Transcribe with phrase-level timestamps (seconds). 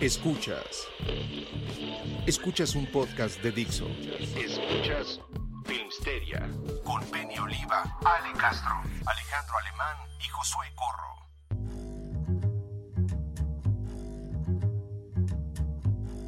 [0.00, 0.88] Escuchas.
[2.26, 3.86] Escuchas un podcast de Dixo.
[4.34, 5.20] Escuchas
[5.66, 6.48] Filmsteria
[6.84, 8.72] con Penny Oliva, Ale Castro,
[9.04, 11.12] Alejandro Alemán y Josué Corro.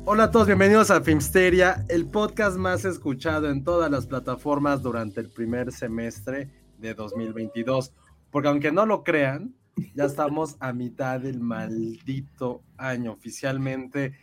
[0.05, 5.23] Hola a todos, bienvenidos a Filmsteria, el podcast más escuchado en todas las plataformas durante
[5.23, 7.95] el primer semestre de 2022.
[8.31, 9.55] Porque aunque no lo crean,
[9.95, 13.12] ya estamos a mitad del maldito año.
[13.12, 14.14] Oficialmente,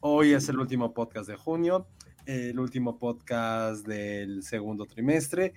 [0.00, 1.86] hoy es el último podcast de junio,
[2.24, 5.54] el último podcast del segundo trimestre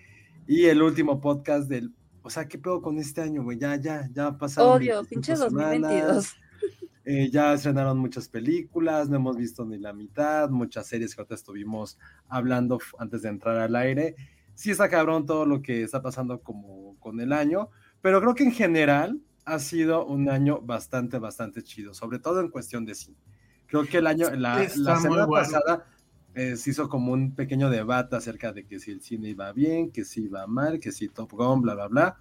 [0.47, 1.93] y el último podcast del.
[2.21, 3.57] O sea, ¿qué pedo con este año, güey?
[3.57, 4.77] Ya, ya, ya pasaron.
[4.77, 6.35] Obvio, pinche 2022.
[7.05, 11.33] Eh, ya estrenaron muchas películas, no hemos visto ni la mitad, muchas series que ahorita
[11.33, 11.97] estuvimos
[12.27, 14.15] hablando antes de entrar al aire.
[14.53, 17.69] Sí está cabrón todo lo que está pasando como con el año,
[18.01, 19.19] pero creo que en general
[19.53, 23.17] ha sido un año bastante, bastante chido, sobre todo en cuestión de cine.
[23.67, 25.27] Creo que el año, la, la semana bueno.
[25.29, 25.85] pasada
[26.35, 29.91] eh, se hizo como un pequeño debate acerca de que si el cine iba bien,
[29.91, 32.17] que si iba mal, que si Top Gun, bla, bla, bla.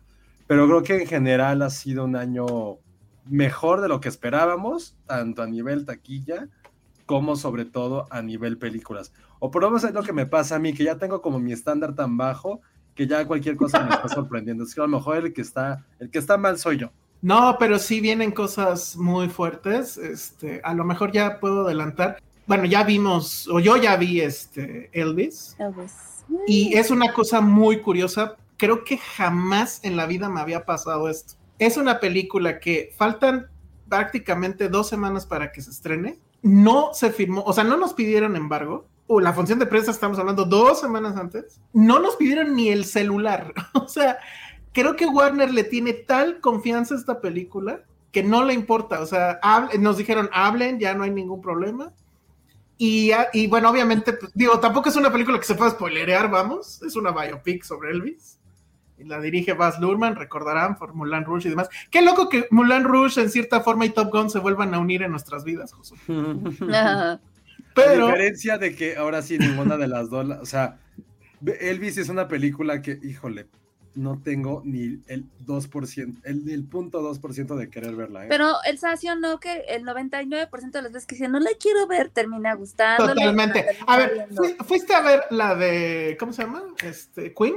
[0.46, 2.78] Pero creo que en general ha sido un año
[3.26, 6.48] mejor de lo que esperábamos, tanto a nivel taquilla
[7.06, 9.12] como sobre todo a nivel películas.
[9.38, 11.38] O por lo menos es lo que me pasa a mí, que ya tengo como
[11.38, 12.60] mi estándar tan bajo
[12.94, 14.64] que ya cualquier cosa me está sorprendiendo.
[14.64, 16.90] Es que a lo mejor el que está, el que está mal soy yo.
[17.20, 19.96] No, pero sí vienen cosas muy fuertes.
[19.96, 22.20] Este, a lo mejor ya puedo adelantar.
[22.46, 25.56] Bueno, ya vimos, o yo ya vi este Elvis.
[25.58, 25.92] Elvis.
[26.46, 28.36] Y es una cosa muy curiosa.
[28.56, 31.34] Creo que jamás en la vida me había pasado esto.
[31.58, 33.48] Es una película que faltan
[33.88, 36.18] prácticamente dos semanas para que se estrene.
[36.42, 38.86] No se firmó, o sea, no nos pidieron embargo.
[39.10, 41.60] O la función de prensa estamos hablando dos semanas antes.
[41.72, 43.54] No nos pidieron ni el celular.
[43.72, 44.18] O sea,
[44.72, 49.00] creo que Warner le tiene tal confianza a esta película que no le importa.
[49.00, 51.92] O sea, hable, nos dijeron, hablen, ya no hay ningún problema.
[52.76, 56.80] Y, y bueno, obviamente, pues, digo, tampoco es una película que se pueda spoilerear, vamos.
[56.82, 58.38] Es una biopic sobre Elvis.
[58.98, 61.68] Y la dirige Baz Luhrmann, recordarán, por Mulan Rouge y demás.
[61.90, 65.02] Qué loco que Mulan Rouge, en cierta forma, y Top Gun se vuelvan a unir
[65.02, 65.98] en nuestras vidas, Josué.
[67.74, 68.06] Pero...
[68.06, 70.78] A diferencia de que ahora sí, ninguna de las dos, o sea,
[71.60, 73.46] Elvis es una película que, híjole,
[73.98, 78.24] no tengo ni el 2%, el, el punto 2% de querer verla.
[78.24, 78.28] ¿eh?
[78.28, 81.86] Pero el Sacio no, que el 99% de las veces que dicen, no la quiero
[81.88, 83.08] ver, termina gustando.
[83.08, 83.66] Totalmente.
[83.86, 84.28] A ver,
[84.64, 86.62] ¿fuiste a ver la de, ¿cómo se llama?
[86.82, 87.56] Este, Queen.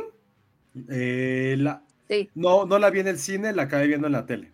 [0.89, 2.29] Eh, la, sí.
[2.33, 4.51] No, no la vi en el cine, la acabé viendo en la tele.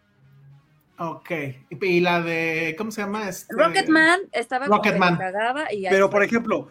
[1.00, 1.31] Ok.
[1.69, 3.30] Y la de, ¿cómo se llama?
[3.30, 3.54] Este...
[3.56, 5.16] Rocketman estaba Rocketman.
[5.16, 6.68] como que cagaba y Pero, por ejemplo,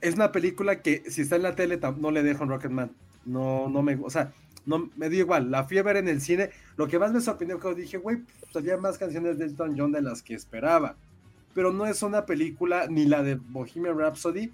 [0.00, 2.92] es una película que si está en la tele no le dejo en Rocketman.
[3.24, 4.32] No, no me, o sea,
[4.66, 5.50] no me dio igual.
[5.50, 6.50] La fui a ver en el cine.
[6.76, 9.92] Lo que más me sorprendió que dije, güey, pues, había más canciones de Elton John
[9.92, 10.96] de las que esperaba.
[11.54, 14.48] Pero no es una película ni la de Bohemian Rhapsody.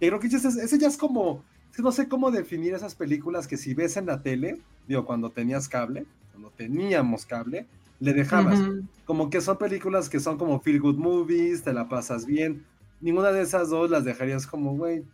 [0.00, 1.42] Que creo que ese, ese ya es como,
[1.78, 5.68] no sé cómo definir esas películas que si ves en la tele, digo, cuando tenías
[5.68, 7.66] cable, cuando teníamos cable,
[8.00, 8.60] le dejabas.
[8.60, 8.86] Uh -huh.
[9.04, 12.64] Como que son películas que son como feel good movies, te la pasas bien.
[13.00, 15.04] Ninguna de esas dos las dejarías como, güey,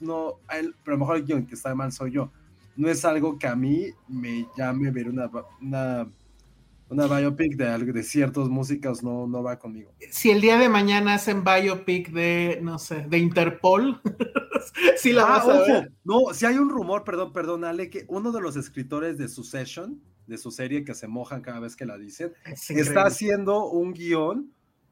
[0.00, 2.30] no, él, pero a lo mejor el guion que está mal soy yo
[2.76, 5.30] no es algo que a mí me llame ver una,
[5.60, 6.08] una,
[6.88, 9.92] una biopic de, de ciertos músicos, no, no va conmigo.
[10.10, 14.00] Si el día de mañana hacen biopic de, no sé, de Interpol,
[14.96, 15.72] sí la ah, vas a ojo.
[15.72, 15.92] ver.
[16.04, 20.00] No, si hay un rumor, perdón, perdón, Ale, que uno de los escritores de Succession,
[20.26, 23.92] de su serie que se mojan cada vez que la dicen, Es está haciendo un
[23.92, 24.50] guion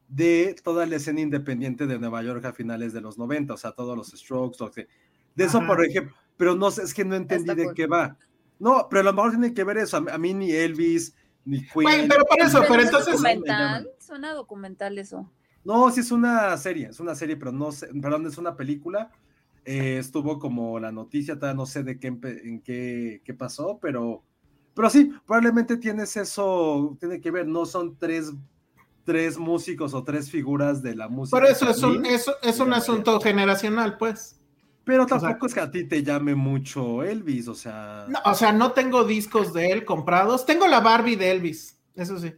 [0.08, 3.73] de toda la escena independiente de Nueva York a finales de los 90, o sea,
[3.73, 4.88] todos los strokes, que-
[5.35, 5.67] de eso, Ajá.
[5.69, 7.75] por ejemplo, pero no sé, es que no entendí Está de cool.
[7.75, 8.17] qué va.
[8.58, 9.96] No, pero a lo mejor tiene que ver eso.
[9.96, 11.14] A mí, a mí ni Elvis,
[11.44, 12.08] ni Queen.
[12.08, 13.12] Pero por eso, pero no es entonces.
[13.14, 15.31] documental, suena documental eso.
[15.64, 19.11] No, sí es una serie, es una serie, pero no sé, perdón, es una película.
[19.64, 24.25] Eh, estuvo como la noticia, todavía no sé de qué en qué, qué pasó, pero,
[24.75, 28.32] pero sí, probablemente tienes eso, tiene que ver, no son tres,
[29.05, 31.38] tres músicos o tres figuras de la música.
[31.38, 34.40] Por eso es un, eso es un asunto generacional, pues.
[34.84, 38.06] Pero sea- tampoco es que a ti te llame mucho Elvis, o sea.
[38.08, 40.44] No, o sea, no tengo discos de él comprados.
[40.46, 42.32] Tengo la Barbie de Elvis, eso sí.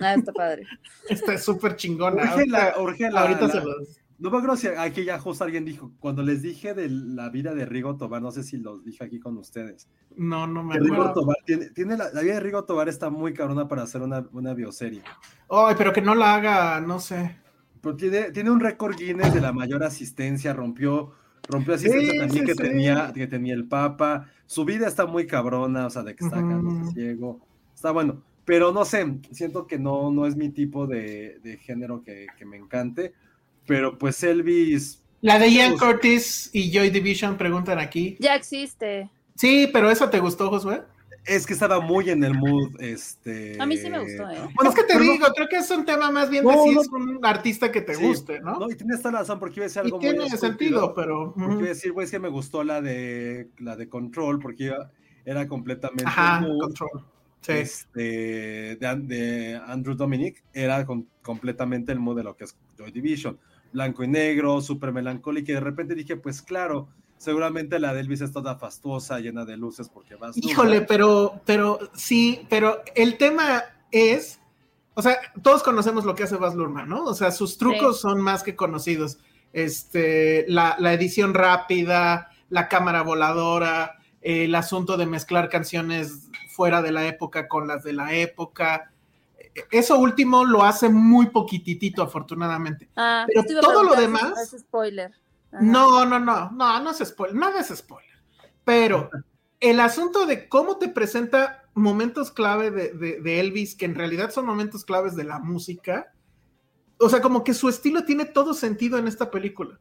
[0.00, 0.62] Ah, está padre.
[1.08, 2.22] Está súper chingona.
[2.22, 4.00] Urge la- Ahorita, urge la- se los.
[4.20, 7.54] No me acuerdo si aquí ya justo alguien dijo, cuando les dije de la vida
[7.54, 9.88] de Rigo Tobar, no sé si los dije aquí con ustedes.
[10.16, 11.12] No, no me Rigo acuerdo.
[11.14, 14.26] Tobar tiene, tiene la, la vida de Rigo Tobar está muy cabrona para hacer una,
[14.32, 15.02] una bioserie.
[15.48, 17.36] Ay, pero que no la haga, no sé.
[17.80, 21.12] Pero tiene, tiene un récord Guinness de la mayor asistencia, rompió,
[21.48, 22.62] rompió asistencia Sí, también sí, que, sí.
[22.62, 24.28] tenía, que tenía el Papa.
[24.46, 26.42] Su vida está muy cabrona, o sea, de que está
[26.92, 27.40] ciego.
[27.74, 32.02] Está bueno, pero no sé, siento que no, no es mi tipo de, de género
[32.02, 33.14] que, que me encante.
[33.66, 38.16] Pero pues Elvis, La de Ian Curtis y Joy Division preguntan aquí.
[38.18, 39.10] Ya existe.
[39.34, 40.82] Sí, pero ¿esa te gustó, Josué?
[41.28, 43.60] Es que estaba muy en el mood, este...
[43.60, 44.38] A mí sí me gustó, ¿eh?
[44.54, 46.52] Bueno, es que te pero no- digo, creo que es un tema más bien de
[46.52, 46.80] No, si no.
[46.80, 48.58] es un artista que te Sí, guste, ¿no?
[48.58, 50.94] No, y tienes toda la razón, porque iba a decir y algo muy tiene sentido,
[50.94, 51.34] pero.
[51.34, 54.64] Porque iba a decir, güey, es que me gustó la de la de Control, porque
[54.64, 54.90] iba-
[55.24, 57.04] era completamente Ajá, mood, control.
[57.40, 57.52] Sí.
[57.52, 63.38] este, de Andrew Dominic, era con- completamente el mood de lo que es Joy Division.
[63.72, 68.20] Blanco y negro, súper melancólico, y de repente dije, pues claro, seguramente la de Elvis
[68.22, 70.36] es toda fastuosa, llena de luces, porque vas.
[70.36, 74.40] Híjole, pero, pero sí, pero el tema es,
[74.94, 77.04] o sea, todos conocemos lo que hace Baz Luhrmann, ¿no?
[77.04, 78.02] O sea, sus trucos Sí.
[78.02, 79.18] son más que conocidos.
[79.52, 86.92] Este, la, la edición rápida, la cámara voladora, el asunto de mezclar canciones fuera de
[86.92, 88.92] la época con las de la época.
[89.70, 92.88] Eso último lo hace muy poquititito, afortunadamente.
[92.96, 95.12] Ah, Pero todo lo demás- Es spoiler.
[95.52, 95.62] Ajá.
[95.62, 98.10] No, no, no, no, no es spoiler, nada es spoiler.
[98.64, 99.10] Pero
[99.60, 104.30] el asunto de cómo te presenta momentos clave de, de- de Elvis, que en realidad
[104.30, 106.12] son momentos claves de la música,
[106.98, 109.78] o sea, como que su estilo tiene todo sentido en esta película.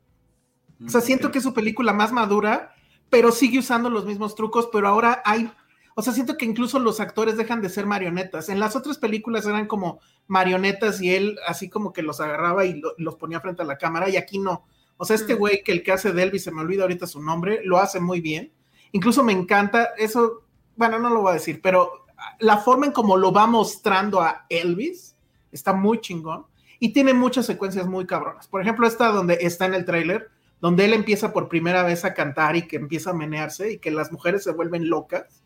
[0.85, 2.71] O sea, siento que es su película más madura,
[3.09, 5.51] pero sigue usando los mismos trucos, pero ahora hay,
[5.95, 8.47] o sea, siento que incluso los actores dejan de ser marionetas.
[8.49, 12.79] En las otras películas eran como marionetas y él así como que los agarraba y
[12.79, 14.67] lo- los ponía frente a la cámara y aquí no.
[14.97, 17.21] O sea, este güey que el que hace de Elvis, se me olvida ahorita su
[17.21, 18.51] nombre, lo hace muy bien.
[18.91, 20.43] Incluso me encanta eso,
[20.75, 22.05] bueno, no lo voy a decir, pero
[22.39, 25.15] la forma en cómo lo va mostrando a Elvis
[25.51, 26.45] está muy chingón
[26.79, 28.47] y tiene muchas secuencias muy cabronas.
[28.47, 30.29] Por ejemplo, esta donde está en el tráiler,
[30.61, 33.91] donde él empieza por primera vez a cantar y que empieza a menearse y que
[33.91, 35.43] las mujeres se vuelven locas.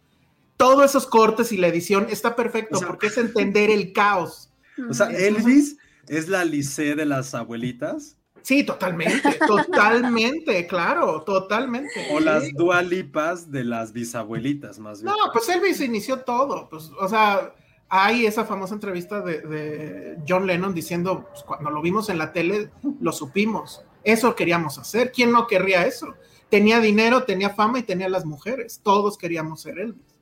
[0.57, 4.51] Todos esos cortes y la edición está perfecto O sea- porque es entender el caos.
[4.89, 5.07] O sea.
[5.07, 5.77] Elvis
[6.07, 12.07] es la Lice de las abuelitas, Sí, totalmente, totalmente, claro, totalmente.
[12.11, 15.13] o las dualipas de las bisabuelitas, más bien.
[15.13, 16.67] No, pues Elvis inició todo.
[16.69, 17.53] Pues, o sea,
[17.89, 22.31] hay esa famosa entrevista de, de John Lennon diciendo, pues, cuando lo vimos en la
[22.31, 23.83] tele, lo supimos.
[24.03, 25.11] Eso queríamos hacer.
[25.11, 26.15] ¿Quién no querría eso?
[26.49, 28.81] Tenía dinero, tenía fama y tenía las mujeres.
[28.83, 30.15] Todos queríamos ser Elvis.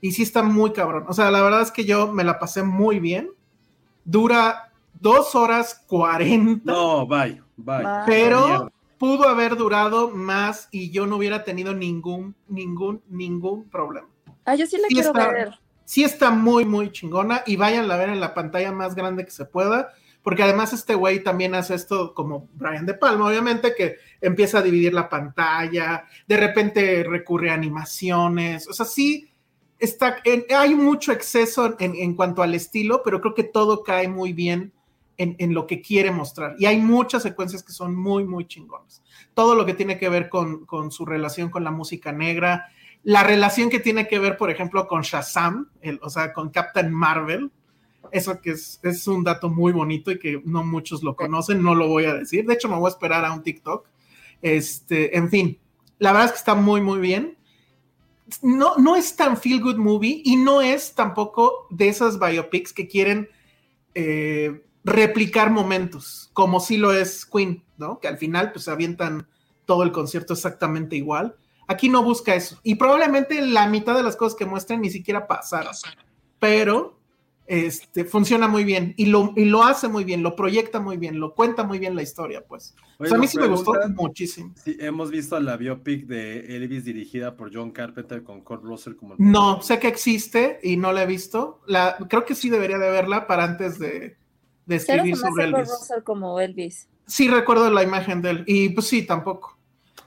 [0.00, 1.04] Y sí está muy cabrón.
[1.08, 3.30] O sea, la verdad es que yo me la pasé muy bien.
[4.04, 6.72] Dura dos horas cuarenta.
[6.72, 7.78] No, bye, bye.
[7.78, 8.02] Bye.
[8.06, 14.08] Pero pudo haber durado más y yo no hubiera tenido ningún, ningún, ningún problema.
[14.44, 15.58] Ah, yo sí la Sí quiero está- ver.
[15.84, 19.32] Sí está muy, muy chingona y vayan a ver en la pantalla más grande que
[19.32, 19.88] se pueda,
[20.22, 24.62] porque además este güey también hace esto como Brian De Palma, obviamente, que empieza a
[24.62, 29.30] dividir la pantalla, de repente recurre a animaciones, o sea, sí,
[29.80, 34.06] está, en- hay mucho exceso en, en cuanto al estilo, pero creo que todo cae
[34.08, 34.72] muy bien
[35.20, 36.56] en, lo que quiere mostrar.
[36.58, 39.02] Y hay muchas secuencias que son muy, muy chingonas.
[39.34, 42.68] Todo lo que tiene que ver con, con su relación con la música negra,
[43.02, 46.90] la relación que tiene que ver, por ejemplo, con Shazam, el- o sea, con Captain
[46.92, 47.50] Marvel,
[48.12, 51.74] eso que es, es un dato muy bonito y que no muchos lo conocen, no
[51.74, 52.46] lo voy a decir.
[52.46, 53.86] De hecho, me voy a esperar a un TikTok.
[54.40, 55.58] Este, en fin,
[55.98, 57.36] la verdad es que está muy, muy bien.
[58.42, 62.86] No, no es tan feel good movie y no es tampoco de esas biopics que
[62.86, 63.28] quieren
[63.94, 67.98] eh, replicar momentos, como sí lo es Queen, ¿no?
[68.00, 69.26] Que al final pues avientan
[69.66, 71.34] todo el concierto exactamente igual.
[71.68, 72.58] Aquí no busca eso.
[72.62, 75.72] Y probablemente la mitad de las cosas que muestran ni siquiera pasaron.
[76.38, 76.98] Pero
[77.46, 81.18] este, funciona muy bien y lo, y lo hace muy bien, lo proyecta muy bien,
[81.18, 82.76] lo cuenta muy bien la historia, pues.
[82.98, 84.52] O sea, a mí sí me gustó muchísimo.
[84.54, 89.14] Sí, hemos visto la biopic de Elvis dirigida por John Carpenter con Kurt Russell como
[89.14, 91.60] el No, sé que existe y no la he visto.
[91.66, 94.16] La, creo que sí debería de verla para antes de,
[94.70, 95.68] de escribir sobre Elvis.
[95.68, 96.88] Russell como Elvis.
[97.06, 98.44] Sí, recuerdo la imagen de él.
[98.46, 99.58] Y pues sí, tampoco.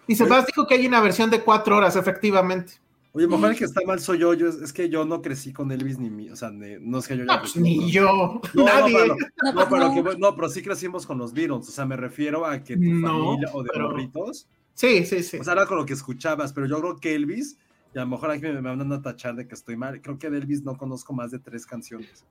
[0.07, 2.73] Y Sebas dijo que hay una versión de cuatro horas, efectivamente.
[3.11, 4.33] Oye, mejor el que está mal soy yo.
[4.33, 7.17] yo es, que yo no crecí con Elvis ni mi, o sea, no es que
[7.17, 8.41] yo ya no, pues, ni yo.
[8.53, 9.07] No, Nadie.
[9.53, 11.67] No, pero, no, pero sí crecimos con los Beatles.
[11.67, 14.31] O sea, me refiero a que tu familia o de pero...
[14.73, 15.37] Sí, sí, sí.
[15.37, 17.57] O sea, era con lo que escuchabas, pero yo creo que Elvis,
[17.93, 20.01] y a lo mejor aquí me, me van a tachar de que estoy mal.
[20.01, 22.25] Creo que de Elvis no conozco más de tres canciones.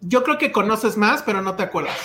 [0.00, 1.96] Yo creo que conoces más, pero no te acuerdas.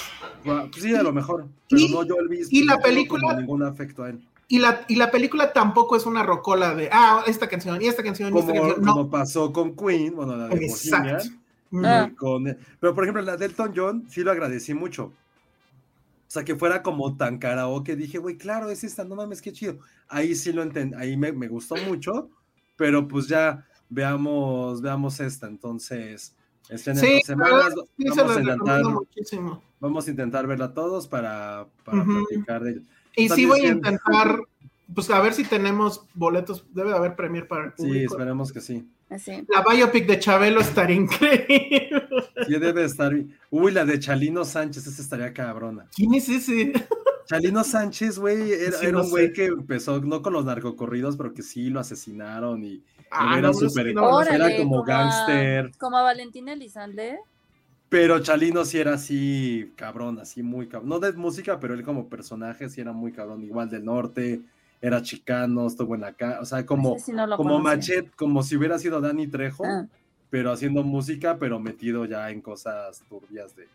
[0.44, 1.48] Bueno, pues sí, a lo mejor.
[1.70, 2.52] Pero y, no yo Elvis.
[2.52, 3.34] Y la película.
[3.36, 4.28] Ningún afecto a él.
[4.48, 8.04] Y la, y la película tampoco es una rocola de, ah, esta canción, y esta
[8.04, 8.86] canción, y como, esta canción.
[8.86, 8.94] No.
[8.94, 11.30] Como pasó con Queen, bueno, la de Exacto.
[11.72, 15.06] Bohemian, con, pero por ejemplo, la de Elton John, sí lo agradecí mucho.
[15.06, 15.12] O
[16.34, 19.78] sea, que fuera como tan karaoke, dije, güey, claro, es esta, no mames, qué chido.
[20.08, 22.30] Ahí sí lo entendí, ahí me, me, gustó mucho,
[22.76, 26.36] pero pues ya veamos, veamos esta, entonces.
[26.70, 29.62] Este en sí, semanas, sí, vamos, a intentar, muchísimo.
[29.80, 32.28] vamos a intentar verla todos para, para uh -huh.
[32.28, 32.82] platicar de ello.
[33.16, 34.40] Y sí voy a intentar,
[34.94, 37.96] pues a ver si tenemos boletos, debe de haber premier para el público.
[37.96, 38.88] Sí, esperemos que sí.
[39.10, 39.46] Así.
[39.50, 42.08] La biopic de Chabelo estaría increíble.
[42.48, 43.14] Sí, debe estar.
[43.52, 45.88] Uy, la de Chalino Sánchez, esa estaría cabrona.
[45.96, 46.74] ¿Quién es ese?
[47.26, 51.16] Chalino Sánchez, güey, era, Sí, era no un güey que empezó no con los narcocorridos,
[51.16, 53.94] pero que sí lo asesinaron y Ah, era no, no, súper.
[53.94, 55.72] no, era como a- gángster.
[55.78, 57.20] Como a Valentina Elizalde.
[57.90, 60.90] Pero Chalino sí era así, cabrón, así muy cabrón.
[60.90, 63.44] No de música, pero él como personaje sí era muy cabrón.
[63.44, 64.42] Igual del norte,
[64.82, 66.42] era chicano, estuvo en la casa.
[66.42, 67.60] O sea, como, sí no como.
[67.60, 69.86] Machete, como si hubiera sido Danny Trejo, Ah.
[70.32, 73.68] pero haciendo música, pero metido ya en cosas turbias de,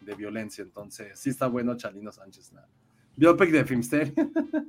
[0.00, 0.62] de violencia.
[0.62, 2.52] Entonces, sí está bueno Chalino Sánchez.
[2.54, 2.66] La
[3.14, 4.14] biopic de Filmster.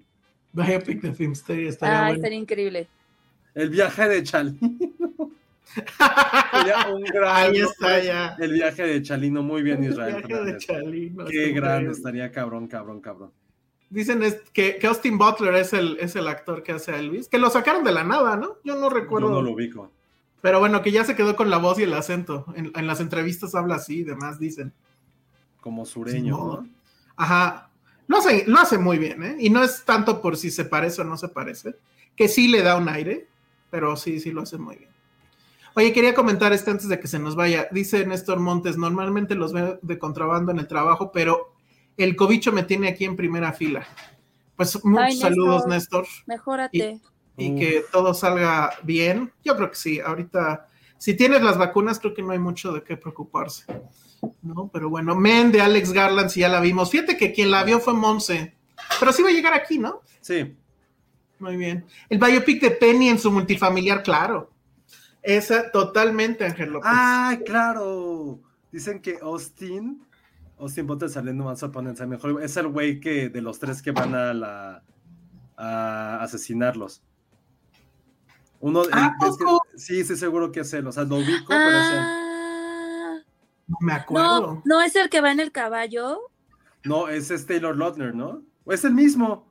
[0.53, 2.23] Biopic de Filmsteria estaría Ay, bueno.
[2.23, 2.87] sería increíble.
[3.57, 5.31] El viaje de Chalino.
[6.51, 8.35] Sería un gran Ahí está ya.
[8.39, 10.15] El viaje de Chalino, muy bien, Israel.
[10.25, 10.65] Viaje de Fernández.
[10.65, 11.91] Chalino, Qué grande increíble.
[11.91, 13.31] estaría, cabrón, cabrón, cabrón.
[13.89, 17.27] Dicen es que, que Austin Butler es el, es el actor que hace a Elvis,
[17.29, 18.57] que lo sacaron de la nada, ¿no?
[18.63, 19.29] Yo no recuerdo.
[19.29, 19.91] Yo no lo ubico.
[20.41, 22.45] Pero bueno, que ya se quedó con la voz y el acento.
[22.55, 24.71] En, en las entrevistas habla así y demás, dicen.
[25.61, 26.45] Como sureño, No.
[26.61, 26.67] ¿no?
[27.15, 27.71] Ajá.
[28.07, 29.35] Lo hace, lo hace muy bien, ¿eh?
[29.39, 31.75] Y no es tanto por si se parece o no se parece,
[32.15, 33.27] que sí le da un aire,
[33.69, 34.89] pero sí, sí lo hace muy bien.
[35.75, 37.67] Oye, quería comentar este antes de que se nos vaya.
[37.71, 41.53] Dice Néstor Montes, normalmente los veo de contrabando en el trabajo, pero
[41.97, 43.85] el cobicho me tiene aquí en primera fila.
[44.55, 45.29] Pues muchos Ay, Néstor.
[45.29, 46.99] saludos, Néstor, Mejórate.
[47.37, 47.59] y Uf.
[47.59, 49.31] que todo salga bien.
[49.43, 50.65] Yo creo que sí, ahorita,
[50.97, 53.65] si tienes las vacunas, creo que no hay mucho de qué preocuparse.
[54.41, 56.89] No, pero bueno, Men de Alex Garland, si ya la vimos.
[56.89, 58.55] Fíjate que quien la vio fue Monse,
[58.99, 60.01] pero sí va a llegar aquí, ¿no?
[60.21, 60.55] Sí.
[61.39, 61.85] Muy bien.
[62.09, 64.51] El biopic de Penny en su multifamiliar, claro.
[65.21, 66.89] Esa totalmente, Ángel López.
[66.91, 68.39] ¡Ah, claro!
[68.71, 70.01] Dicen que Austin,
[70.59, 74.15] Austin Butler saliendo más oponente, mejor es el güey que de los tres que van
[74.15, 74.83] a la
[75.57, 77.01] a asesinarlos.
[78.59, 79.63] Uno, ¿A el- es que- poco?
[79.75, 80.87] sí, sí, seguro que es él.
[80.87, 81.99] O sea, lo ubico, pero es él.
[81.99, 83.17] Ah,
[83.67, 84.41] no me acuerdo.
[84.41, 86.19] no, no es el que va en el caballo.
[86.83, 88.43] No, ese es Taylor Lautner, ¿no?
[88.65, 89.46] ¿O es el mismo?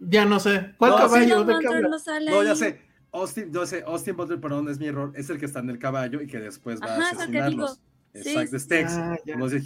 [0.00, 0.74] Ya no sé.
[0.78, 1.44] ¿Cuál No, sí, caballo?
[1.44, 2.80] No, ¿De no, no, sale ya sé.
[3.12, 5.12] Austin, yo sé, Austin Butler, perdón, es mi error.
[5.14, 7.80] Es el que está en el caballo y que después va Ajá, a asesinarlos.
[8.14, 8.92] Exacto, sí, Tex.
[8.94, 9.16] Ah.
[9.36, 9.60] No sé,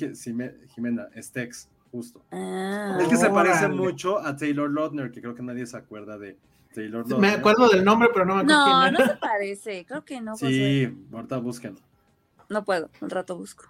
[0.75, 2.23] Jimena, es Tex, justo.
[2.33, 2.99] Ah.
[3.01, 6.37] Es que se parece mucho a Taylor Lautner, que creo que nadie se acuerda de
[6.75, 7.21] Taylor Lautner.
[7.21, 9.85] Me acuerdo del nombre, pero no me acuerdo No, quién no se parece.
[9.87, 10.37] Creo que no.
[10.37, 11.81] Sí, ahorita búsquenlo.
[12.49, 12.91] No puedo.
[13.01, 13.65] Un rato busco.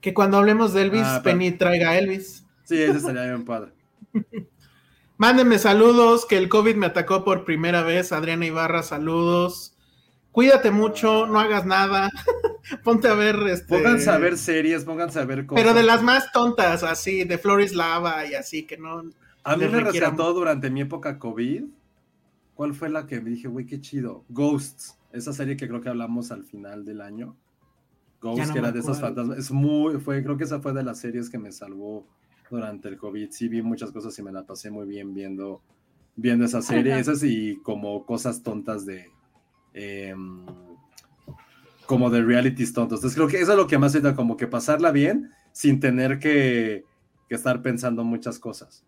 [0.00, 2.44] Que cuando hablemos de Elvis, Ah, pero- Penny traiga a Elvis.
[2.64, 3.72] Sí, ese estaría bien padre.
[5.22, 8.10] Mándenme saludos, que el COVID me atacó por primera vez.
[8.10, 9.72] Adriana Ibarra, saludos.
[10.32, 12.10] Cuídate mucho, no hagas nada.
[12.82, 13.68] Ponte a ver este.
[13.68, 15.62] Pónganse a ver series, pónganse a ver cosas.
[15.62, 19.04] Pero de las más tontas, así, de Flores Lava y así, que no.
[19.44, 21.66] A mí me requiera rescató durante mi época COVID.
[22.54, 24.24] ¿Cuál fue la que me dije, güey, qué chido?
[24.28, 27.36] Ghosts, esa serie que creo que hablamos al final del año.
[28.20, 29.38] Ghosts, no que era de esos fantasmas.
[29.38, 32.08] Es muy, fue, creo que esa fue de las series que me salvó
[32.56, 33.30] durante el COVID.
[33.30, 35.62] Sí, vi muchas cosas y me la pasé muy bien viendo,
[36.16, 36.98] viendo esa serie.
[36.98, 39.10] Esas y como cosas tontas de.
[39.74, 40.44] em,
[41.86, 43.00] como de realities tontos.
[43.00, 46.18] Entonces creo que eso es lo que más ayuda, como que pasarla bien sin tener
[46.18, 46.84] que,
[47.28, 48.84] que estar pensando muchas cosas.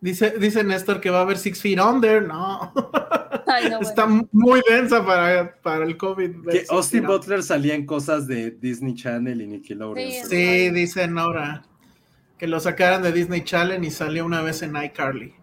[0.00, 2.72] Dice, dice Néstor que va a haber Six Feet Under, no.
[3.46, 4.28] Ay, no, Está bueno.
[4.32, 6.48] muy densa para, para el COVID.
[6.50, 7.06] Que Austin.
[7.06, 10.10] Butler salía en cosas de Disney Channel y Nickelodeon.
[10.10, 11.62] Sí, Sí, dice Nora.
[12.44, 15.34] Que lo sacaran de Disney Channel y salió una vez en iCarly.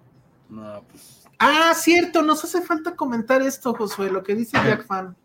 [0.49, 5.17] No, pues, Ah, cierto, nos hace falta comentar esto, Josué, lo que dice Jack Fan.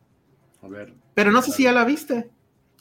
[0.63, 0.95] a ver.
[1.13, 2.31] Pero no sé si ya la viste.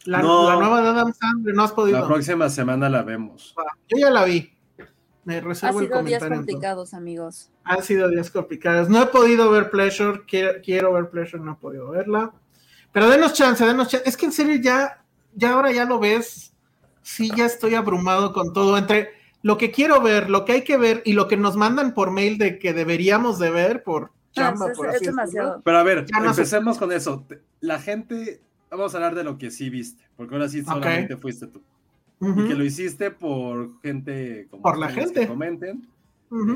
[0.06, 0.48] La, No.
[0.50, 2.00] la nueva de Adam Sandler, no has podido.
[2.00, 3.54] La próxima semana la vemos.
[3.90, 4.54] Yo ya la vi.
[5.26, 6.26] Me reservo el sido días comentario.
[6.28, 6.38] entonces.
[6.54, 7.52] complicados, amigos.
[7.66, 8.88] Han sido días complicados.
[8.88, 10.22] No he podido ver Pleasure.
[10.26, 12.32] Quiero, quiero ver Pleasure, no he podido verla.
[12.94, 14.08] Pero denos chance, denos chance.
[14.08, 16.54] Es que en serio ya, ya ahora ya lo ves.
[17.06, 18.78] Sí, ya estoy abrumado con todo.
[18.80, 19.10] Entre
[19.44, 22.10] lo que quiero ver, lo que hay que ver y lo que nos mandan por
[22.10, 25.22] mail de que deberíamos de ver por chamba, es, por es así decirlo.
[25.22, 25.62] demasiado.
[25.64, 26.42] Pero a ver, Ya no sé.
[26.42, 27.24] empecemos con eso.
[27.62, 31.46] La gente, vamos a hablar de lo que sí viste, porque ahora sí solamente fuiste
[31.48, 31.62] tú.
[32.22, 35.22] Y que lo hiciste por gente como Por la gente.
[35.22, 35.88] que comenten.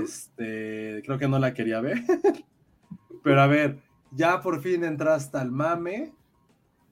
[0.03, 2.01] Este, creo que no la quería ver.
[3.23, 3.77] Pero a ver,
[4.11, 6.11] ya por fin entraste al mame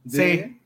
[0.03, 0.61] de Sí.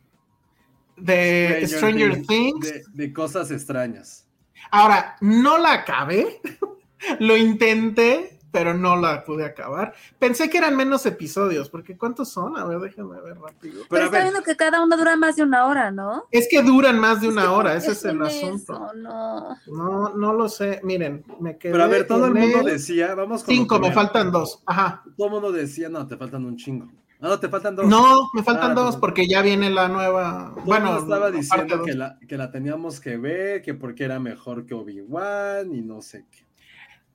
[1.01, 2.65] De Stranger Things.
[2.67, 4.27] De, de cosas extrañas.
[4.71, 6.39] Ahora, no la acabé.
[7.19, 9.93] Lo intenté, pero no la pude acabar.
[10.19, 12.57] Pensé que eran menos episodios, porque ¿cuántos son?
[12.57, 13.83] A ver, déjenme ver rápido.
[13.89, 16.25] Pero, está ver, viendo que cada uno dura más de una hora, ¿no?
[16.31, 18.73] Es que duran más de Es una que, hora, ¿por ese es el asunto.
[18.73, 18.93] eso?
[18.95, 19.57] No.
[19.67, 20.79] No, no lo sé.
[20.83, 21.71] Miren, me quedé.
[21.71, 24.61] pero a ver, todo el mundo decía, vamos con Cinco, me faltan dos.
[24.65, 25.03] Ajá.
[25.17, 26.87] Todo el mundo decía, no, te faltan un chingo.
[27.21, 27.85] No, te faltan dos.
[27.85, 30.55] No, me faltan Ah, dos pues, porque ya viene la nueva.
[30.65, 31.85] Bueno, estaba diciendo dos.
[31.85, 36.01] que la, que la teníamos que ver, que porque era mejor que Obi-Wan y no
[36.01, 36.45] sé qué.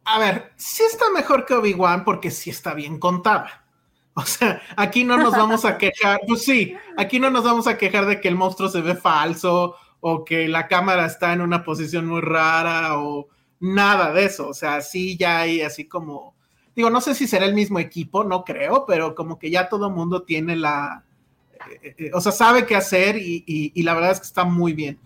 [0.04, 3.64] A ver, sí está mejor que Obi-Wan porque sí está bien contada.
[4.14, 7.76] O sea, aquí no nos vamos a quejar, pues sí, aquí no nos vamos a
[7.76, 11.64] quejar de que el monstruo se ve falso o que la cámara está en una
[11.64, 14.48] posición muy rara o nada de eso.
[14.48, 16.35] O sea, sí ya hay así como,
[16.76, 19.88] digo, no sé si será el mismo equipo, no creo, pero como que ya todo
[19.88, 21.04] el mundo tiene la,
[21.82, 24.44] eh, eh, o sea, sabe qué hacer y, y- y la verdad es que está
[24.44, 24.98] muy bien.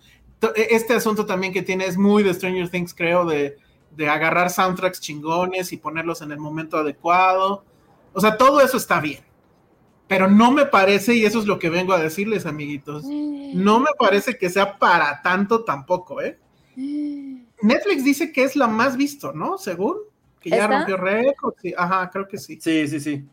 [0.55, 3.57] E- Este asunto también que tiene es muy de Stranger Things, creo, de,
[3.95, 7.63] de agarrar soundtracks chingones y ponerlos en el momento adecuado.
[8.13, 9.21] O sea, todo eso está bien.
[10.07, 13.89] Pero no me parece, y eso es lo que vengo a decirles, amiguitos, no me
[13.97, 16.37] parece que sea para tanto tampoco, ¿eh?
[17.61, 19.57] Netflix dice que es la más visto, ¿no?
[19.57, 19.97] Según,
[20.41, 20.67] que ya ¿Esta?
[20.77, 21.53] rompió récord.
[21.61, 22.59] sí, Ajá, creo que sí.
[22.59, 23.25] Sí, sí, sí.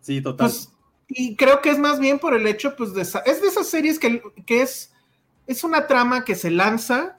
[0.00, 0.46] Sí, total.
[0.48, 0.72] Pues,
[1.08, 3.66] y creo que es más bien por el hecho, pues, de esa- es de esas
[3.66, 4.92] series que, que es,
[5.46, 7.18] es una trama que se lanza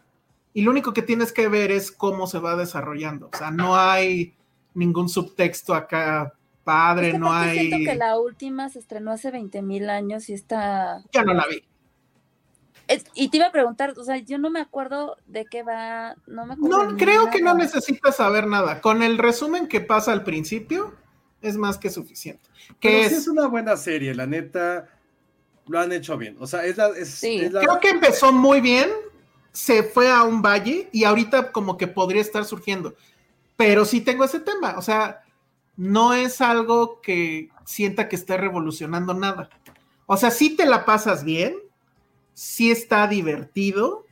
[0.53, 3.29] y lo único que tienes que ver es cómo se va desarrollando.
[3.33, 4.33] O sea, no hay
[4.73, 7.59] ningún subtexto acá padre, Es que no hay.
[7.69, 11.03] siento que la última se estrenó hace 20 mil años y está...
[11.11, 11.63] Ya no la vi.
[12.91, 16.15] Es- y te iba a preguntar, o sea, yo no me acuerdo de qué va,
[16.27, 16.83] no me acuerdo.
[16.91, 18.81] No, creo que no necesitas saber nada.
[18.81, 20.93] Con el resumen que pasa al principio,
[21.41, 22.49] es más que suficiente.
[22.79, 24.87] Que es, sí es una buena serie, la neta.
[25.67, 26.35] Lo han hecho bien.
[26.39, 26.87] O sea, es la.
[26.89, 27.37] Es, Sí.
[27.41, 28.89] es la- creo que empezó muy bien,
[29.51, 32.95] se fue a un valle y ahorita como que podría estar surgiendo.
[33.57, 35.21] Pero sí tengo ese tema, o sea,
[35.77, 39.49] no es algo que sienta que esté revolucionando nada.
[40.07, 41.55] O sea, sí te la pasas bien,
[42.33, 44.05] sí está divertido.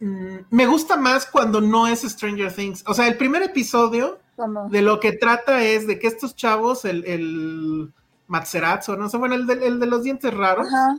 [0.00, 2.84] Mm, Me gusta más cuando no es Stranger Things.
[2.86, 4.68] O sea, el primer episodio ¿Cómo?
[4.68, 7.92] de lo que trata es de que estos chavos, el, el
[8.26, 10.98] Matzerazzo, no sé, bueno, el de, el de los dientes raros, Ajá.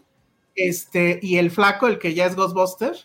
[0.56, 2.96] este, y el flaco, el que ya es Ghostbuster,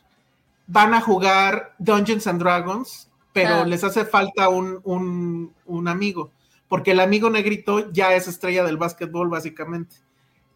[0.67, 3.65] van a jugar Dungeons and Dragons, pero Ah.
[3.65, 6.31] les hace falta un, un, un amigo,
[6.69, 9.97] porque el amigo negrito ya es estrella del básquetbol, básicamente.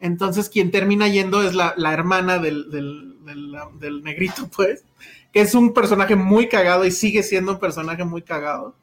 [0.02, 4.84] Entonces, quien termina yendo es la, la hermana del, del, del- del negrito, pues,
[5.32, 8.74] que es un personaje muy cagado y sigue siendo un personaje muy cagado.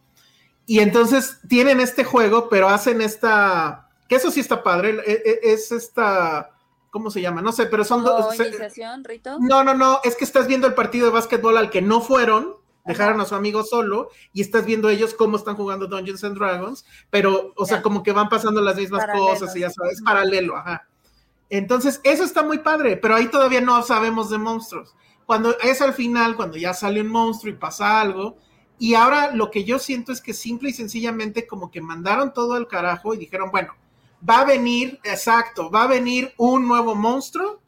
[0.65, 5.39] Y entonces tienen este juego, pero hacen esta, que eso sí está padre, e- e-
[5.51, 6.51] es esta,
[6.89, 7.41] ¿cómo se llama?
[7.41, 8.39] No sé, pero son ¿Como dos...
[8.39, 9.37] iniciación, Rito?
[9.41, 12.55] no, no, no, es que estás viendo el partido de básquetbol al que no fueron,
[12.85, 16.85] dejaron a su amigo solo y estás viendo ellos cómo están jugando Dungeons and Dragons,
[17.09, 20.87] pero, o sea, como que van pasando las mismas cosas y ya sabes, paralelo, ajá.
[21.49, 24.95] Entonces, eso está muy padre, pero ahí todavía no sabemos de monstruos.
[25.25, 28.37] Cuando es al final, cuando ya sale un monstruo y pasa algo,
[28.77, 32.53] y ahora lo que yo siento es que simple y sencillamente como que mandaron todo
[32.53, 33.73] al carajo y dijeron, bueno,
[34.27, 37.61] va a venir, exacto, va a venir un nuevo monstruo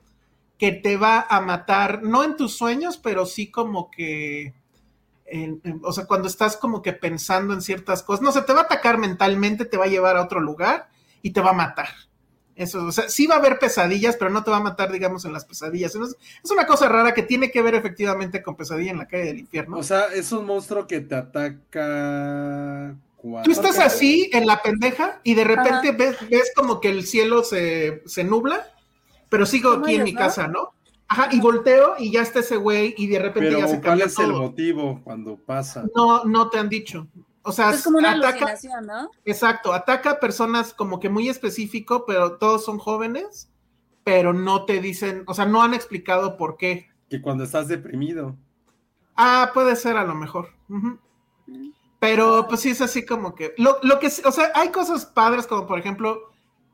[0.57, 4.53] que te va a matar, no en tus sueños, pero sí como que,
[5.25, 8.61] en- o sea, cuando estás como que pensando en ciertas cosas, no sé, te va
[8.61, 10.89] a atacar mentalmente, te va a llevar a otro lugar
[11.21, 11.89] y te va a matar.
[12.61, 15.25] Eso, o sea, sí va a haber pesadillas, pero no te va a matar, digamos,
[15.25, 15.95] en las pesadillas.
[15.95, 19.25] Es, es una cosa rara que tiene que ver efectivamente con pesadilla en la calle
[19.25, 19.77] del infierno.
[19.77, 23.43] O sea, es un monstruo que te ataca cuál.
[23.43, 27.43] Tú estás así en la pendeja y de repente ves, ves como que el cielo
[27.43, 28.67] se, se nubla,
[29.29, 30.19] pero sigo aquí en mi ¿no?
[30.19, 30.73] casa, ¿no?
[31.07, 33.81] Ajá, y volteo y ya está ese güey y de repente Pero ya se ¿cuál
[33.81, 35.83] cambia es el motivo cuando pasa?
[35.93, 37.07] No, no te han dicho.
[37.43, 39.09] O sea, Es como una ataca, alucinación, ¿no?
[39.25, 43.49] exacto, ataca a personas como que muy específico, pero todos son jóvenes,
[44.03, 46.89] pero no te dicen, o sea, no han explicado por qué.
[47.09, 48.35] Que cuando estás deprimido.
[49.15, 50.49] Ah, puede ser a lo mejor.
[51.99, 53.53] Pero pues sí es así como que.
[53.57, 56.31] Lo, lo que sí- o sea, hay cosas padres, como por ejemplo,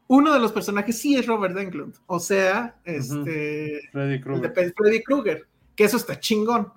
[0.08, 1.95] uno de los personajes sí es Robert Englund.
[2.06, 3.82] O sea, este.
[3.91, 4.73] Freddy el de Krueger.
[4.77, 5.47] Freddy Krueger.
[5.75, 6.71] Que eso está chingón.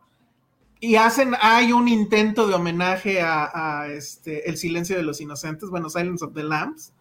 [0.81, 3.51] Y hacen, hay un intento de homenaje a,
[3.83, 6.93] a, este El silencio de los inocentes, bueno, Silence of the Lambs,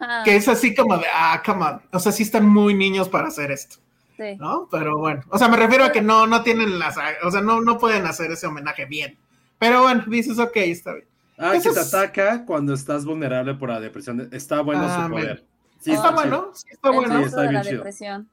[0.00, 1.82] Ah, que es así como de, ah, come on.
[1.92, 3.76] O sea, sí están muy niños para hacer esto.
[4.16, 4.36] sí.
[4.38, 4.68] ¿no?
[4.70, 7.60] Pero bueno, o sea, me refiero a que no, no tienen las, o sea, no,
[7.60, 9.18] no pueden hacer ese homenaje bien.
[9.58, 11.06] Pero bueno, dices, ok, está bien.
[11.36, 14.28] Ah, Eso que te es- ataca cuando estás vulnerable por la depresión.
[14.32, 15.44] Está bueno Ah, su poder.
[15.80, 17.76] Sí, está sí, bueno, sí está bueno, Sí, está de bien la chido.
[17.78, 18.22] depresión.
[18.22, 18.28] Ya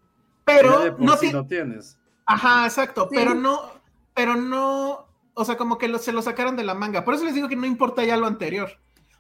[0.45, 1.97] pero no sí tiene, lo tienes.
[2.27, 3.15] ajá, exacto, Sí.
[3.15, 3.71] pero no,
[4.15, 7.05] pero no, o sea, como que lo- se lo sacaron de la manga.
[7.05, 8.71] Por eso les digo que no importa ya lo anterior.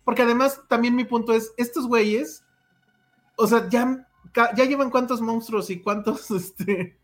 [0.03, 2.43] Porque además, también mi punto es, estos güeyes,
[3.35, 6.97] o sea, ya, ya llevan cuántos monstruos y cuántos, este,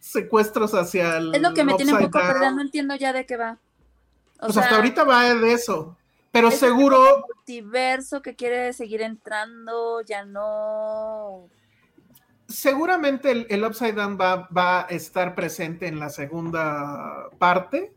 [0.00, 3.24] secuestros hacia el Es lo que me tiene un poco perdida, no entiendo ya de
[3.26, 3.58] qué va.
[4.38, 5.96] O Pues sea, hasta ahorita va de eso.
[6.32, 11.48] Pero es seguro, un multiverso que quiere seguir entrando, ya no.
[12.48, 17.92] Seguramente el, el Upside Down va, va a estar presente en la segunda parte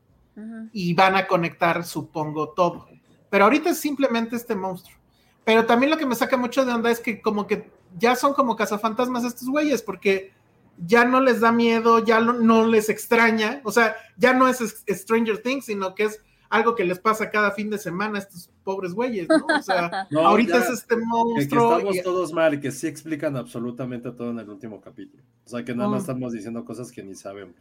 [0.71, 2.87] y van a conectar, supongo, todo.
[3.29, 4.97] Pero ahorita es simplemente este monstruo.
[5.43, 8.33] Pero también lo que me saca mucho de onda es que como que ya son
[8.33, 10.31] como cazafantasmas estos güeyes, porque
[10.77, 14.83] ya no les da miedo, ya no, no les extraña, o sea, ya no es-
[14.87, 18.49] Stranger Things, sino que es algo que les pasa cada fin de semana a estos
[18.63, 19.45] pobres güeyes, ¿no?
[19.57, 21.73] O sea, No, ahorita ya, es este que, que monstruo.
[21.77, 25.23] estamos y- todos mal y que sí explican absolutamente todo en el último capítulo.
[25.45, 26.05] O sea, que nada más Mm.
[26.05, 27.55] estamos diciendo cosas que ni sabemos.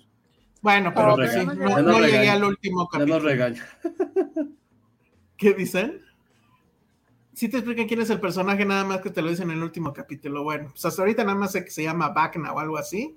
[0.62, 3.14] Bueno, No, pero pero sí, ya no, llegué al último Ya capítulo.
[3.14, 3.66] nos regaña.
[5.36, 6.02] ¿Qué dicen?
[7.32, 9.62] Sí te explican quién es el personaje, nada más que te lo dicen en el
[9.62, 10.42] último capítulo.
[10.42, 13.16] Bueno, pues hasta ahorita nada más sé que se llama Vacna o algo así.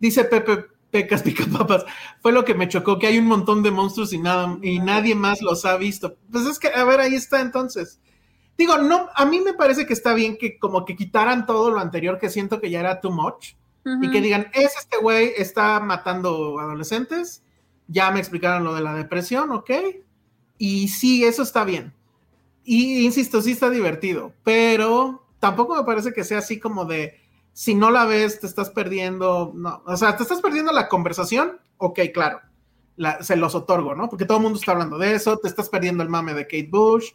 [0.00, 1.84] Dice Pepe Pecas Picapapas,
[2.20, 5.14] fue lo que me chocó, que hay un montón de monstruos y nada, y nadie
[5.14, 6.16] más los ha visto.
[6.30, 8.00] Pues es que, a ver, ahí está entonces.
[8.58, 11.80] Digo, no, a mí me parece que está bien que como que quitaran todo lo
[11.80, 13.54] anterior, que siento que ya era too much,
[14.02, 17.42] y que digan, es este güey, está matando adolescentes,
[17.88, 19.70] ya me explicaron lo de la depresión, ¿ok?
[20.58, 21.94] Y sí, eso está bien.
[22.62, 27.19] Y insisto, sí está divertido, pero tampoco me parece que sea así como de,
[27.60, 31.60] si no la ves, te estás perdiendo, no, o sea, te estás perdiendo la conversación,
[31.76, 32.40] ok, claro,
[32.96, 34.08] la- se los otorgo, ¿no?
[34.08, 36.70] Porque todo el mundo está hablando de eso, te estás perdiendo el mame de Kate
[36.70, 37.10] Bush,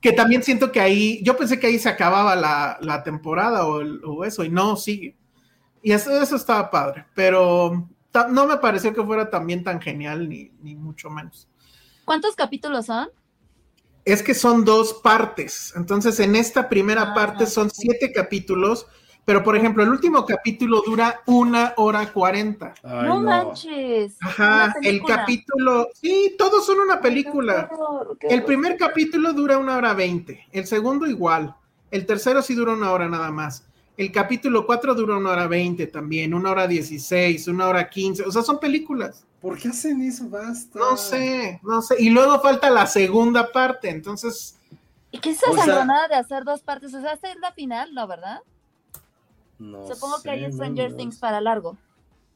[0.00, 3.80] que también siento que ahí, yo pensé que ahí se acababa la, la temporada o,
[3.80, 5.16] el- o eso, y no, sigue.
[5.82, 10.28] Y eso, eso estaba padre, pero ta- no me pareció que fuera también tan genial,
[10.28, 11.48] ni, ni mucho menos.
[12.04, 13.08] ¿Cuántos capítulos son?
[14.04, 15.72] Es que son dos partes.
[15.74, 18.86] Entonces, en esta primera Ah, parte son siete capítulos,
[19.26, 22.74] pero por ejemplo, el último capítulo dura una hora cuarenta.
[22.82, 23.20] No, no.
[23.20, 24.16] manches.
[24.22, 27.68] Ajá, el capítulo, sí, todos son una película.
[27.68, 31.54] Qué horror, qué El primer capítulo dura una hora veinte, el segundo igual,
[31.90, 33.64] el tercero sí dura una hora nada más.
[33.96, 38.30] El capítulo cuatro dura una hora veinte también, una hora dieciséis, una hora quince, o
[38.30, 39.24] sea, son películas.
[39.40, 40.28] ¿Por qué hacen eso?
[40.28, 40.78] Basta.
[40.78, 41.96] No sé, no sé.
[41.98, 44.56] Y luego falta la segunda parte, entonces,
[45.10, 46.94] ¿Y qué es esa O sea- de hacer dos partes?
[46.94, 48.40] O sea, esta es la final, ¿no, verdad?
[49.58, 51.20] No Supongo que hay Stranger no, Things no.
[51.20, 51.76] para largo.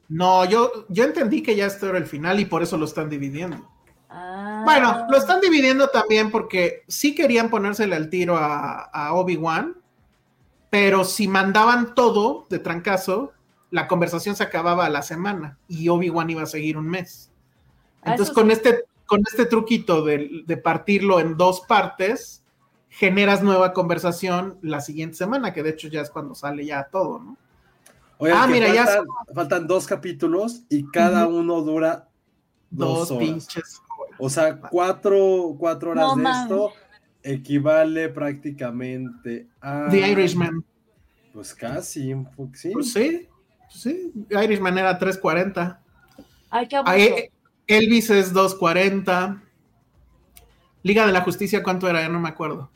[0.08, 3.08] no, yo, yo entendí que ya esto era el final y por eso lo están
[3.10, 3.68] dividiendo.
[4.08, 4.62] Ah.
[4.64, 9.76] Bueno, lo están dividiendo también porque sí querían ponérsele al tiro a, a Obi-Wan,
[10.68, 13.32] pero si mandaban todo de trancazo,
[13.70, 17.30] la conversación se acababa a la semana y Obi-Wan iba a seguir un mes.
[18.02, 18.52] Ah, Entonces, con sí.
[18.52, 22.39] este, con este truquito de, de partirlo en dos partes,
[23.00, 27.18] generas nueva conversación la siguiente semana, que de hecho ya es cuando sale ya todo,
[27.18, 27.36] ¿no?
[28.30, 32.08] Ah, mira, ya faltan, faltan dos capítulos y cada uno dura
[32.68, 33.26] dos, Dos horas.
[33.26, 33.82] pinches.
[34.18, 36.72] O sea, cuatro, cuatro horas No de esto
[37.22, 39.88] equivale prácticamente a.
[39.90, 40.62] The Irishman.
[41.32, 42.70] Pues casi, un poco, sí.
[42.74, 43.26] Pues sí,
[43.70, 44.12] sí.
[44.28, 45.80] Irishman era 340.
[46.50, 46.92] Ay, qué abuso.
[46.92, 47.30] Ahí,
[47.66, 49.42] Elvis es 240.
[50.82, 52.02] Liga de la Justicia, ¿cuánto era?
[52.02, 52.70] Ya no me acuerdo.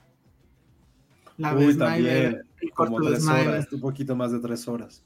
[1.36, 3.48] La de Uy, Snyder, también, el como corto de tres Snyder.
[3.48, 5.02] horas, un poquito más de tres horas.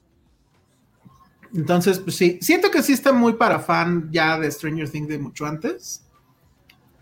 [1.53, 5.17] Entonces, pues sí, siento que sí está muy para fan ya de Stranger Things de
[5.17, 6.05] mucho antes.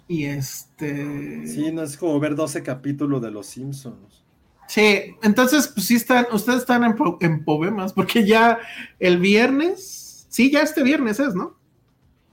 [0.08, 1.46] Y este.
[1.48, 4.24] Sí, no es como ver 12 capítulos de Los Simpsons.
[4.70, 8.60] Sí, entonces, pues sí están, ustedes están en, en problemas, porque ya
[9.00, 11.56] el viernes, sí, ya este viernes es, ¿no?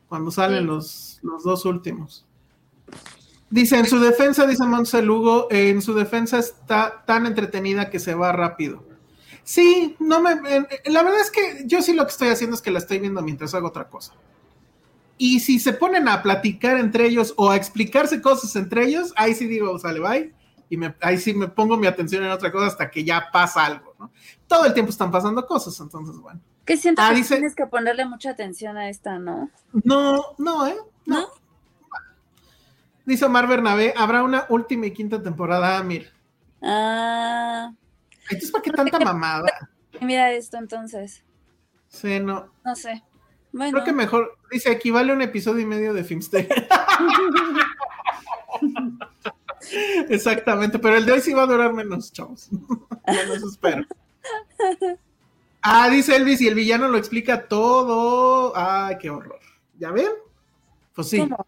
[0.08, 0.66] Cuando salen Sí.
[0.66, 2.24] los, los dos últimos.
[3.50, 8.14] Dice, en su defensa, dice Montse Lugo, en su defensa está tan entretenida que se
[8.14, 8.82] va rápido.
[9.44, 10.30] Sí, no me,
[10.86, 13.20] la verdad es que yo sí lo que estoy haciendo es que la estoy viendo
[13.22, 14.12] mientras hago otra cosa.
[15.18, 19.34] Y si se ponen a platicar entre ellos o a explicarse cosas entre ellos, ahí
[19.34, 20.34] sí digo, sale, bye.
[20.70, 23.66] Y me, ahí sí me pongo mi atención en otra cosa hasta que ya pasa
[23.66, 24.10] algo, ¿no?
[24.48, 26.40] Todo el tiempo están pasando cosas, entonces, bueno.
[26.64, 29.50] Que siento Ah, que dice- tienes que ponerle mucha atención a esta, ¿no?
[29.84, 30.76] No, no, ¿eh?
[31.06, 31.28] ¿No?
[33.04, 36.06] Dice Omar Bernabé, habrá una última y quinta temporada, mira.
[36.62, 37.70] Ah,
[38.22, 39.68] Entonces, ¿para qué tanta mamada?
[40.00, 41.22] mira esto entonces.
[41.88, 42.50] Sí, no.
[42.64, 43.02] No sé.
[43.52, 46.66] Bueno, Creo que mejor, dice, equivale a un episodio y medio de Filmsteria.
[50.08, 52.48] Exactamente, pero el de hoy sí va a durar menos, chavos.
[53.06, 53.84] Eso espero.
[55.62, 58.52] Ah, dice Elvis, y el villano lo explica todo.
[58.56, 59.38] Ay, qué horror.
[59.78, 60.10] ¿Ya ven?
[60.94, 61.18] Pues sí.
[61.18, 61.46] ¿Cómo?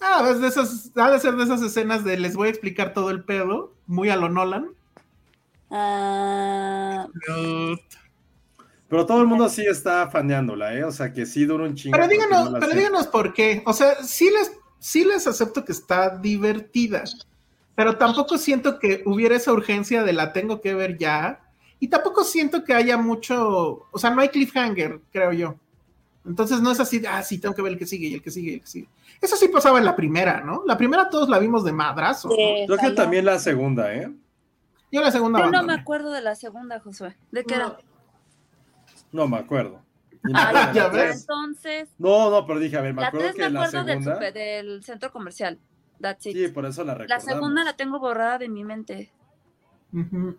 [0.00, 2.92] Ah, es de esas, ha de ser de esas escenas de les voy a explicar
[2.94, 4.70] todo el pedo, muy a lo Nolan.
[5.70, 7.08] Ah,
[8.88, 10.84] Pero todo el mundo sí está faneándola, ¿eh?
[10.84, 11.96] O sea, que sí dura un chingo.
[11.96, 12.78] Pero díganos, no pero sé.
[12.78, 13.62] díganos por qué.
[13.66, 17.02] O sea, sí les, sí les acepto que está divertida,
[17.74, 21.40] pero tampoco siento que hubiera esa urgencia de la tengo que ver ya.
[21.80, 25.56] Y tampoco siento que haya mucho, o sea, no hay cliffhanger, creo yo.
[26.26, 28.22] Entonces no es así, de, ah, sí, tengo que ver el que sigue y el
[28.22, 28.88] que sigue y el que sigue.
[29.20, 30.62] Eso sí pasaba en la primera, ¿no?
[30.66, 32.28] La primera todos la vimos de madrazo.
[32.28, 32.34] ¿no?
[32.34, 34.10] de Creo que también la segunda, ¿eh?
[34.90, 37.16] Yo la segunda Yo no me acuerdo de la segunda, Josué.
[37.30, 37.76] ¿De qué era?
[39.12, 39.80] No me acuerdo.
[40.22, 41.02] Me Ah, acuerdo de ya la ves.
[41.04, 41.20] tres.
[41.20, 43.84] entonces, No, no, pero dije, a ver, me la acuerdo 3 que me la acuerdo
[43.86, 44.14] del, segunda.
[44.14, 45.58] super- del centro comercial.
[46.00, 46.36] That's it.
[46.36, 47.24] Sí, por eso la la recordamos.
[47.24, 49.12] segunda la tengo borrada de mi mente.
[49.92, 50.30] Mm.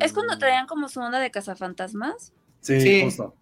[0.00, 2.32] ¿Es cuando traían como su onda de cazafantasmas?
[2.60, 3.02] Sí, Sí.
[3.02, 3.34] justo.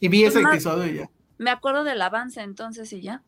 [0.00, 1.10] Y vi ese Más- episodio y ya.
[1.38, 3.22] Me acuerdo del avance entonces y ya.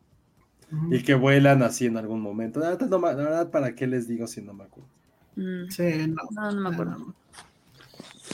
[0.89, 2.59] Y que vuelan así en algún momento.
[2.59, 4.89] La verdad, no me- la verdad, ¿para qué les digo si no me acuerdo?
[5.35, 6.23] Mm, Sí, no.
[6.31, 7.13] No, no me acuerdo.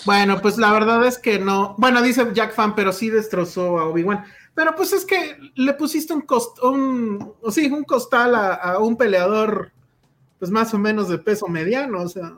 [0.05, 1.75] Bueno, pues la verdad es que no.
[1.77, 4.23] Bueno, dice Jack Fan, pero sí destrozó a Obi-Wan.
[4.55, 8.79] Pero pues es que le pusiste un cost, un, o sí, un costal a, a
[8.79, 9.71] un peleador,
[10.37, 12.33] pues más o menos de peso mediano, o sea.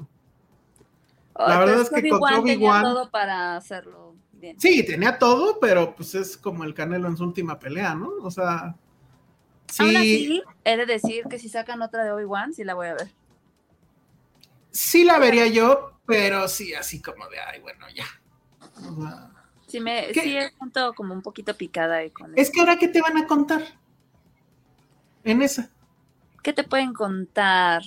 [1.37, 4.00] La Ay, verdad es que Obi-Wan contra tenía Obi-Wan- todo para hacerlo
[4.41, 4.59] bien.
[4.59, 8.09] Sí, tenía todo, pero pues es como el Canelo en su última pelea, ¿no?
[8.21, 8.75] O sea.
[9.67, 12.87] Sí, Aún así, he de decir que si sacan otra de Obi-Wan, sí la voy
[12.87, 13.11] a ver.
[14.71, 18.05] sí la vería yo, pero sí, así como de, ay, bueno, ya.
[18.89, 19.31] O sea,
[19.67, 20.21] Sí, me, ¿Qué?
[20.21, 22.51] sí, es siento como un poquito picada ahí con es eso.
[22.51, 23.63] que ahora, ¿qué te van a contar?
[25.23, 25.71] En esa.
[26.43, 27.83] ¿Qué te pueden contar?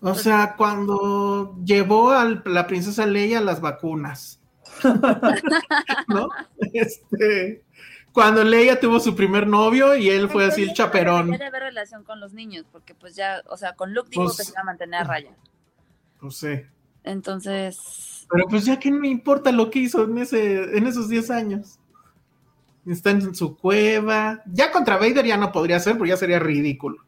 [0.00, 4.37] O sea, cuando llevó a la princesa Leia las vacunas.
[6.08, 6.28] ¿No?
[6.72, 7.62] Este,
[8.12, 11.30] cuando Leia tuvo su primer novio y él fue así el chaperón.
[11.30, 14.36] Debe haber relación con los niños, porque pues ya, o sea, con Luke dijo Pues-
[14.36, 15.30] que se iba a mantener a raya.
[16.20, 16.66] No sé.
[17.04, 21.08] Entonces, Pero pues ya que no me importa lo que hizo en, ese, en esos
[21.08, 21.78] 10 años.
[22.86, 24.42] Está en su cueva.
[24.46, 27.04] Ya contra Vader ya no podría ser, porque ya sería ridículo.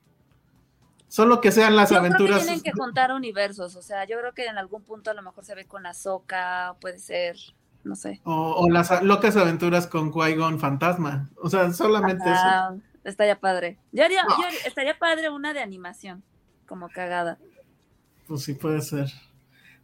[1.10, 2.42] Solo que sean las yo creo que aventuras.
[2.44, 5.44] tienen que juntar universos, o sea, yo creo que en algún punto a lo mejor
[5.44, 7.36] se ve con Ahsoka, puede ser,
[7.82, 8.20] no sé.
[8.24, 11.28] O, o las locas aventuras con Qui-Gon Fantasma.
[11.42, 12.40] O sea, solamente eso.
[12.44, 13.76] Ah, estaría padre.
[13.90, 16.22] Yo haría, yo haría- estaría padre una de animación,
[16.66, 17.38] como cagada.
[18.28, 19.10] Pues sí, puede ser.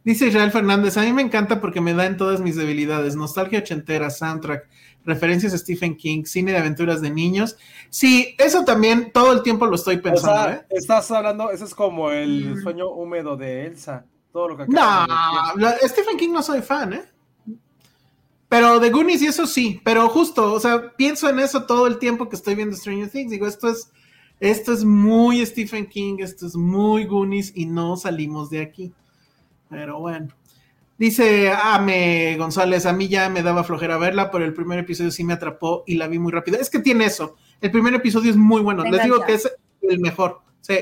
[0.03, 3.59] Dice Israel Fernández, a mí me encanta porque me da en todas mis debilidades, nostalgia
[3.59, 4.69] ochentera, soundtrack,
[5.05, 7.57] referencias a Stephen King, cine de aventuras de niños.
[7.89, 10.65] Sí, eso también todo el tiempo lo estoy O pensando, sea, ¿eh?
[10.69, 12.61] estás hablando, eso es como el Mm.
[12.61, 14.05] sueño húmedo de Elsa.
[14.31, 14.79] Todo lo que No,
[15.55, 17.03] la- Stephen King no soy fan, ¿eh?
[18.49, 21.97] Pero de Goonies y eso sí, pero justo, o sea, pienso en eso todo el
[21.99, 23.91] tiempo que estoy viendo Stranger Things, digo, esto es,
[24.39, 28.93] esto es muy Stephen King, esto es muy Goonies y no salimos de aquí.
[29.69, 30.27] Pero bueno.
[30.97, 35.23] Dice Ame González, a mí ya me daba flojera verla, pero el primer episodio sí
[35.23, 36.59] me atrapó y la vi muy rápido.
[36.59, 37.35] Es que tiene eso.
[37.61, 38.83] El primer episodio es muy bueno.
[38.83, 39.51] Les digo que es
[39.83, 40.41] el mejor.
[40.61, 40.75] Sí.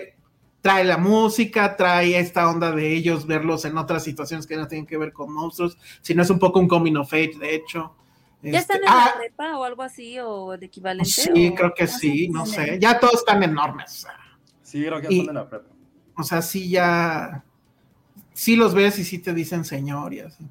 [0.62, 4.88] Trae la música, trae esta onda de ellos verlos en otras situaciones que no tienen
[4.88, 7.94] que ver con monstruos, sino es un poco un coming of age, de hecho.
[8.42, 11.10] ¿Ya Este, están en ah, la prepa o algo así, o de equivalente?
[11.10, 12.80] sí, o- creo que Ah, sí, no sé.
[12.80, 14.08] Ya todos están enormes.
[14.64, 15.66] Sí, creo que Y- están en la prepa.
[16.18, 17.44] O sea, sí ya.
[18.36, 20.46] Sí los ves y sí te dicen señor y así.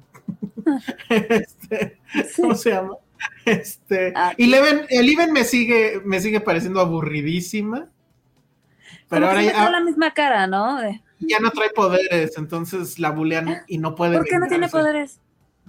[1.09, 1.99] Este,
[2.35, 2.95] ¿Cómo se llama?
[3.45, 7.87] Este, Ah, y Leven, el Even me sigue, me sigue pareciendo aburridísima.
[9.07, 10.79] Pero ahora ya, la misma cara, ¿no?
[10.81, 14.17] De, ya no trae poderes, entonces la bulean y no puede.
[14.17, 15.19] ¿Por qué no tiene poderes?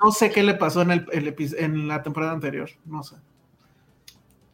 [0.02, 3.16] No sé qué le pasó en, el, el en la temporada anterior, no sé.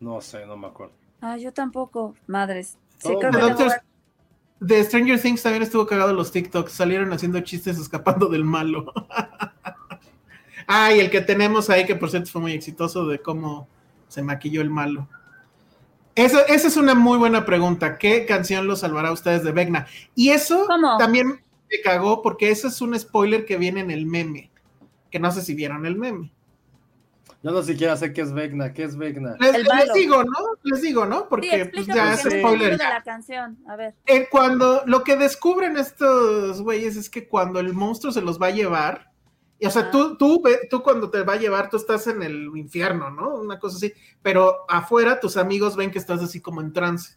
[0.01, 0.95] No sé, no me acuerdo.
[1.21, 2.17] Ah, yo tampoco.
[2.27, 2.77] Madres.
[2.99, 3.83] Sí, Oh, creo que The tengo- Doctor-
[4.63, 8.93] de Stranger Things también estuvo cagado los TikToks, salieron haciendo chistes escapando del malo.
[10.69, 13.67] ah, y el que tenemos ahí, que por cierto fue muy exitoso, de cómo
[14.07, 15.09] se maquilló el malo.
[16.15, 17.99] Esa, esa es una muy buena pregunta.
[17.99, 19.89] ¿Qué canción lo salvará a ustedes de Vecna?
[20.15, 20.97] Y eso ¿Cómo?
[20.97, 24.51] también me cagó porque ese es un spoiler que viene en el meme.
[25.11, 26.31] Que no sé si vieron el meme.
[27.43, 29.37] Yo no siquiera sé qué es Vecna, qué es Vecna.
[29.41, 30.39] Les, digo, ¿no?
[30.63, 31.21] Les digo, ¿no?
[31.21, 32.79] Sí, Porque pues, explica ya es spoiler.
[32.79, 33.59] de la canción.
[33.67, 33.95] A ver.
[34.07, 38.47] Eh, cuando lo que descubren estos güeyes es que cuando el monstruo se los va
[38.47, 39.11] a llevar,
[39.59, 42.51] y, o sea, tú, tú, tú cuando te va a llevar, tú estás en el
[42.55, 43.35] infierno, ¿no?
[43.37, 47.17] Una cosa así, pero afuera tus amigos ven que estás así como en trance.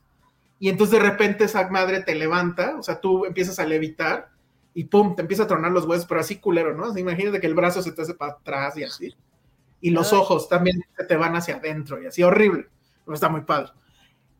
[0.59, 4.29] Y entonces de repente esa madre te levanta, o sea, tú empiezas a levitar
[4.73, 6.89] y pum, te empieza a tronar los huesos, pero así culero, ¿no?
[6.89, 9.15] O sea, imagínate que el brazo se te hace para atrás y así.
[9.81, 10.19] Y los Ay.
[10.19, 12.69] ojos también se te van hacia adentro y así, horrible.
[13.03, 13.71] Pero está muy padre.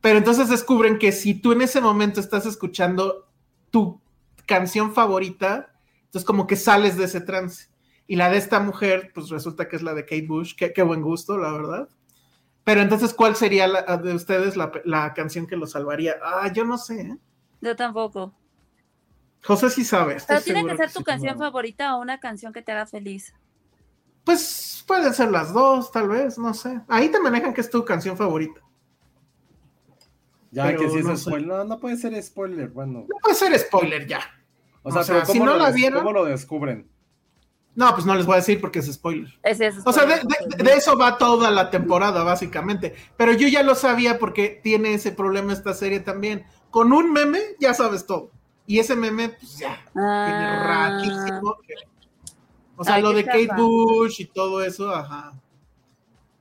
[0.02, 3.28] Pero entonces descubren que si tú en ese momento estás escuchando
[3.72, 4.02] tu
[4.46, 5.74] canción favorita,
[6.06, 7.70] entonces como que sales de ese trance.
[8.08, 10.56] Y la de esta mujer, pues resulta que es la de Kate Bush.
[10.56, 11.90] Qué, qué buen gusto, la verdad.
[12.64, 16.16] Pero entonces, ¿cuál sería la, de ustedes la, la canción que lo salvaría?
[16.24, 17.02] Ah, yo no sé.
[17.02, 17.18] ¿eh?
[17.62, 18.34] Yo tampoco.
[19.44, 20.18] José sí sabe.
[20.28, 21.06] Pero tiene que ser tu sí.
[21.06, 23.34] canción favorita o una canción que te haga feliz.
[24.24, 26.82] Pues pueden ser las dos, tal vez, no sé.
[26.88, 28.62] Ahí te manejan que es tu canción favorita.
[30.52, 31.48] Ya Pero que si es no spoiler.
[31.48, 32.70] No, no puede ser spoiler.
[32.70, 33.00] Bueno.
[33.10, 34.22] No puede ser spoiler ya.
[34.84, 36.88] O sea, O sea, pero si ¿cómo, no la vieron- ¿cómo lo descubren?
[37.74, 39.34] No, pues no les voy a decir porque es spoiler.
[39.44, 40.56] Ese es O sea, de, spoiler.
[40.58, 42.96] de- de eso va toda la temporada, básicamente.
[43.18, 46.46] Pero yo ya lo sabía porque tiene ese problema esta serie también.
[46.72, 48.32] Con un meme ya sabes todo.
[48.66, 51.58] Y ese meme, pues ya, tiene Ah, raquísimo.
[51.68, 51.74] que-
[52.78, 53.48] O sea, Ay, lo de Kate.
[53.56, 55.34] Bush y todo eso, ajá.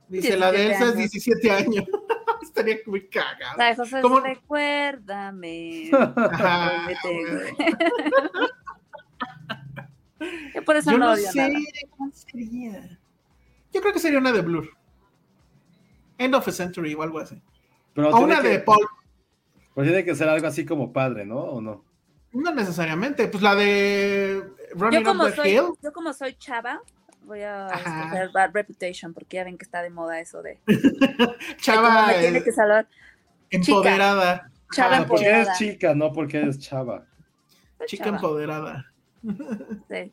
[0.07, 1.11] Dice, la de 17 Elsa es años.
[1.11, 1.85] 17 años.
[2.41, 3.55] Estaría muy cagada.
[3.57, 4.19] la de José, ¿Cómo?
[4.19, 5.89] recuérdame.
[5.93, 6.87] Ajá.
[10.53, 11.65] Yo por eso Yo no, no odio sé nada.
[11.97, 12.99] cuál sería.
[13.73, 14.69] Yo creo que sería una de Blur.
[16.17, 17.41] End of a Century o algo así.
[17.93, 18.85] Pero O una que, de Paul.
[19.73, 21.37] pero tiene que ser algo así como padre, ¿no?
[21.39, 21.83] ¿O no?
[22.31, 23.27] No necesariamente.
[23.27, 24.43] Pues la de
[24.75, 25.63] Running Yo como, Up the soy, Hill.
[25.81, 26.81] yo como soy chava,
[27.23, 30.59] voy a escoger Bad Reputation porque ya ven que está de moda eso de
[31.61, 32.87] Chava me tiene que salvar.
[33.49, 34.51] empoderada.
[34.73, 35.43] Chava Ajá, Porque empoderada.
[35.43, 37.05] eres chica, no porque eres chava.
[37.77, 38.85] Soy chica chava, empoderada.
[39.89, 40.11] sí.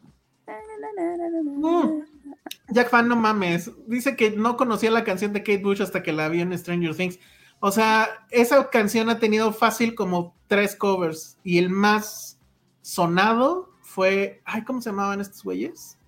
[2.69, 3.71] Jack Fan, no mames.
[3.87, 6.95] Dice que no conocía la canción de Kate Bush hasta que la vio en Stranger
[6.97, 7.19] Things.
[7.61, 11.39] O sea, esa canción ha tenido fácil como tres covers.
[11.45, 12.39] Y el más
[12.83, 14.41] sonado fue.
[14.45, 15.99] Ay, ¿cómo se llamaban estos güeyes?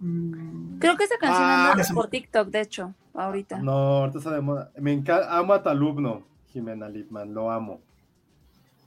[0.00, 3.58] Mm, Creo que esa canción Ah, anda por TikTok, de hecho, ahorita.
[3.60, 4.70] No, ahorita está de moda.
[4.76, 7.80] Me encanta, amo a tu alumno, Jimena Lipman, lo amo.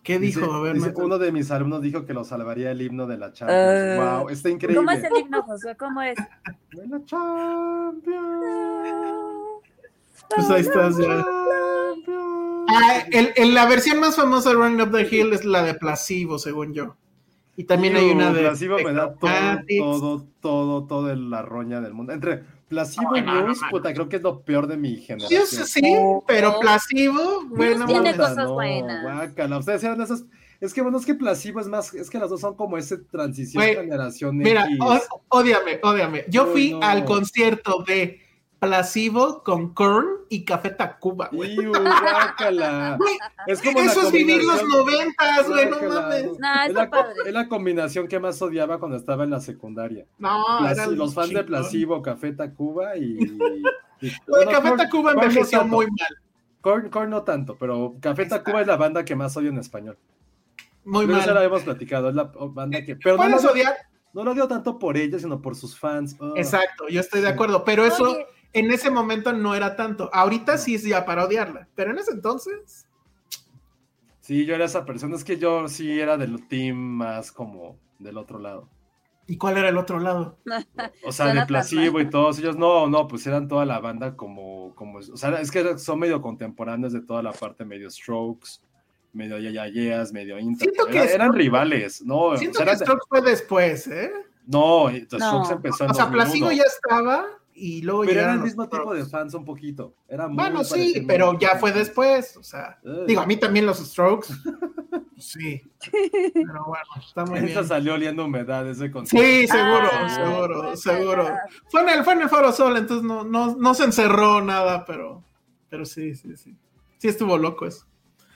[0.03, 0.53] ¿Qué Dice- dijo?
[0.53, 1.03] A ver, dice, Marta.
[1.03, 3.61] uno de mis alumnos dijo que lo salvaría el himno de la Champions.
[3.63, 4.77] Eh, wow, está increíble.
[4.77, 5.75] ¿Cómo es el himno, Josué?
[5.77, 6.15] ¿Cómo es?
[6.71, 8.15] De la Champions.
[10.35, 11.23] Pues ahí estás ya.
[12.71, 15.73] Ah, el- el- la versión más famosa de Running Up the Hill es la de
[15.73, 16.95] Placebo, según yo.
[17.59, 18.39] Y también hay una de.
[18.39, 22.13] Placebo me da todo, todo, todo, todo en la roña del mundo.
[22.13, 25.45] Entre Placebo y No, puta, creo que es lo peor de mi generación.
[25.45, 25.81] sé, sí,
[26.25, 29.03] pero Placebo, bueno, tiene cosas no, buenas.
[29.03, 29.57] guácala.
[29.57, 30.23] Ustedes eran esas.
[30.61, 31.93] Es que bueno, es que Placebo es más.
[31.93, 34.65] Es que las dos son como ese transición Güey, generación Mira,
[35.27, 36.23] ódiame, ódiame.
[36.29, 36.81] Yo Uy, fui no.
[36.81, 38.21] al concierto de
[38.59, 41.55] Placebo con Korn y Café Tacuba, güey.
[43.47, 46.25] Es como Eso es vivir los noventas, güey, no mames.
[46.39, 47.13] No, Es la, padre.
[47.25, 50.05] es la combinación que más odiaba cuando estaba en la secundaria.
[50.17, 50.59] No,
[50.91, 51.43] los fans de.
[51.43, 53.17] Placebo, Café Tacuba y.
[53.23, 53.37] y-
[54.01, 54.13] Güey,
[54.45, 56.17] bueno, Café Tacuba no envejeció muy mal.
[56.61, 59.97] Korn, Korn no tanto, pero Café Tacuba es la banda que más odio en español.
[60.85, 61.43] Muy Pero eso la mal.
[61.43, 62.95] hemos platicado, es la banda que.
[62.95, 63.73] Pero no Puedes lo, odiar.
[64.13, 66.15] no lo odio tanto por ella, sino por sus fans.
[66.19, 66.33] Oh.
[66.37, 67.63] Exacto, yo estoy de acuerdo.
[67.65, 70.09] Pero eso Oye, en ese momento no era tanto.
[70.13, 71.67] Ahorita sí es ya para odiarla.
[71.75, 72.85] Pero en ese entonces.
[74.21, 75.15] Sí, yo era esa persona.
[75.15, 78.69] Es que yo sí era del team más como del otro lado.
[79.27, 80.37] ¿Y cuál era el otro lado?
[81.05, 84.73] O sea, de Placebo y todos ellos, no, no, pues eran toda la banda como,
[84.75, 88.59] como, o sea, es que son medio contemporáneos de toda la parte medio Strokes,
[89.13, 90.69] medio Yayayeas, medio Inter.
[90.71, 94.11] Siento que Era- es- eran rivales, no, Siento o sea, que Strokes fue después, ¿eh?
[94.47, 95.27] no, The No.
[95.45, 96.11] Strokes empezó en O sea, 2001.
[96.11, 97.25] Placebo ya estaba
[97.59, 99.03] y luego Pero era el los mismo tipo Strokes.
[99.03, 99.93] de fans un poquito.
[100.07, 103.05] Era muy Bueno, sí, pero ya fue después, o sea, Ugh.
[103.07, 104.27] digo, a mí también los Strokes,
[105.17, 105.61] sí,
[106.33, 107.65] pero bueno, está muy bien.
[107.65, 109.27] salió oliendo humedad ese concierto.
[109.27, 111.27] Sí, seguro, Ah, seguro, seguro.
[111.27, 111.39] ah.
[111.69, 114.85] Fue en el, fue en el Foro Sol, entonces no, no, no se encerró nada,
[114.85, 115.23] pero,
[115.69, 116.55] pero sí, sí, sí.
[116.97, 117.85] Sí estuvo loco eso.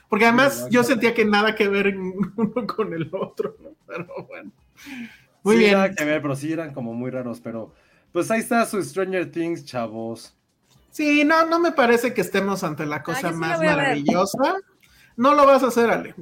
[0.08, 1.96] Porque además yo sentía que nada que ver
[2.36, 3.70] uno con el otro, ¿no?
[3.86, 4.50] pero bueno.
[5.42, 5.72] Muy Sí, bien.
[5.74, 7.74] nada que ver, pero sí eran como muy raros, pero
[8.14, 10.36] pues ahí está su Stranger Things, chavos.
[10.92, 14.54] Sí, no, no me parece que estemos ante la cosa sí la más maravillosa.
[15.16, 16.14] No lo vas a hacer, Ale.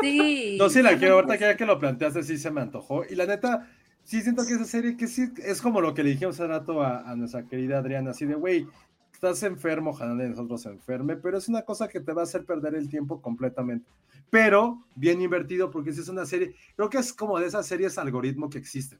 [0.00, 0.56] Sí.
[0.58, 3.04] No, sí la quiero, ahorita que ya que lo planteaste, sí se me antojó.
[3.08, 3.70] Y la neta,
[4.02, 6.82] sí siento que esa serie que sí es como lo que le dijimos hace rato
[6.82, 8.66] a, a nuestra querida Adriana, así de, güey,
[9.12, 12.24] estás enfermo, ojalá de nosotros se enferme, pero es una cosa que te va a
[12.24, 13.88] hacer perder el tiempo completamente.
[14.28, 17.96] Pero bien invertido, porque si es una serie, creo que es como de esas series
[17.96, 18.98] algoritmo que existen.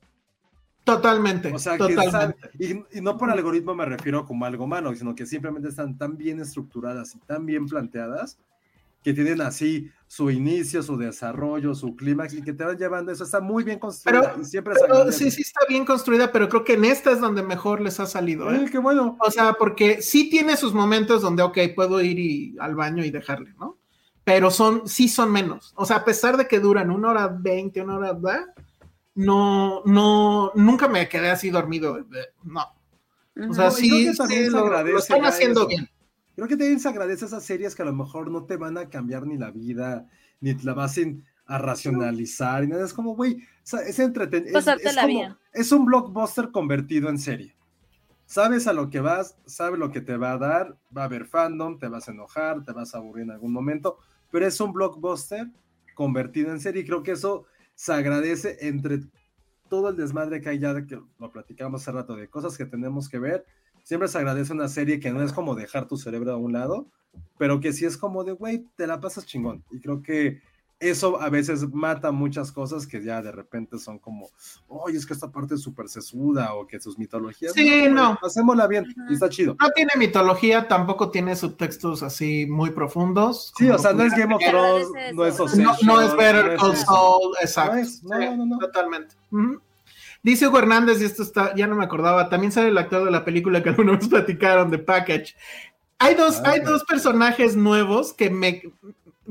[0.85, 2.11] Totalmente, O sea, que totalmente.
[2.11, 5.97] sabe- y, y no por algoritmo me refiero como algo malo, sino que simplemente están
[5.97, 8.39] tan bien estructuradas y tan bien planteadas
[9.05, 13.25] que tienen así su inicio, su desarrollo, su clímax y que te van llevando eso.
[13.25, 16.65] Está muy bien construida Pero- y siempre Pero sí, sí está bien construida, pero creo
[16.65, 18.53] que en esta es donde mejor les ha salido.
[18.53, 18.69] ¿eh?
[18.71, 19.17] Qué bueno.
[19.21, 23.11] O sea, porque sí tiene sus momentos donde, ok, puedo ir y- al baño y
[23.11, 23.77] dejarle, ¿no?
[24.25, 25.73] Pero son, sí son menos.
[25.77, 28.47] O sea, a pesar de que duran una hora veinte, una hora, ¿verdad?
[29.15, 32.07] No, no, nunca me quedé así dormido.
[32.43, 32.63] No.
[33.49, 35.69] O sea, No, sí, sí, lo, lo están haciendo eso.
[35.69, 35.89] bien.
[36.35, 38.89] Creo que también se agradece esas series que a lo mejor no te van a
[38.89, 40.09] cambiar ni la vida,
[40.41, 40.99] ni te la vas
[41.47, 42.85] a racionalizar, y nada.
[42.85, 44.59] Es como, güey, o sea, es entretenido.
[44.59, 44.97] Es, es
[45.53, 47.55] es un blockbuster convertido en serie.
[48.25, 51.27] Sabes a lo que vas, sabes lo que te va a dar, va a haber
[51.27, 53.99] fandom, te vas a enojar, te vas a aburrir en algún momento,
[54.31, 55.49] pero es un blockbuster
[55.95, 57.45] convertido en serie y creo que eso
[57.83, 59.01] se agradece entre
[59.69, 63.09] todo el desmadre que hay ya, que lo platicamos hace rato, de cosas que tenemos
[63.09, 63.45] que ver.
[63.83, 66.87] Siempre se agradece una serie que no es como dejar tu cerebro a un lado,
[67.39, 69.65] pero que sí es como de, güey, te la pasas chingón.
[69.73, 70.41] Y creo que
[70.83, 74.29] eso a veces mata muchas cosas que ya de repente son como,
[74.69, 77.53] oye, es que esta parte es súper sesuda o que sus mitologías.
[77.53, 78.19] Sí, güey, no.
[78.21, 79.57] Pasémosla bien y está chido.
[79.61, 83.53] No tiene mitología, tampoco tiene subtextos así muy profundos.
[83.57, 84.43] Sí, o sea, no es Game of.
[84.43, 85.37] Thrones, no es.
[85.37, 86.77] Succession, No, no es Better no Call.
[86.77, 87.75] Saul, exacto.
[87.75, 88.59] No es, no, no, no.
[88.59, 89.15] Totalmente.
[90.23, 93.11] Dice Hugo Hernández, y esto está, ya no me acordaba, también sale el actor de
[93.11, 95.35] la película que alguna vez platicaron, de Package.
[95.99, 98.63] Hay dos, Ah, hay dos personajes nuevos que me,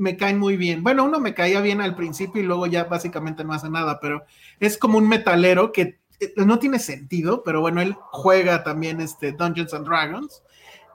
[0.02, 0.82] me caen muy bien.
[0.82, 4.24] Bueno, uno me caía bien al principio y luego ya básicamente no hace nada, pero
[4.60, 9.32] es como un metalero que eh, no tiene sentido, pero bueno, él juega también este
[9.32, 10.42] Dungeons and Dragons.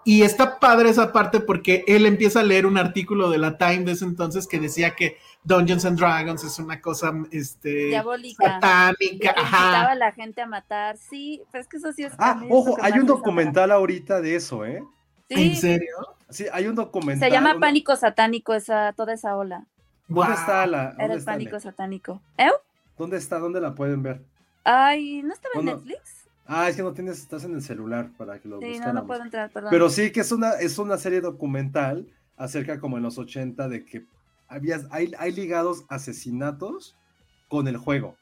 [0.04, 3.80] Y está padre esa parte porque él empieza a leer un artículo de la Time
[3.84, 8.62] de ese entonces que decía que Dungeons and Dragons es una cosa este, Diabólica.
[8.62, 9.34] satánica.
[9.34, 9.58] Que Ajá.
[9.58, 10.98] incitaba a la gente a matar.
[10.98, 12.14] Sí, pero es que eso sí es.
[12.18, 14.82] Ah, ojo, hay un me documental ahorita de eso, ¿eh?
[14.82, 14.90] desagrada.
[15.30, 16.17] ¿En Sí, serio?
[16.30, 17.28] Sí, hay un documental.
[17.30, 19.66] se llama una- Pánico Satánico, esa, toda esa ola.
[20.08, 20.84] ¿Dónde está la?
[20.84, 22.22] Era ¿Dónde el está, pánico satánico.
[22.38, 22.50] ¿Eh?
[22.98, 23.40] ¿Dónde está?
[23.40, 24.22] ¿Dónde la pueden ver?
[24.64, 26.28] Ay, ¿no estaba en Netflix?
[26.46, 29.06] Ah, es que no tienes, estás en el celular para que lo Sí, no, no
[29.06, 29.70] puedo entrar, perdón.
[29.70, 32.08] Pero sí que es una, es una serie documental
[32.38, 34.06] acerca como en los 80 de que
[34.48, 36.96] había, hay, hay ligados asesinatos
[37.50, 38.16] con el juego.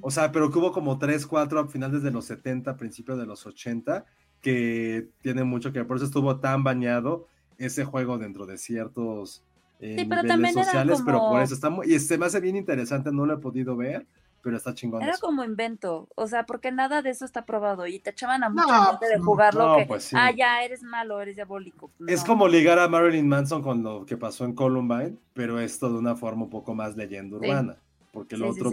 [0.00, 3.26] O sea, pero que hubo como 3, 4 a finales de los 70, principios de
[3.26, 4.04] los 80,
[4.44, 5.88] que tiene mucho que ver.
[5.88, 7.26] Por eso estuvo tan bañado
[7.58, 9.42] ese juego dentro de ciertos
[9.80, 12.56] eh, Sí, pero niveles sociales, pero por eso está muy, y se me hace bien
[12.56, 14.06] interesante, no lo he podido ver,
[14.42, 15.02] pero está chingón.
[15.02, 15.26] Era eso.
[15.26, 18.62] como invento, o sea, porque nada de eso está probado y te echaban a No,
[18.62, 20.16] mucha gente de pues, jugarlo no, que, pues sí.
[20.16, 21.90] ah, ya eres malo, eres diabólico.
[22.06, 22.26] Es No.
[22.26, 26.14] como ligar a Marilyn Manson con lo que pasó en Columbine, pero esto de una
[26.16, 27.46] forma un poco más leyenda Sí.
[27.46, 27.76] urbana,
[28.12, 28.70] porque el Sí, otro,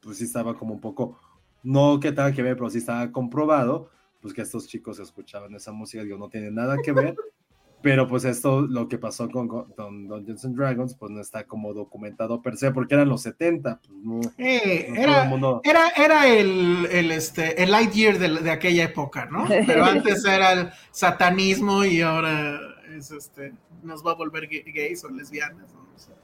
[0.00, 1.18] pues sí estaba como un poco,
[1.62, 3.88] no que tenga que ver, pero sí estaba comprobado,
[4.24, 7.14] pues que estos chicos escuchaban esa música, digo, no tiene nada que ver,
[7.82, 11.44] pero pues esto, lo que pasó con, con con Dungeons and Dragons, pues no está
[11.44, 15.60] como documentado per se, porque eran los 70, pues no, Eh, no era, el mundo...
[15.62, 19.44] era, era el, el, este, el Lightyear de, de aquella época, ¿no?
[19.46, 22.58] Pero antes era el satanismo y ahora
[22.96, 23.52] es este,
[23.82, 25.70] nos va a volver gay- gays o lesbianas.
[25.74, 25.80] ¿no?
[25.94, 26.14] O sea,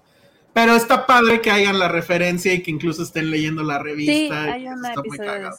[0.55, 4.44] pero está padre que hayan la referencia y que incluso estén leyendo la revista.
[4.44, 5.51] Sí, y hay un episodio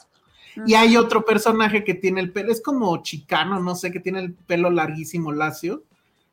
[0.66, 4.20] Y hay otro personaje que tiene el pelo, es como chicano, no sé, que tiene
[4.20, 5.84] el pelo larguísimo, lacio.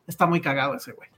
[0.07, 1.09] Está muy cagado ese güey.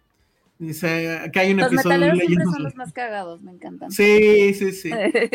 [0.60, 3.92] Dice que hay un Los episodio metaleros siempre son los más cagados, me encantan.
[3.92, 4.92] Sí, sí, sí.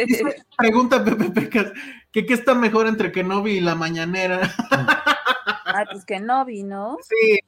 [0.07, 0.23] Dice,
[0.57, 1.73] pregunta Pepe Pecas,
[2.13, 4.53] que qué está mejor entre Kenobi y la mañanera.
[5.65, 6.47] Ay, pues que no.
[7.03, 7.41] Sí,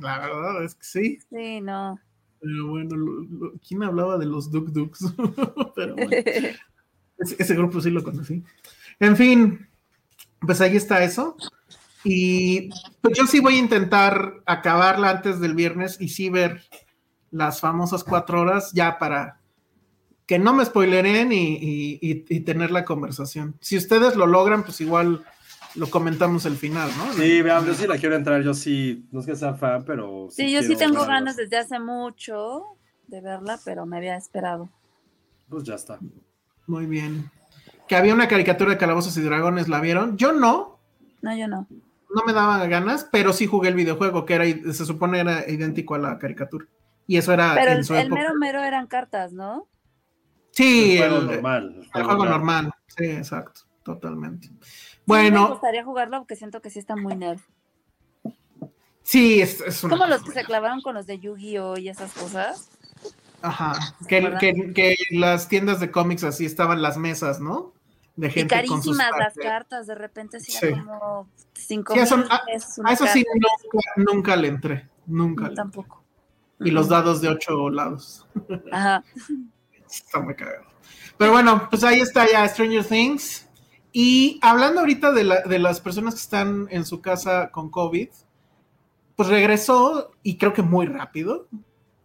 [0.00, 1.18] la verdad es que sí.
[1.30, 1.98] Sí, no.
[2.40, 5.04] Pero bueno, lo- lo- ¿quién hablaba de los Duk Duks?
[5.76, 6.10] Pero bueno,
[7.18, 8.42] ese, ese grupo sí lo conocí.
[9.00, 9.68] En fin,
[10.40, 11.36] pues ahí está eso.
[12.04, 12.70] Y
[13.00, 16.62] pues yo sí voy a intentar acabarla antes del viernes y sí ver
[17.30, 19.40] las famosas cuatro horas ya para
[20.26, 23.56] que no me spoileren y, y, tener la conversación.
[23.60, 25.24] Si ustedes lo logran, pues igual
[25.74, 27.12] lo comentamos el final, ¿no?
[27.14, 30.28] Sí, vean, yo sí la quiero entrar, yo sí, no es que sea fan, pero...
[30.30, 32.62] Sí, yo sí tengo ganas desde hace mucho
[33.06, 34.68] de verla, pero me había esperado.
[35.48, 35.98] Pues ya está.
[36.66, 37.30] Muy bien.
[37.88, 40.16] Que había una caricatura de Calabozos y Dragones, ¿la vieron?
[40.16, 40.78] Yo no.
[41.22, 41.66] No, yo no.
[42.14, 45.94] No me daban ganas, pero sí jugué el videojuego, que era, se supone era idéntico
[45.94, 46.66] a la caricatura.
[47.06, 47.54] Y eso era.
[47.54, 49.66] Pero el, el mero mero eran cartas, ¿no?
[50.50, 51.88] Sí, el juego normal.
[51.94, 52.72] El juego, normal.
[52.88, 54.50] Sí, exacto, totalmente.
[55.06, 55.44] Bueno.
[55.44, 57.40] me gustaría jugarlo porque siento que sí está muy nerd.
[59.02, 61.78] Sí, es, es Como los que se clavaron con los de Yu-Gi-Oh!
[61.78, 62.70] y esas cosas.
[63.40, 67.72] Ajá, que, las tiendas de cómics así estaban las mesas, ¿no?
[68.18, 72.02] De gente y carísimas las cartas, de repente sí, como cinco sí, a,
[72.92, 73.24] eso sí
[73.96, 75.54] nunca, le entré, nunca.
[75.54, 76.02] tampoco.
[76.58, 78.26] Y los dados de ocho lados.
[78.72, 79.04] Ajá.
[79.86, 80.66] Está muy cagado.
[81.16, 83.48] Pero bueno, pues ahí está ya Stranger Things.
[83.92, 88.08] Y hablando ahorita de, la, de las personas que están en su casa con COVID,
[89.16, 91.48] pues regresó y creo que muy rápido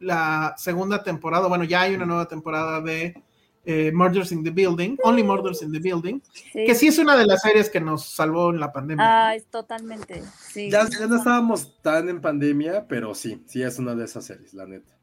[0.03, 3.21] la segunda temporada, bueno, ya hay una nueva temporada de
[3.65, 6.19] eh, Murders in the Building, Only Murders in the Building,
[6.53, 9.05] que sí es una de las series que nos salvó en la pandemia.
[9.27, 10.69] Ah, es totalmente, sí.
[10.69, 14.65] Ya, no estábamos tan en pandemia, pero sí, sí es una de esas series, la
[14.65, 14.93] neta.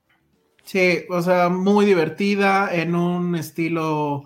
[0.64, 4.24] Sí, o sea, muy divertida, en un estilo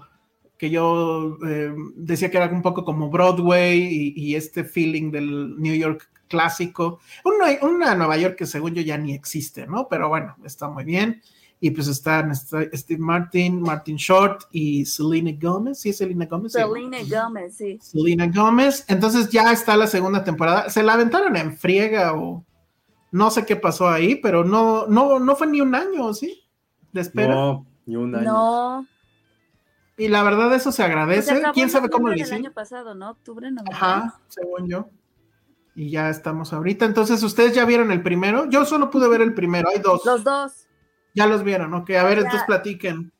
[0.58, 5.60] que yo eh, decía que era un poco como Broadway y, y, este feeling del
[5.60, 7.00] New York clásico.
[7.24, 9.88] Una, Nueva York que según yo ya ni existe, ¿no?
[9.88, 11.22] Pero bueno, está muy bien.
[11.64, 15.80] Y pues están Steve Martin, Martin Short y Selena Gomez.
[15.80, 16.52] ¿Sí es Selena Gomez?
[16.52, 17.78] Selena Gomez, sí.
[17.80, 18.84] Selena Gomez.
[18.86, 20.68] Entonces ya está la segunda temporada.
[20.68, 22.44] Se la aventaron en friega o
[23.12, 26.46] no sé qué pasó ahí, pero no, no, no fue ni un año, ¿sí?
[26.92, 27.34] De espera.
[27.34, 28.24] No, ni un año.
[28.24, 28.86] No.
[29.96, 31.40] Y la verdad eso se agradece.
[31.54, 32.40] ¿Quién sabe cómo lo hicieron?
[32.40, 33.12] El año pasado, ¿no?
[33.12, 33.62] Octubre, no.
[33.72, 34.90] Ajá, según yo
[35.74, 36.84] y ya estamos ahorita.
[36.84, 38.48] Entonces, ¿ustedes ya vieron el primero?
[38.50, 40.04] Yo solo pude ver el primero, hay dos.
[40.04, 40.63] Los dos.
[41.14, 41.90] Ya los vieron, ok.
[41.90, 43.12] A ver, entonces platiquen.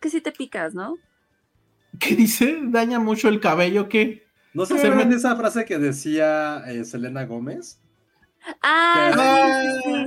[0.00, 0.96] Que si te picas, ¿no?
[1.98, 2.60] ¿Qué dice?
[2.62, 3.88] ¿Daña mucho el cabello?
[3.88, 4.26] ¿Qué?
[4.54, 7.80] No sé si ven esa frase que decía eh, Selena Gómez.
[8.62, 9.10] Ah,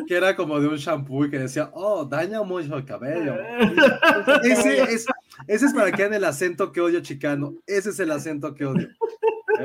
[0.08, 3.36] que, era, como de un shampoo y que decía, oh, daña mucho el cabello.
[4.44, 5.06] ese, es,
[5.48, 7.56] ese es para que en el acento que odio chicano.
[7.68, 8.88] Ese es el acento que odio.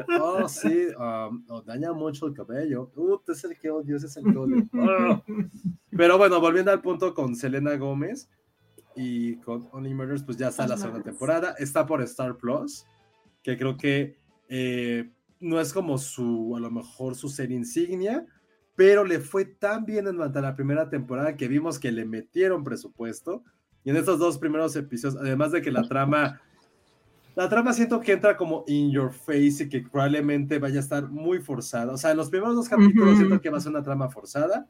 [0.21, 2.91] Oh, sí, um, oh, daña mucho el cabello.
[2.97, 4.69] Uh, es el que odio, ese es el que odio.
[4.75, 5.23] Ah.
[5.91, 8.29] Pero bueno, volviendo al punto con Selena Gómez
[8.97, 11.55] y con Only Murders, pues ya está la segunda temporada.
[11.59, 12.85] Está por Star Plus,
[13.43, 14.17] que creo que
[14.49, 18.27] eh, no es como su, a lo mejor su serie insignia,
[18.77, 23.45] pero le fue tan bien en la primera temporada que vimos que le metieron presupuesto.
[23.85, 26.41] Y en estos dos primeros episodios, además de que la trama
[27.37, 31.09] la trama siento que entra como in your face y que probablemente vaya a estar
[31.09, 31.93] muy forzada.
[31.93, 34.67] O sea, en los primeros dos capítulos siento que va a ser una trama forzada.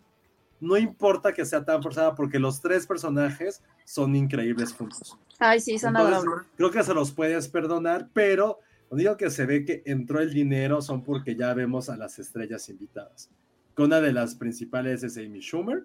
[0.60, 5.18] No importa que sea tan forzada porque los tres personajes son increíbles juntos.
[5.38, 6.46] Ay, sí, son adorables.
[6.56, 10.32] Creo que se los puedes perdonar, pero cuando digo que se ve que entró el
[10.32, 13.30] dinero son porque ya vemos a las estrellas invitadas.
[13.76, 15.84] Que una de las principales es Amy Schumer,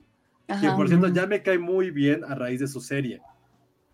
[0.62, 3.22] que por cierto ya me cae muy bien a raíz de su serie.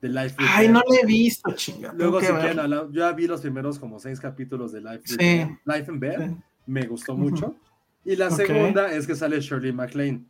[0.10, 1.93] Life Ay, no lo he visto, chinga.
[1.93, 5.18] Luego, si quieren, yo ya vi los primeros como seis capítulos de Life, sí.
[5.66, 6.36] Life and Bear.
[6.66, 7.56] Me gustó mucho.
[8.03, 10.26] Y la segunda es que sale Shirley MacLaine.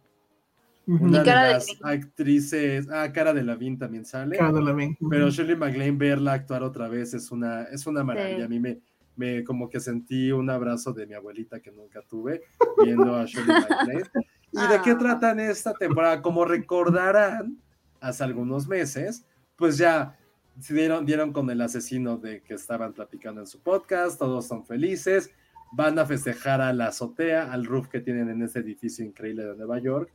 [0.88, 4.38] Una de las actrices, ah, Cara de Lavín también sale.
[4.38, 8.46] Cara de Pero Shirley MacLaine verla actuar otra vez es una, es una maravilla.
[8.46, 8.80] A mí me,
[9.16, 12.44] me como que sentí un abrazo de mi abuelita que nunca tuve
[12.84, 14.10] viendo a Shirley MacLaine.
[14.52, 14.98] ¿Y de qué ah.
[14.98, 16.22] tratan esta temporada?
[16.22, 17.58] Como recordarán,
[18.00, 19.26] hace algunos meses,
[19.56, 20.18] pues ya
[20.60, 24.66] se dieron, dieron con el asesino de que estaban platicando en su podcast, todos son
[24.66, 25.32] felices,
[25.72, 29.56] van a festejar a la azotea, al roof que tienen en ese edificio increíble de
[29.56, 30.12] Nueva York,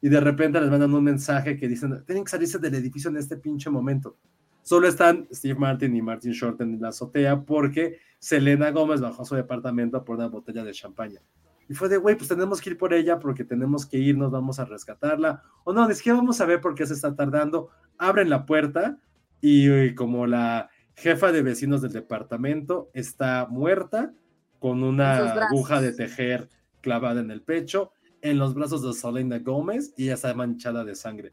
[0.00, 3.16] y de repente les mandan un mensaje que dicen, tienen que salirse del edificio en
[3.16, 4.16] este pinche momento.
[4.62, 9.26] Solo están Steve Martin y Martin Short en la azotea porque Selena Gómez bajó a
[9.26, 11.20] su departamento por una botella de champaña.
[11.68, 14.58] Y fue de, güey, pues tenemos que ir por ella porque tenemos que irnos, vamos
[14.58, 15.42] a rescatarla.
[15.64, 17.70] O no, es que vamos a ver por qué se está tardando.
[17.98, 18.98] Abren la puerta
[19.40, 24.12] y, como la jefa de vecinos del departamento está muerta
[24.58, 26.48] con una aguja de tejer
[26.80, 27.92] clavada en el pecho,
[28.22, 31.32] en los brazos de Selena Gómez y ella está manchada de sangre.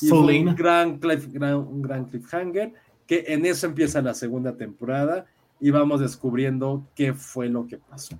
[0.00, 2.72] Y un gran, gran, un gran cliffhanger
[3.06, 5.26] que en eso empieza la segunda temporada
[5.58, 8.18] y vamos descubriendo qué fue lo que pasó.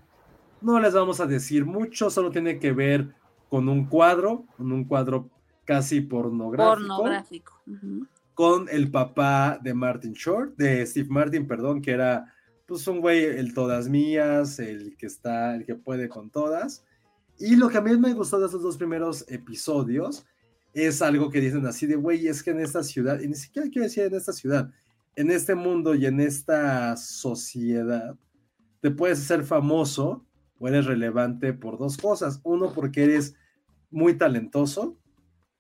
[0.63, 3.15] No les vamos a decir mucho, solo tiene que ver
[3.49, 5.29] con un cuadro, con un cuadro
[5.65, 6.87] casi pornográfico.
[6.87, 7.61] Pornográfico.
[8.35, 12.33] Con el papá de Martin Short, de Steve Martin, perdón, que era
[12.67, 16.85] pues un güey, el todas mías, el que está, el que puede con todas.
[17.39, 20.25] Y lo que a mí me gustó de esos dos primeros episodios
[20.73, 23.69] es algo que dicen así de, güey, es que en esta ciudad, y ni siquiera
[23.69, 24.71] quiero decir en esta ciudad,
[25.17, 28.15] en este mundo y en esta sociedad,
[28.81, 30.25] te puedes hacer famoso
[30.61, 32.39] o eres relevante por dos cosas.
[32.45, 33.35] Uno, porque eres
[33.91, 34.97] muy talentoso,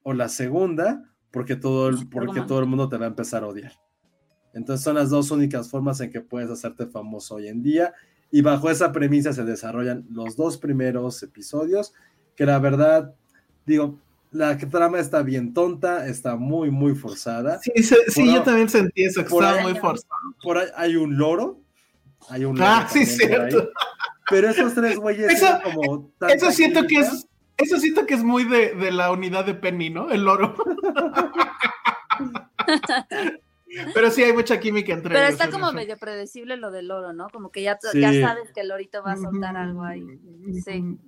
[0.04, 3.48] o la segunda, porque todo el, porque todo el mundo te va a empezar a
[3.48, 3.72] odiar.
[4.54, 7.92] Entonces son las dos únicas formas en que puedes hacerte famoso hoy en día.
[8.30, 11.92] Y bajo esa premisa se desarrollan los dos primeros episodios,
[12.36, 13.14] que la verdad,
[13.66, 13.98] digo,
[14.30, 17.58] la trama está bien tonta, está muy, muy forzada.
[17.60, 20.14] Sí, se- sí, yo también sentí eso, que por estaba ahí- muy forzado.
[20.42, 21.60] Por ahí hay un loro.
[22.28, 23.70] Hay un loro Ah, sí, cierto.
[24.30, 27.26] Pero esos tres güeyes Eso- eran como tanta Eso siento que es,
[27.56, 30.10] eso siento que es muy de, de la unidad de Penny, ¿no?
[30.10, 30.54] El loro.
[33.94, 35.32] Pero sí hay mucha química entre Pero ellos.
[35.32, 37.28] está en como medio predecible lo del oro, ¿no?
[37.30, 38.00] Como que ya, Sí.
[38.00, 40.04] ya sabes que el lorito va a soltar algo ahí.
[40.64, 40.98] Sí.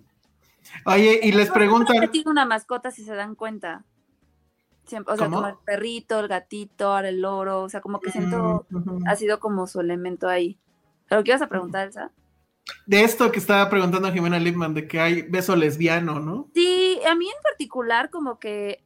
[0.87, 3.85] Oye, y les preguntan, siempre tiene una mascota si se dan cuenta.
[4.87, 5.39] Siempre, o sea, ¿Cómo?
[5.39, 9.17] como el perrito, el gatito, ahora el loro, o sea, como que siento Mm, ha
[9.17, 10.57] sido como su elemento ahí.
[11.09, 12.11] ¿Pero qué ibas a preguntar, Elsa?
[12.87, 16.49] De esto que estaba preguntando Jimena Lipman, de que hay beso lesbiano, ¿no?
[16.55, 18.85] Sí, a mí en particular como que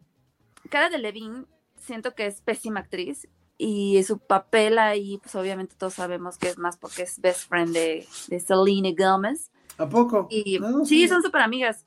[0.71, 1.45] Cara de Levine
[1.79, 6.59] siento que es pésima actriz y su papel ahí, pues obviamente todos sabemos que es
[6.59, 9.51] más porque es best friend de, de Selena Gomez.
[9.79, 10.29] ¿A poco?
[10.31, 11.85] Y No, no sí, son súper amigas.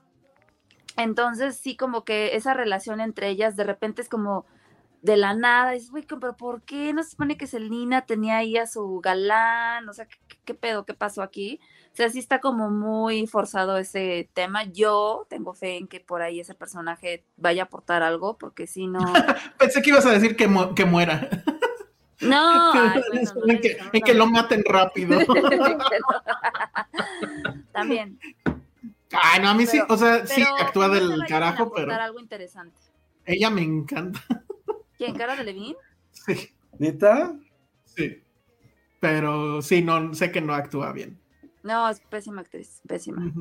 [0.98, 4.46] Entonces, sí, como que esa relación entre ellas de repente es como
[5.02, 5.74] de la nada.
[5.76, 9.88] Es, güey, pero ¿por qué no se supone que Selena tenía ahí a su galán?
[9.88, 10.86] O sea, ¿qué, qué- qué pedo?
[10.86, 11.60] ¿Qué pasó aquí?
[11.92, 14.64] O sea, sí está como muy forzado ese tema.
[14.64, 18.88] Yo tengo fe en que por ahí ese personaje vaya a aportar algo, porque si
[18.88, 19.00] no.
[19.60, 21.30] Pensé que ibas a decir que, mu- que muera.
[22.22, 25.20] No, ay, bueno, no en, que, decimos en que lo maten rápido.
[27.72, 28.20] También.
[29.12, 32.78] Ay, no, a mí sí, o sea, sí, actúa del carajo, aportar pero algo interesante.
[33.26, 34.22] ella me encanta.
[34.98, 35.16] ¿Quién?
[35.16, 35.78] ¿Cara de Levine?
[36.12, 37.34] Sí, ¿Neta?
[37.86, 38.22] sí.
[39.00, 41.19] Pero sí, no, sé que no actúa bien.
[41.64, 43.32] No, es pésima actriz, pésima.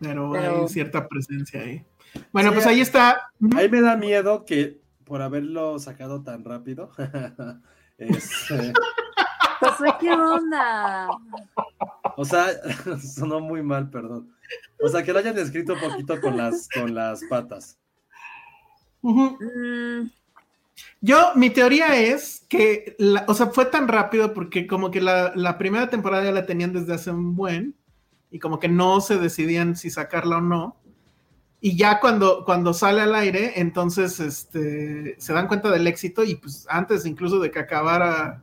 [0.00, 1.84] Pero, Pero- hay cierta presencia ahí.
[2.32, 3.30] Bueno, Sí, pues ahí está.
[3.56, 6.90] Ahí me da miedo que por haberlo sacado tan rápido.
[7.98, 8.72] este,
[9.60, 11.08] Josué, ¿qué onda?
[12.16, 12.46] o sea,
[13.00, 14.32] sonó muy mal, perdón.
[14.82, 17.78] O sea, que lo hayan escrito un poquito con las, con las patas.
[19.02, 20.08] Mm,
[21.00, 25.32] Yo, mi teoría es que, la- o sea, fue tan rápido porque como que la,
[25.58, 27.74] primera temporada ya la tenían desde hace un buen
[28.30, 30.76] y como que no se decidían si sacarla o no.
[31.60, 36.34] Y ya cuando, cuando sale al aire, entonces este, se dan cuenta del éxito y
[36.36, 38.42] pues antes incluso de que acabara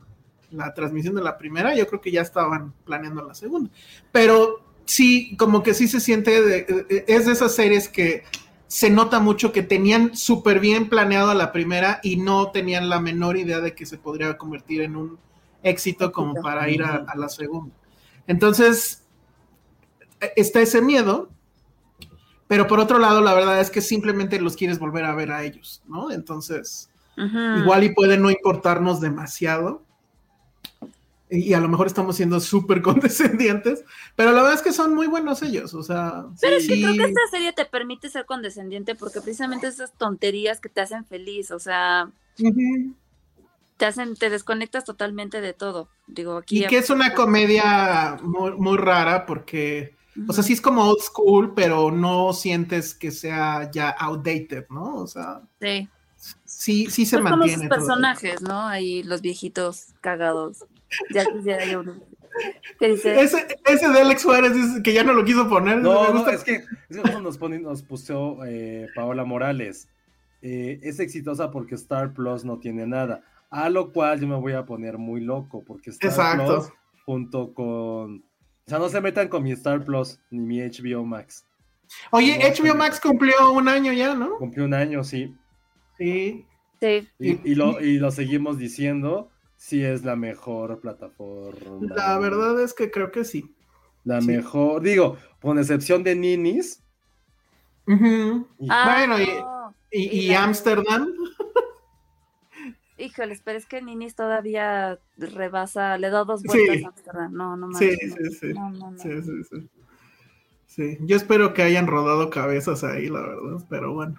[0.50, 3.70] la transmisión de la primera, yo creo que ya estaban planeando la segunda.
[4.12, 8.24] Pero sí, como que sí se siente, de- eh, es de esas series que
[8.66, 13.00] se nota mucho que tenían súper bien planeado a la primera y no tenían la
[13.00, 15.18] menor idea de que se podría convertir en un
[15.62, 17.74] éxito como para ir a, a la segunda.
[18.26, 19.04] Entonces,
[20.20, 21.28] eh, está ese miedo,
[22.46, 25.42] pero por otro lado, la verdad es que simplemente los quieres volver a ver a
[25.42, 26.10] ellos, ¿no?
[26.10, 29.82] Entonces, igual y puede no importarnos demasiado.
[31.36, 33.84] Y a lo mejor estamos siendo súper condescendientes,
[34.16, 36.94] pero la verdad es que son muy buenos ellos, o sea, Pero es que creo
[36.94, 41.50] que esta serie te permite ser condescendiente porque precisamente esas tonterías que te hacen feliz,
[41.50, 42.10] o sea,
[43.76, 45.88] te hacen, te desconectas totalmente de todo.
[46.06, 46.64] Digo, aquí.
[46.64, 49.94] Y que es una comedia muy, muy rara porque,
[50.28, 54.96] o sea, sí es como old school, pero no sientes que sea ya outdated, ¿no?
[54.96, 55.88] O sea, Sí.
[56.44, 57.62] sí, sí se Pues mantiene.
[57.64, 57.78] sus todo.
[57.78, 58.60] personajes, ¿no?
[58.62, 60.64] Ahí los viejitos cagados.
[61.10, 61.94] Ya quisiera yo uno.
[62.80, 63.20] ¿Qué dice?
[63.20, 65.78] Ese, ese de Alex Suárez dice que ya no lo quiso poner.
[65.78, 66.32] No, me no, gusta.
[66.32, 66.54] es que,
[66.88, 69.88] es que como nos, pone, nos puso eh, Paola Morales.
[70.42, 73.22] eh, es exitosa porque Star Plus no tiene nada.
[73.50, 76.44] A lo cual yo me voy a poner muy loco porque Star Exacto.
[76.56, 76.72] Plus
[77.06, 78.16] junto con...
[78.66, 81.46] O sea, no se metan con mi Star Plus ni mi HBO Max.
[82.10, 84.38] Oye, No, HBO Max cumplió un año ya, ¿no?
[84.38, 85.34] Cumplió un año, sí.
[85.98, 86.44] Sí.
[86.80, 87.06] Sí.
[87.20, 89.30] Y, y lo, y lo seguimos diciendo,
[89.66, 91.94] sí es la mejor plataforma.
[91.96, 93.50] La verdad es que creo que sí.
[94.04, 94.26] La sí.
[94.26, 96.82] mejor, digo, con excepción de Ninis.
[97.86, 99.74] Y- Ah, Bueno, y- no.
[99.90, 101.08] Y, Y y Amsterdam.
[102.98, 106.84] Híjoles, pero es que Ninis todavía rebasa, le da dos vueltas Sí.
[106.84, 107.32] a Amsterdam.
[107.32, 108.14] No, no Sí, manches.
[108.14, 108.52] sí, sí.
[108.54, 108.98] No, no, no.
[108.98, 109.68] Sí, sí, sí.
[110.66, 114.14] Sí, yo espero que hayan rodado cabezas ahí, la verdad, pero bueno.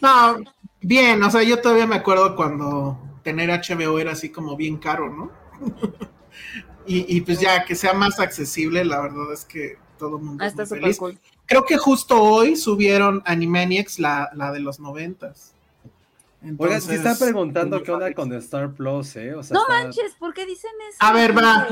[0.00, 0.38] No,
[0.80, 2.98] bien, o sea, yo todavía me acuerdo cuando
[3.30, 5.30] tener HBO era así como bien caro, ¿no?
[6.86, 10.42] y, y pues ya que sea más accesible, la verdad es que todo el mundo
[10.44, 10.98] ah, es está muy súper feliz.
[10.98, 11.18] cool.
[11.46, 15.54] Creo que justo hoy subieron Animaniacs, la, la de los noventas.
[16.42, 19.34] Oigan, si están Entonces, preguntando qué onda con Star Plus, ¿eh?
[19.34, 20.96] O sea, No está- manches, ¿por qué dicen eso?
[21.00, 21.68] A ver, va.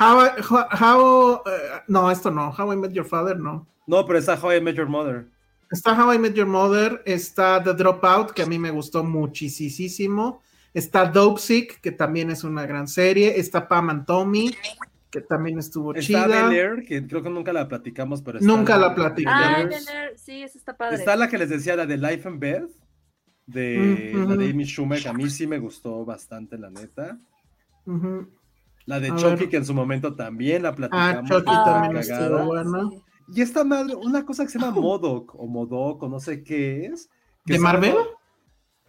[0.00, 2.54] How, how, how, eh, no, esto no.
[2.56, 3.66] How I Met Your Father, no.
[3.86, 5.26] No, pero está How I Met Your Mother.
[5.70, 10.40] Está How I Met Your Mother, está The Dropout, que a mí me gustó muchísimo.
[10.72, 13.38] Está Dope Sick, que también es una gran serie.
[13.38, 14.54] Está Pam and Tommy,
[15.10, 16.48] que también estuvo Está chida.
[16.48, 19.74] Bel Air, que creo que nunca la platicamos, pero está Nunca la platicamos.
[19.88, 20.96] Ah, sí, eso está padre.
[20.96, 22.70] Está la que les decía, la de Life and Beth,
[23.46, 24.50] de Mm, la de.
[24.50, 27.18] Amy Schumer, que a mí sí me gustó bastante, la neta.
[28.84, 29.48] La de A Chucky, ver.
[29.50, 31.28] que en su momento también la Ah, platicamos.
[31.30, 32.24] Chucky que estaba también cagada.
[32.26, 32.90] estuvo buena.
[32.90, 33.02] sí.
[33.32, 36.86] Y esta madre, una cosa que se llama Modoc, o Modoc, o no sé qué
[36.86, 37.08] es.
[37.44, 37.94] que ¿De Marvel?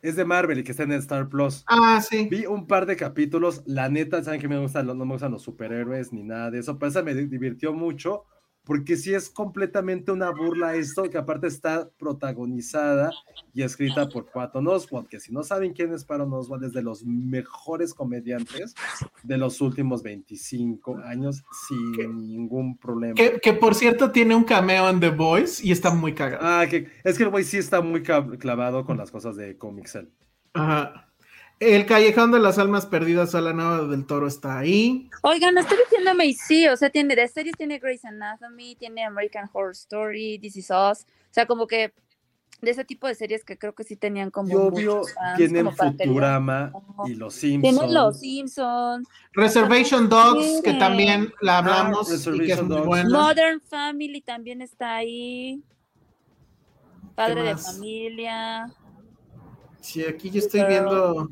[0.02, 1.66] Es de Marvel y que está en Star Plus.
[1.68, 2.30] Ah, sí.
[2.32, 5.42] Vi un par de capítulos, la neta, saben que me gustan, no me gustan los
[5.42, 8.24] superhéroes ni nada de eso, pero esa me di- divirtió mucho,
[8.64, 13.12] porque sí es completamente una burla esto, que aparte está protagonizada
[13.54, 16.84] y escrita por Patton Oswalt, que si no saben quién es Patton Oswalt, es de
[16.84, 18.76] los mejores comediantes
[19.24, 23.16] de los últimos 25 años, sin ningún problema.
[23.16, 26.46] Que, que por cierto tiene un cameo en The Voice y está muy cagado.
[26.46, 30.12] Ah, que es que el güey sí está muy clavado con las cosas de Comixel.
[30.54, 31.09] Ajá.
[31.60, 35.10] El Callejón de las Almas Perdidas a la Nueva del Toro está ahí.
[35.24, 39.04] Oigan, no estoy diciéndome y sí, o sea, tiene de series, tiene Grey's Anatomy, tiene
[39.04, 41.94] American Horror Story, This Is Us, o sea, como que
[42.62, 45.66] de ese tipo de series que creo que sí tenían como Y obvio, fans, tienen
[45.66, 46.72] como Futurama
[47.06, 47.76] y Los Simpsons.
[47.78, 52.76] Tienen Los Simpsons, Reservation Dogs, que también la hablamos Ah, y que es Reservation muy
[52.78, 52.88] Dogs.
[52.88, 53.10] buena.
[53.10, 55.62] Modern Family también está ahí,
[57.16, 57.58] Padre de?
[57.58, 58.74] Familia,
[59.82, 61.30] Sí, aquí yo estoy Pero- viendo.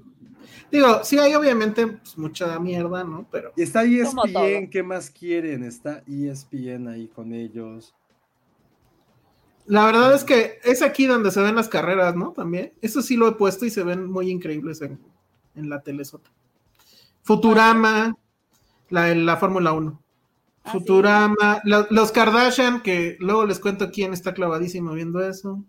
[0.71, 3.25] Digo, sí hay obviamente pues, mucha mierda, ¿no?
[3.31, 3.83] Pero Y está.
[3.83, 5.63] ESPN, ¿qué más quieren?
[5.63, 7.93] Está ESPN ahí con ellos.
[9.65, 12.31] la verdad es que es aquí donde se ven las carreras, ¿no?
[12.31, 12.73] También.
[12.81, 14.99] Eso sí lo he puesto y se ven muy increíbles en,
[15.55, 16.29] en la telesota.
[17.23, 18.15] Futurama,
[18.89, 20.01] la, la Fórmula 1.
[20.63, 20.79] Ah, sí.
[20.79, 25.63] Futurama, la- los Kardashian, que luego les cuento quién está clavadísimo viendo eso.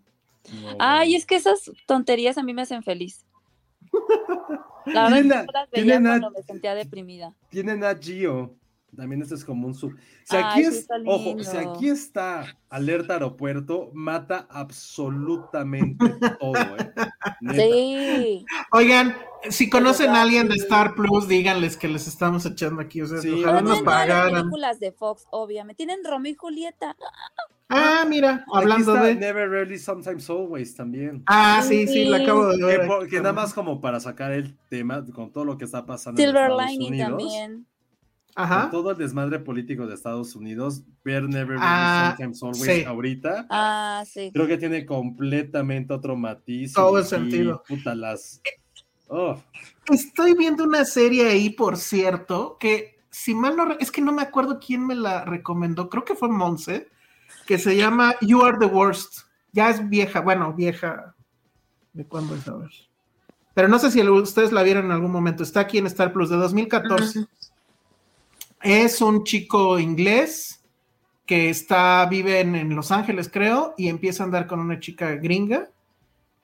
[0.53, 3.25] No, Ay, es que esas tonterías a mí me hacen feliz.
[4.85, 7.33] La verdad, Tienen es a- que las veía tienen a- cuando me sentía deprimida.
[7.49, 8.55] Tienen a Gio.
[8.99, 9.95] También este es como un sub.
[10.25, 16.05] Si aquí es, está ojo, si aquí está alerta aeropuerto, mata absolutamente
[16.39, 16.91] todo, ¿eh?
[17.55, 18.45] Sí.
[18.71, 19.15] Oigan,
[19.49, 20.55] si conocen a alguien de.
[20.55, 23.01] Star Plus, díganles que les estamos echando aquí.
[23.01, 24.33] O sea, Sí, ojalá nos todas las pagaran.
[24.41, 25.77] películas de Fox, obviamente.
[25.85, 26.95] Tienen Romeo y Julieta.
[27.69, 29.15] Ah, mira, Aquí hablando está de.
[29.15, 31.23] Never Rarely, Sometimes Always también.
[31.27, 32.87] Ah, sí, sí, la acabo de ver.
[33.09, 36.27] que nada más como para sacar el tema con todo lo que está pasando en
[36.27, 37.09] Silver Estados Lining Unidos.
[37.09, 37.65] también.
[38.35, 42.83] Con todo el desmadre político de Estados Unidos, ver Never Ah, Sometimes Always sí.
[42.85, 44.31] ahorita, Ah, sí.
[44.33, 46.73] creo que tiene completamente otro matiz.
[46.73, 47.63] Todo el sentido.
[47.67, 48.41] puta, las...
[49.07, 49.41] Oh,
[49.91, 54.21] Estoy viendo una serie ahí, por cierto, que si mal no, es que no me
[54.21, 56.87] acuerdo quién me la recomendó, creo que fue Monse,
[57.47, 59.21] que se llama You Are the Worst.
[59.51, 61.15] Ya es vieja, bueno, vieja.
[61.93, 62.47] ¿De cuándo es?
[62.47, 62.69] A ver.
[63.55, 65.41] Pero no sé si ustedes la vieron en algún momento.
[65.41, 67.25] Está aquí en Star Plus de 2014.
[68.61, 70.63] Es un chico inglés
[71.25, 75.11] que está, vive en, en Los Ángeles, creo, y empieza a andar con una chica
[75.15, 75.69] gringa.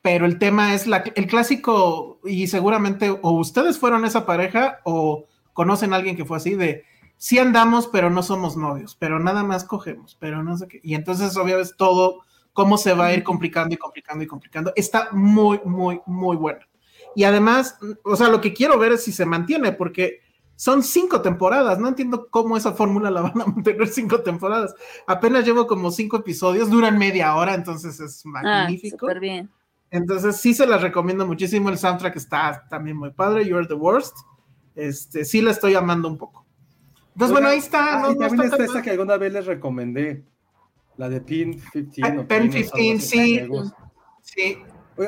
[0.02, 0.86] Pero el tema es
[1.16, 6.38] el clásico, y seguramente o ustedes fueron esa pareja o conocen a alguien que fue
[6.38, 6.84] así de
[7.18, 10.80] sí andamos, pero no somos novios, pero nada más cogemos, pero no sé qué.
[10.84, 12.22] Y entonces, obviamente, todo
[12.54, 14.72] cómo se va a ir complicando y complicando y complicando.
[14.76, 16.60] Está muy, muy, muy bueno.
[17.16, 20.20] Y además, o sea, lo que quiero ver es si se mantiene, porque
[20.56, 21.80] son cinco temporadas.
[21.80, 24.74] No entiendo cómo esa fórmula la van a mantener cinco temporadas.
[25.08, 28.98] Apenas llevo como cinco episodios, duran media hora, entonces es Ah, magnífico.
[29.00, 29.50] súper bien.
[29.92, 31.70] Entonces sí se las recomiendo muchísimo.
[31.70, 33.46] El soundtrack está también muy padre.
[33.46, 34.16] You're the worst.
[34.76, 36.46] Este, sí la estoy amando un poco.
[37.14, 38.00] Entonces, bueno, ahí está.
[38.00, 38.84] Ah, no- y no también está está mal.
[38.84, 40.26] que alguna vez les recomendé,
[40.98, 42.02] la de Pin 15.
[42.04, 43.74] Ah, o Pen Pin, algo 15, así, sí.
[44.22, 44.58] Sí,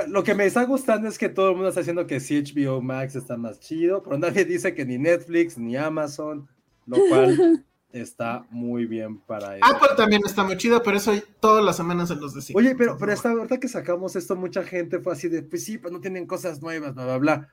[0.08, 2.82] lo que me está gustando es que todo el mundo está haciendo que sí HBO
[2.82, 6.48] Max está más chido, pero nadie dice que ni Netflix ni Amazon,
[6.86, 9.66] lo cual está muy bien para eso.
[9.66, 12.62] Apple también está muy chido, pero eso todas las semanas se los decimos.
[12.62, 15.78] Oye, pero, pero esta ahorita que sacamos esto, mucha gente fue así de, pues sí,
[15.78, 17.50] pues no tienen cosas nuevas, bla, bla, bla.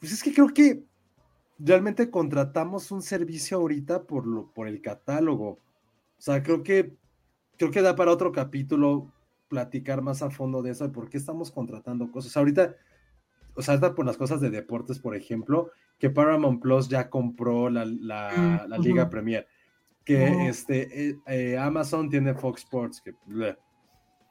[0.00, 0.84] Pues es que creo que
[1.58, 5.58] realmente contratamos un servicio ahorita por, lo, por el catálogo.
[6.18, 6.96] O sea, creo que
[7.56, 9.12] creo que da para otro capítulo
[9.54, 12.36] platicar más a fondo de eso, de por qué estamos contratando cosas.
[12.36, 12.74] Ahorita,
[13.54, 17.70] o sea, ahorita por las cosas de deportes, por ejemplo, que Paramount Plus ya compró
[17.70, 19.46] la, la, la Liga Premier,
[20.04, 23.14] que este, eh, eh, Amazon tiene Fox Sports, que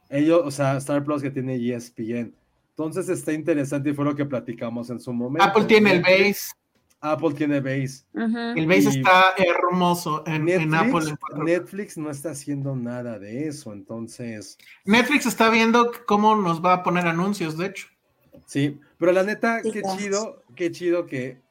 [0.09, 2.35] ellos, o sea, Star Plus que tiene ESPN.
[2.71, 5.45] Entonces está interesante y fue lo que platicamos en su momento.
[5.45, 6.51] Apple tiene el base.
[7.03, 8.05] Apple tiene base.
[8.13, 11.13] El base está hermoso en, en Apple.
[11.35, 14.57] Netflix no está haciendo nada de eso, entonces.
[14.85, 17.87] Netflix está viendo cómo nos va a poner anuncios, de hecho.
[18.45, 21.41] Sí, pero la neta, qué chido, qué chido que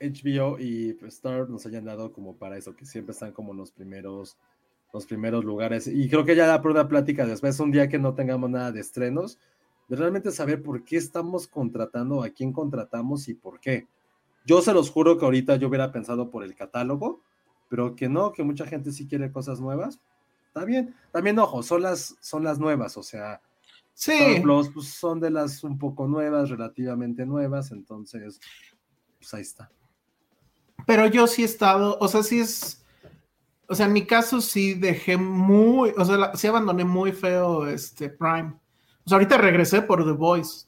[0.00, 4.36] HBO y Star nos hayan dado como para eso, que siempre están como los primeros,
[4.92, 5.86] los primeros lugares.
[5.86, 8.72] Y creo que ya da por una plática después, un día que no tengamos nada
[8.72, 9.38] de estrenos,
[9.88, 13.86] de realmente saber por qué estamos contratando, a quién contratamos y por qué.
[14.44, 17.22] Yo se los juro que ahorita yo hubiera pensado por el catálogo,
[17.68, 20.00] pero que no, que mucha gente sí quiere cosas nuevas.
[20.46, 20.94] Está bien.
[21.12, 23.40] También, ojo, son las, son las nuevas, o sea,
[23.94, 24.42] sí.
[24.42, 28.40] pues, son de las un poco nuevas, relativamente nuevas, entonces,
[29.18, 29.70] pues ahí está.
[30.86, 32.84] Pero yo sí he estado, o sea, sí es,
[33.68, 38.08] o sea, en mi caso sí dejé muy, o sea, sí abandoné muy feo este
[38.08, 38.54] Prime.
[39.04, 40.66] O sea, ahorita regresé por The Voice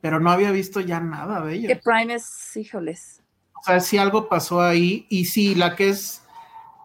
[0.00, 1.68] pero no había visto ya nada de ella.
[1.68, 3.22] Que Prime es, híjoles.
[3.60, 6.22] O sea, si algo pasó ahí, y sí, la que es,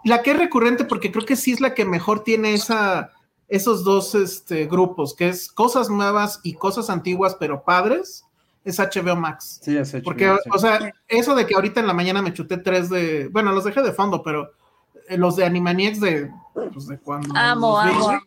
[0.03, 3.11] la que es recurrente, porque creo que sí es la que mejor tiene esa,
[3.47, 8.25] esos dos este, grupos, que es cosas nuevas y cosas antiguas, pero padres,
[8.65, 9.59] es HBO Max.
[9.61, 12.57] Sí, es HBO, Porque, o sea, eso de que ahorita en la mañana me chuté
[12.57, 14.51] tres de, bueno, los dejé de fondo, pero
[15.07, 17.35] eh, los de Animaniacs de, pues de cuando.
[17.35, 18.19] Amo, amo.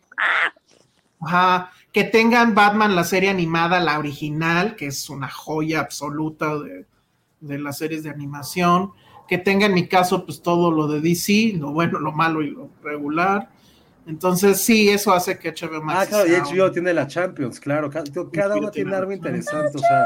[1.19, 7.57] Ajá que tengan Batman la serie animada, la original, que es una joya absoluta de,
[7.57, 8.91] las series de animación,
[9.27, 12.51] que tenga en mi caso pues todo lo de DC, lo bueno, lo malo y
[12.51, 13.49] lo regular.
[14.05, 16.13] Entonces sí, eso hace que HBO Max.
[16.13, 20.05] Ah, claro, y HBO tiene la Champions, claro, cada, uno tiene algo interesante, o sea,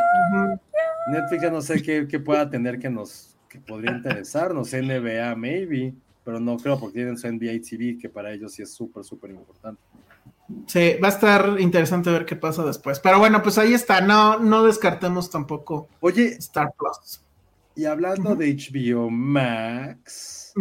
[1.12, 6.40] Netflix ya no sé qué, pueda tener que nos, que podría interesarnos, NBA maybe, pero
[6.40, 9.82] no creo porque tienen su NBA TV, que para ellos sí es súper, súper importante.
[10.68, 13.00] Sí, va a estar interesante ver qué pasa después.
[13.00, 14.02] Pero bueno, pues ahí está.
[14.02, 15.90] No, no descartemos tampoco.
[16.00, 17.22] Oye, Star Plus.
[17.76, 20.54] Y hablando de HBO Max.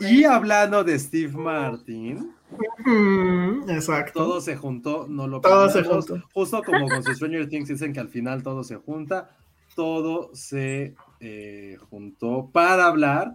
[0.00, 2.32] Y hablando de Steve Martin.
[3.68, 4.24] Exacto.
[4.24, 6.20] Todo se juntó, no lo Todo se juntó.
[6.32, 9.36] Justo como con Stranger Things dicen que al final todo se junta.
[9.74, 13.34] Todo se eh, juntó para hablar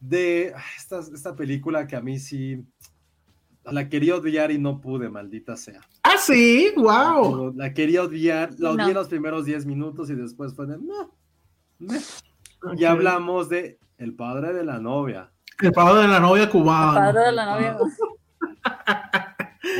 [0.00, 2.64] de esta, esta película que a mí sí
[3.72, 5.80] la quería odiar y no pude, maldita sea.
[6.02, 7.52] Ah, sí, wow.
[7.54, 11.14] La quería odiar, la odié los primeros 10 minutos y después fue de no.
[12.76, 15.32] Y hablamos de El padre de la novia.
[15.60, 17.08] El padre de la novia cubana.
[17.08, 17.76] El padre de la novia.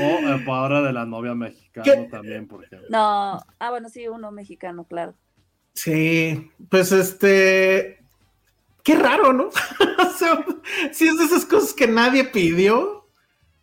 [0.02, 2.88] o el padre de la novia mexicano también, por ejemplo.
[2.90, 5.14] No, ah, bueno, sí, uno mexicano, claro.
[5.74, 8.02] Sí, pues este.
[8.82, 9.50] Qué raro, ¿no?
[10.92, 13.05] si es de esas cosas que nadie pidió,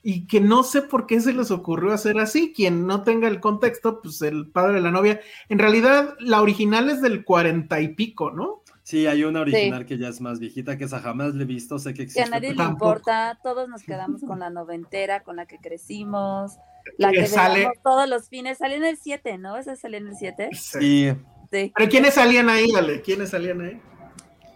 [0.03, 2.51] y que no sé por qué se les ocurrió hacer así.
[2.53, 5.21] Quien no tenga el contexto, pues el padre de la novia.
[5.47, 8.63] En realidad, la original es del cuarenta y pico, ¿no?
[8.83, 11.79] Sí, hay una original que ya es más viejita, que esa jamás le he visto,
[11.79, 12.21] sé que existe.
[12.21, 16.57] Que a nadie le importa, todos nos quedamos con la noventera, con la que crecimos,
[16.97, 18.57] la que, sale todos los fines.
[18.57, 19.55] Salió en el 7, ¿no?
[19.55, 20.49] ¿Esa salió en el 7?
[20.51, 21.13] Sí.
[21.49, 21.71] sí.
[21.73, 23.01] ¿Pero quiénes salían ahí, dale?
[23.01, 23.81] ¿Quiénes salían ahí?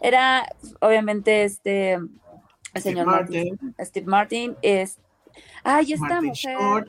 [0.02, 0.45] Era,
[0.82, 3.58] obviamente, este, el señor Martin.
[3.80, 5.07] Steve Martin, este
[5.63, 6.88] Ay, esta mujer.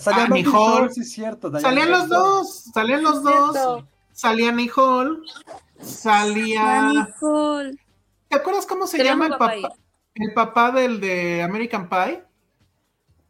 [0.00, 1.58] Salían ah, sí es cierto.
[1.58, 3.84] salían los dos, salían los dos.
[4.12, 5.20] Salía Nicole,
[5.80, 6.88] salía.
[6.88, 7.78] Nicole.
[8.28, 9.54] ¿Te acuerdas cómo se llama el papá?
[10.14, 12.24] El papá del de American Pie.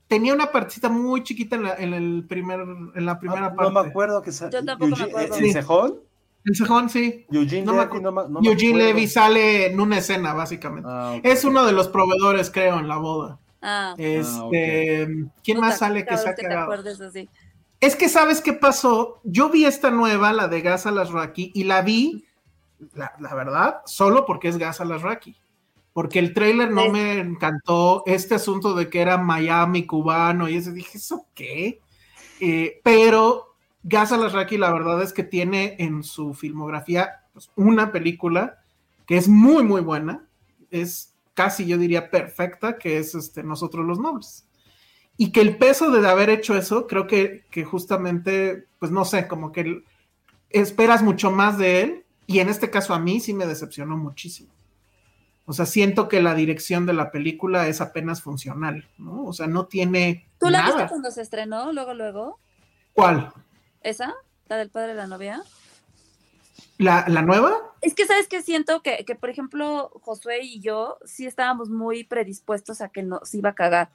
[0.06, 3.70] Tenía una partecita muy chiquita en la, en el primer, en la primera parte.
[3.70, 5.34] No me acuerdo que Yo tampoco me acuerdo.
[5.34, 6.00] ¿El cejón?
[6.44, 7.26] El cejón, sí.
[7.30, 10.88] Eugene, Levy, no Eugene Levy sale en una escena, básicamente.
[10.90, 13.38] Ah, es uno de los proveedores, creo, en la boda.
[13.61, 13.94] Ah.
[13.98, 16.34] Este, ah, ¿quién más sale que se ha
[17.80, 19.20] Es que sabes qué pasó.
[19.24, 22.24] Yo vi esta nueva, la de Gas Raki, y la vi,
[22.94, 25.36] la, verdad, solo porque es Gas Raki.
[25.92, 28.04] Porque el trailer no me encantó.
[28.06, 31.80] Este asunto de que era Miami cubano y ese dije, ¿eso qué?
[32.40, 38.61] Eh, pero Gas Raki, la verdad es que tiene en su filmografía pues, una película
[39.06, 40.24] que es muy, muy buena.
[40.70, 44.45] Es casi yo diría perfecta, que es este, Nosotros los Nobles.
[45.16, 49.28] Y que el peso de haber hecho eso, creo que, que justamente, pues no sé,
[49.28, 49.84] como que
[50.51, 54.51] esperas mucho más de él, y en este caso a mí sí me decepcionó muchísimo.
[55.47, 59.22] O sea, siento que la dirección de la película es apenas funcional, ¿no?
[59.24, 60.26] O sea, no tiene.
[60.41, 60.74] ¿Tú la nada.
[60.74, 62.41] viste cuando se estrenó, luego, luego?
[62.95, 63.32] ¿Cuál?
[63.80, 64.12] ¿Esa?
[64.49, 65.41] ¿La del padre de la novia?
[66.79, 67.53] ¿La, la nueva?
[67.81, 68.43] Es que, ¿sabes qué?
[68.43, 73.35] Siento que, que, por ejemplo, Josué y yo sí estábamos muy predispuestos a que nos
[73.35, 73.91] iba a cagar.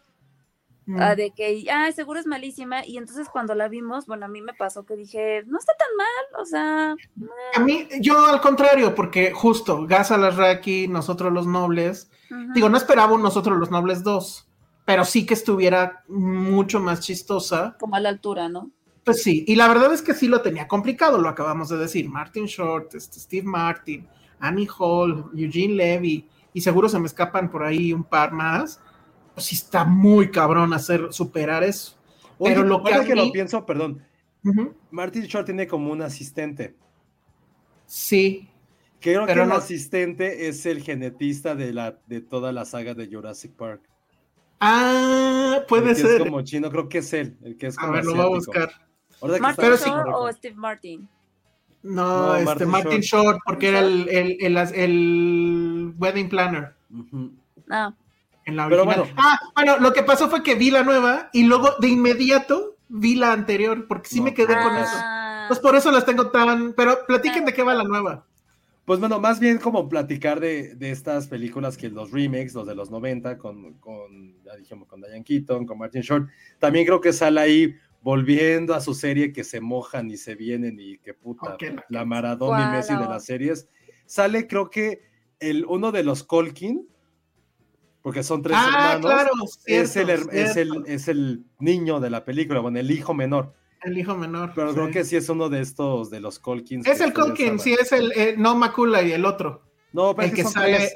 [0.86, 1.02] Mm.
[1.02, 2.86] Ah, de que, ah, seguro es malísima.
[2.86, 5.96] Y entonces cuando la vimos, bueno, a mí me pasó que dije, no está tan
[5.98, 6.96] mal, o sea.
[7.56, 12.10] A mí, yo al contrario, porque justo Gaza Raki, nosotros los nobles,
[12.54, 14.48] digo, no esperaba un nosotros los nobles 2,
[14.86, 17.78] pero sí que estuviera mucho más chistosa.
[17.80, 18.72] Como a la altura, ¿no?
[19.04, 22.10] Pues sí, y la verdad es que sí lo tenía complicado, lo acabamos de decir.
[22.10, 24.08] Martin Short, este, Steve Martin,
[24.40, 28.80] Annie Hall, Eugene Levy, y seguro se me escapan por ahí un par más.
[29.34, 31.98] Pues sí está muy cabrón hacer superar eso.
[32.38, 34.06] Oye, Pero lo que a que mí- lo pienso, perdón,
[34.92, 36.76] Martin Short tiene como un asistente.
[37.86, 38.50] Sí,
[39.00, 43.08] Creo Pero que el asistente es el genetista de, la, de toda la saga de
[43.08, 43.82] Jurassic Park.
[44.62, 46.12] Ah, puede El que ser.
[46.12, 48.24] Es como chino, creo que es él, el que es A ver, lo voy a
[48.38, 48.52] asiático.
[48.54, 48.72] buscar.
[49.40, 50.32] ¿Martin Short o.
[50.32, 51.10] Steve Martin?
[51.84, 53.26] No, No, este Martin Martin, Short.
[53.26, 56.74] Short, porque era el, el, el, el wedding planner.
[57.70, 57.94] Ah,
[58.46, 59.08] en la Pero original.
[59.08, 59.22] bueno.
[59.22, 63.16] Ah, bueno, lo que pasó fue que vi la nueva y luego de inmediato vi
[63.16, 64.64] la anterior, porque sí No, me quedé ah.
[64.64, 64.92] con eso.
[64.96, 66.74] ah, Pues por eso las tengo tan.
[66.74, 68.26] Pero platiquen de qué va la nueva.
[68.86, 72.76] Pues bueno, más bien como platicar de, de estas películas que los remakes, los de
[72.76, 76.28] los 90, con, con, ya dijimos, con Diane Keaton, con Martin Short.
[76.60, 80.78] También creo que sale ahí volviendo a su serie que se mojan y se vienen
[80.80, 83.68] y que puta, la- la Maradona y ¿Cuál Messi de las series.
[84.06, 85.02] Sale creo que
[85.40, 86.86] el, uno de los Colkin,
[88.02, 89.32] porque son tres Ah, hermanos, claro,
[89.66, 93.54] es, el, es, el, es el niño de la película, bueno, el hijo menor.
[93.82, 94.52] El hijo menor.
[94.54, 94.76] Pero sí.
[94.76, 96.86] creo que sí es uno de estos, de los Colkins.
[96.86, 98.12] Es que el Colkin, sí, es el.
[98.16, 99.64] eh, no Macula y el otro.
[99.94, 100.76] No, pero El es que son sale.
[100.78, 100.96] tres.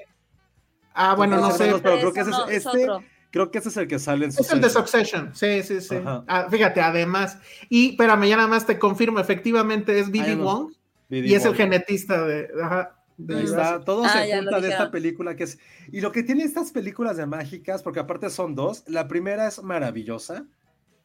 [0.93, 1.73] Ah, bueno, no sé.
[1.83, 3.03] pero creo que ese es este, otro.
[3.31, 5.31] Creo que ese es el que sale en Es el de Succession.
[5.33, 5.95] Sí, sí, sí.
[6.05, 7.37] Ah, fíjate, además.
[7.69, 10.71] Y espérame, ya nada más te confirmo, efectivamente es nos- Wong
[11.09, 12.49] y es el genetista de.
[12.61, 15.57] Ajá, de está, todo Ah, se junta de esta película que es.
[15.91, 19.61] Y lo que tiene estas películas de mágicas, porque aparte son dos, la primera es
[19.63, 20.45] maravillosa.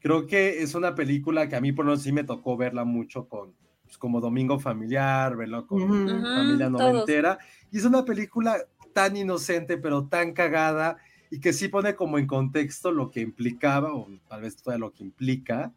[0.01, 2.85] Creo que es una película que a mí por lo menos sí me tocó verla
[2.85, 3.55] mucho con
[3.85, 5.95] pues, como domingo familiar, verlo con Ujú.
[5.95, 6.83] Ujú, familia todos.
[6.83, 7.39] noventera.
[7.71, 8.57] Y es una película
[8.93, 10.99] tan inocente, pero tan cagada,
[11.33, 14.93] y que sí pone como en contexto lo que implicaba, o tal vez todo lo
[14.93, 15.73] que implica,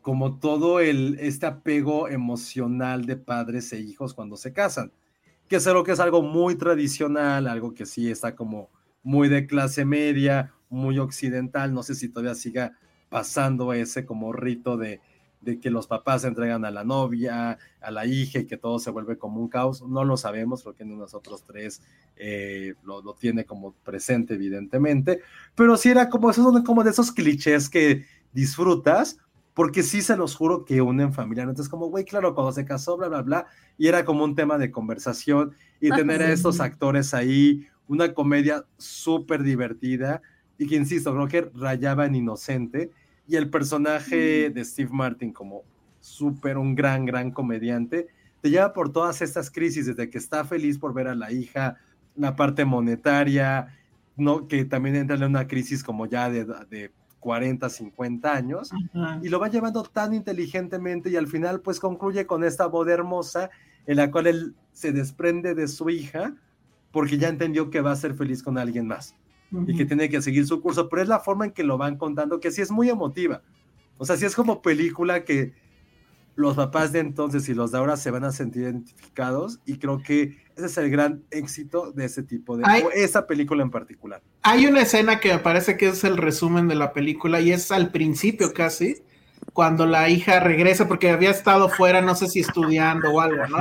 [0.00, 4.92] como todo el, este apego emocional de padres e hijos cuando se casan.
[5.48, 8.70] Que es algo que es algo muy tradicional, algo que sí está como
[9.02, 11.74] muy de clase media, muy occidental.
[11.74, 12.78] No sé si todavía siga
[13.08, 15.00] pasando ese como rito de,
[15.42, 18.90] de que los papás entregan a la novia, a la hija y que todo se
[18.90, 19.82] vuelve como un caos.
[19.82, 21.82] No lo sabemos, creo que ni nosotros tres
[22.16, 25.20] eh, lo, lo tiene como presente, evidentemente.
[25.54, 29.18] Pero sí era como, esos como de esos clichés que disfrutas,
[29.54, 31.48] porque sí se los juro que unen familiar.
[31.48, 34.58] Entonces, como, güey, claro, cuando se casó, bla, bla, bla, y era como un tema
[34.58, 40.22] de conversación y Ah, tener a estos actores ahí, una comedia súper divertida
[40.56, 42.90] y que, insisto, creo que rayaba en inocente.
[43.26, 45.62] Y el personaje de Steve Martin como
[46.00, 48.08] súper un gran, gran comediante,
[48.40, 51.76] te lleva por todas estas crisis, desde que está feliz por ver a la hija,
[52.16, 53.68] la parte monetaria,
[54.16, 54.48] ¿no?
[54.48, 59.20] que también entra en una crisis como ya de, de 40, 50 años, Ajá.
[59.22, 63.50] y lo va llevando tan inteligentemente y al final pues concluye con esta boda hermosa
[63.86, 66.34] en la cual él se desprende de su hija
[66.90, 69.14] porque ya entendió que va a ser feliz con alguien más
[69.66, 71.96] y que tiene que seguir su curso, pero es la forma en que lo van
[71.96, 73.42] contando que sí es muy emotiva.
[73.98, 75.52] O sea, sí es como película que
[76.34, 80.02] los papás de entonces y los de ahora se van a sentir identificados y creo
[80.02, 82.82] que ese es el gran éxito de ese tipo de Ay.
[82.82, 84.22] o esa película en particular.
[84.42, 87.70] Hay una escena que me parece que es el resumen de la película y es
[87.70, 89.02] al principio casi,
[89.52, 93.58] cuando la hija regresa porque había estado fuera, no sé si estudiando o algo, ¿no?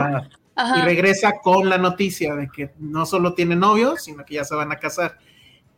[0.55, 0.79] Ajá.
[0.79, 4.55] Y regresa con la noticia de que no solo tiene novio, sino que ya se
[4.55, 5.17] van a casar.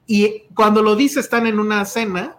[0.07, 2.35] Y cuando lo dice, están en una cena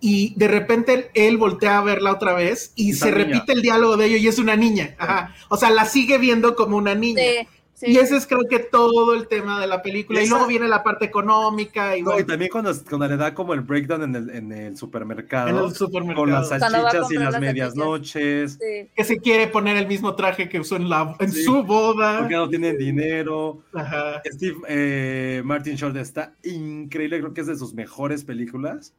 [0.00, 3.24] y de repente él, él voltea a verla otra vez y se niña.
[3.24, 4.94] repite el diálogo de ello y es una niña.
[4.98, 5.34] Ajá.
[5.48, 7.20] O sea, la sigue viendo como una niña.
[7.20, 7.48] Sí,
[7.78, 7.86] sí.
[7.92, 10.20] Y ese es creo que todo el tema de la película.
[10.20, 13.34] Y Esa- luego viene la parte económica y, No, y también cuando, cuando le da
[13.34, 15.48] como el breakdown en el, en el supermercado.
[15.48, 16.20] en el supermercado.
[16.24, 18.88] con las salchichas y las las medias noches, Sí.
[18.94, 21.42] que se quiere poner el mismo traje que usó en, la, en Sí.
[21.44, 22.18] su boda.
[22.20, 23.62] porque no tienen dinero.
[23.72, 24.22] Ajá.
[24.26, 28.92] Steve eh, Martin Short está increíble, creo que es de sus mejores películas.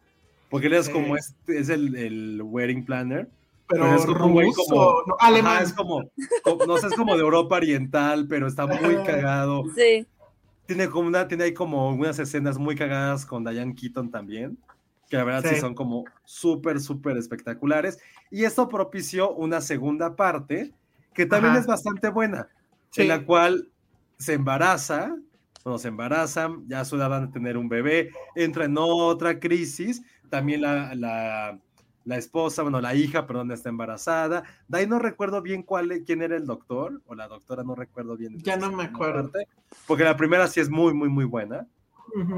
[0.50, 0.92] Porque él es Sí.
[0.94, 3.28] como este, es el, el wedding planner.
[3.70, 5.54] Pero, Pero es como ruso, como- no, alemán.
[5.58, 6.04] Ajá, es como,
[6.44, 9.64] como- no sé, es como de Europa Oriental, pero está muy cagado.
[9.76, 10.06] Sí.
[10.66, 14.56] tiene como una, tiene ahí como unas escenas muy cagadas con Diane Keaton también,
[15.10, 15.62] que la verdad sí, Sí.
[15.62, 17.98] son como súper, súper espectaculares.
[18.30, 20.72] Y esto propició una segunda parte,
[21.16, 21.62] que también Ajá.
[21.62, 22.50] es bastante buena,
[22.92, 23.02] Sí.
[23.02, 23.70] en la cual
[24.20, 25.16] se embaraza,
[25.64, 30.04] bueno, se embarazan, ya su edad van a tener un bebé, entra en otra crisis,
[30.30, 31.58] también la, la,
[32.06, 34.44] la esposa, bueno, la hija, perdón, está embarazada.
[34.68, 38.18] De ahí no recuerdo bien cuál, quién era el doctor, o la doctora, no recuerdo
[38.18, 38.38] bien.
[38.40, 39.32] Ya no me acuerdo.
[39.32, 39.48] parte,
[39.86, 41.68] porque la primera sí es muy, muy, muy buena,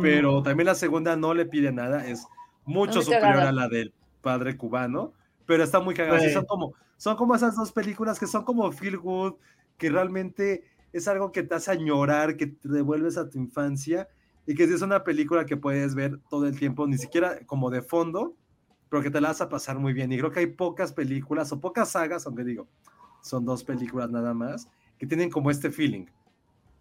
[0.01, 2.27] pero también la segunda no le pide nada, es
[2.65, 3.49] mucho Muy superior cagada.
[3.49, 5.13] a la del padre cubano,
[5.45, 6.19] pero está muy cagada.
[6.19, 6.33] Sí, Sí.
[6.33, 9.33] son, como, son como esas dos películas que son como feel good,
[9.77, 14.07] que realmente es algo que te hace añorar, que te devuelves a tu infancia
[14.45, 17.69] y que sí es una película que puedes ver todo el tiempo, ni siquiera como
[17.69, 18.35] de fondo,
[18.91, 20.11] pero que te la vas a pasar muy bien.
[20.11, 22.67] Y creo que hay pocas películas o pocas sagas, aunque digo,
[23.21, 24.67] son dos películas nada más,
[24.99, 26.07] que tienen como este feeling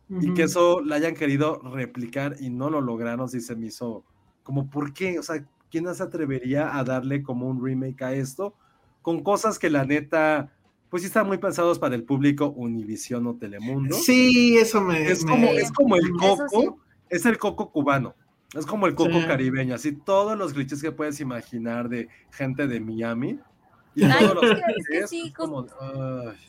[0.08, 0.34] y Ujú.
[0.34, 4.04] que eso la hayan querido replicar y no lo lograron, sí se me hizo
[4.42, 5.20] como, ¿por qué?
[5.20, 8.54] O sea, ¿quién se atrevería a darle como un remake a esto?
[9.02, 10.52] Con cosas que la neta,
[10.88, 13.94] pues sí están muy pensados para el público Univision o Telemundo.
[13.94, 15.08] Sí, eso me.
[15.08, 16.68] Es me- como, es como el coco, sí.
[17.08, 18.16] es el coco cubano.
[18.54, 19.26] Es como el coco Sí.
[19.26, 23.38] caribeño, así todos los clichés que puedes imaginar de gente de Miami.
[23.92, 25.66] Y Ay, todos los es que- sí, como.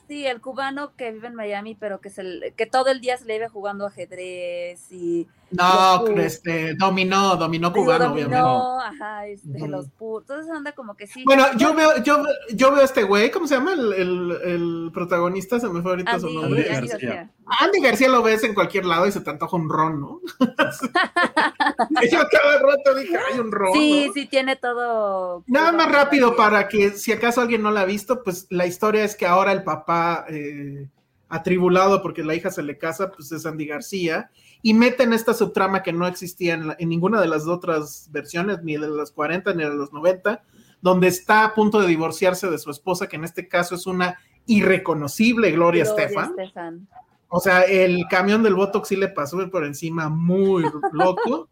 [0.08, 3.26] Sí, el cubano que vive en Miami, pero que, se, que todo el día se
[3.26, 9.04] le vive jugando ajedrez y No, este, dominó, dominó cubano, dominó, obviamente.
[9.04, 10.24] ajá, este, los puros.
[10.30, 11.24] Entonces anda como que sí.
[11.26, 12.24] Bueno, yo veo, yo,
[12.54, 13.74] yo veo a este güey, ¿cómo se llama?
[13.74, 16.62] El, el, el protagonista, se me fue ahorita su Andy, nombre.
[16.76, 17.10] Andy García.
[17.10, 17.32] García.
[17.60, 20.22] Andy García lo ves en cualquier lado y se te antoja un ron, ¿no?
[22.12, 23.74] Yo cada rato dije, hay un ron.
[23.74, 24.14] Sí, ¿no?
[24.14, 25.44] sí, tiene todo.
[25.48, 29.04] Nada más rápido para que si acaso alguien no la ha visto, pues la historia
[29.04, 30.88] es que ahora el papá eh,
[31.30, 34.32] atribulado porque la hija se le casa, pues es Andy García,
[34.62, 38.62] y meten esta subtrama que no existía en, la- en ninguna de las otras versiones,
[38.64, 40.44] ni de las 40 ni de los 90,
[40.82, 44.18] donde está a punto de divorciarse de su esposa, que en este caso es una
[44.48, 46.30] irreconocible Gloria, Gloria Estefan.
[46.40, 46.88] Estefan.
[47.34, 51.48] O sea, el camión del Botox sí le pasó por encima muy loco.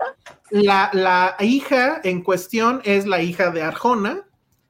[0.49, 4.25] La, la hija en cuestión es la hija de Arjona,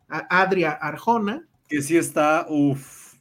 [0.07, 1.47] Adria Arjona.
[1.68, 3.16] que sí está, uff.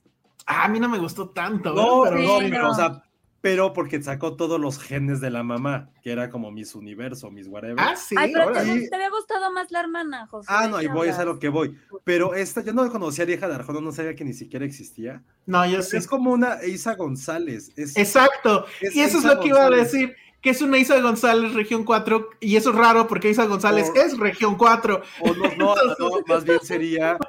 [0.44, 1.72] Ah, a mí no me gustó tanto.
[1.72, 2.10] No, ¿eh?
[2.10, 3.02] pero no, pero, o sea,
[3.40, 7.46] pero porque sacó todos los genes de la mamá, que era como Miss Universo, Miss
[7.46, 7.78] Whatever.
[7.78, 8.16] Ah, sí.
[8.18, 8.64] Ay, pero te.
[8.64, 8.88] Sí.
[8.92, 10.48] había gustado más la hermana, José.
[10.50, 11.78] Ah, ¿de no, y voy, es a lo que voy.
[12.04, 15.22] Pero esta, yo no conocía a hija de Arjona, no sabía que ni siquiera existía.
[15.46, 15.98] No, yo sé.
[15.98, 17.72] Es como una Isa González.
[17.76, 18.66] Es, Exacto.
[18.80, 21.84] es y eso es lo que iba a decir, que es una Isa González Región
[21.84, 25.02] 4, y eso es raro porque Isa González es Región 4.
[25.20, 27.18] O no, no, no, más bien sería.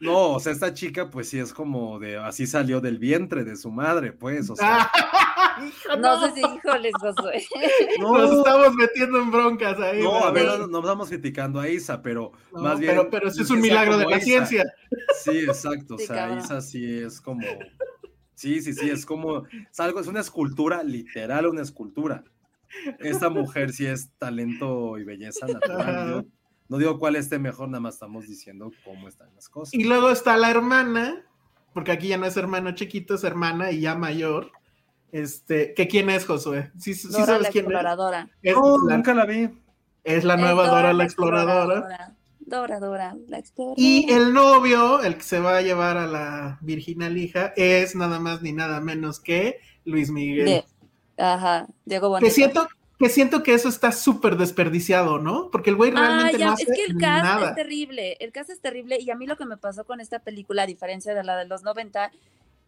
[0.00, 2.16] No, o sea, esta chica, pues sí es como de.
[2.18, 4.50] Así salió del vientre de su madre, pues.
[4.50, 4.90] O sea,
[6.00, 7.44] No sé si, híjoles, Josué.
[8.00, 10.02] Nos no, estamos metiendo en broncas ahí.
[10.02, 12.92] no, a ver, no, no estamos criticando a Isa, pero No, más bien.
[12.92, 14.24] pero, pero eso es un milagro de la Isa.
[14.24, 14.64] ciencia.
[15.24, 15.94] Sí, exacto.
[15.94, 16.38] O sea, cabrón.
[16.38, 17.46] Isa sí es como.
[18.36, 19.44] Sí, sí, sí, es como.
[19.46, 22.22] Es algo, es una escultura, literal, una escultura.
[23.00, 26.26] Esta mujer sí es talento y belleza natural.
[26.68, 29.72] No digo cuál esté mejor, nada más estamos diciendo cómo están las cosas.
[29.72, 31.24] Y luego está la hermana,
[31.72, 34.50] porque aquí ya no es hermano chiquito, es hermana y ya mayor.
[35.12, 36.72] Este, ¿que quién es Josué?
[36.76, 38.28] ¿Sí, sí sabes la quién exploradora.
[38.42, 38.54] es?
[38.54, 39.48] La, nunca la vi.
[40.04, 42.15] es la Es nueva Dora la exploradora.
[42.46, 43.74] Dora, Dora, la exploradora.
[43.80, 48.20] Y el novio, el que se va a llevar a la virginal hija, es nada
[48.20, 50.44] más ni nada menos que Luis Miguel.
[50.46, 50.64] De-
[51.18, 52.26] Ajá, Diego Boneta.
[52.26, 52.68] que siento
[52.98, 55.50] que siento que eso está súper desperdiciado, ¿no?
[55.50, 57.48] Porque el güey Ah, realmente ya, no es hace que el cast nada.
[57.50, 60.20] es terrible, el cast es terrible y a mí lo que me pasó con esta
[60.20, 62.10] película, a diferencia de la de los 90,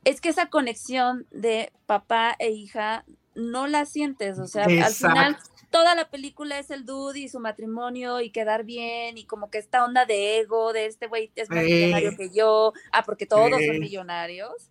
[0.05, 5.39] es que esa conexión de papá e hija no la sientes, o sea, al final.
[5.71, 9.59] Toda la película es el dude y su matrimonio y quedar bien y como que
[9.59, 13.51] esta onda de ego de este güey es más millonario que yo, ah, porque todos
[13.51, 14.71] son millonarios.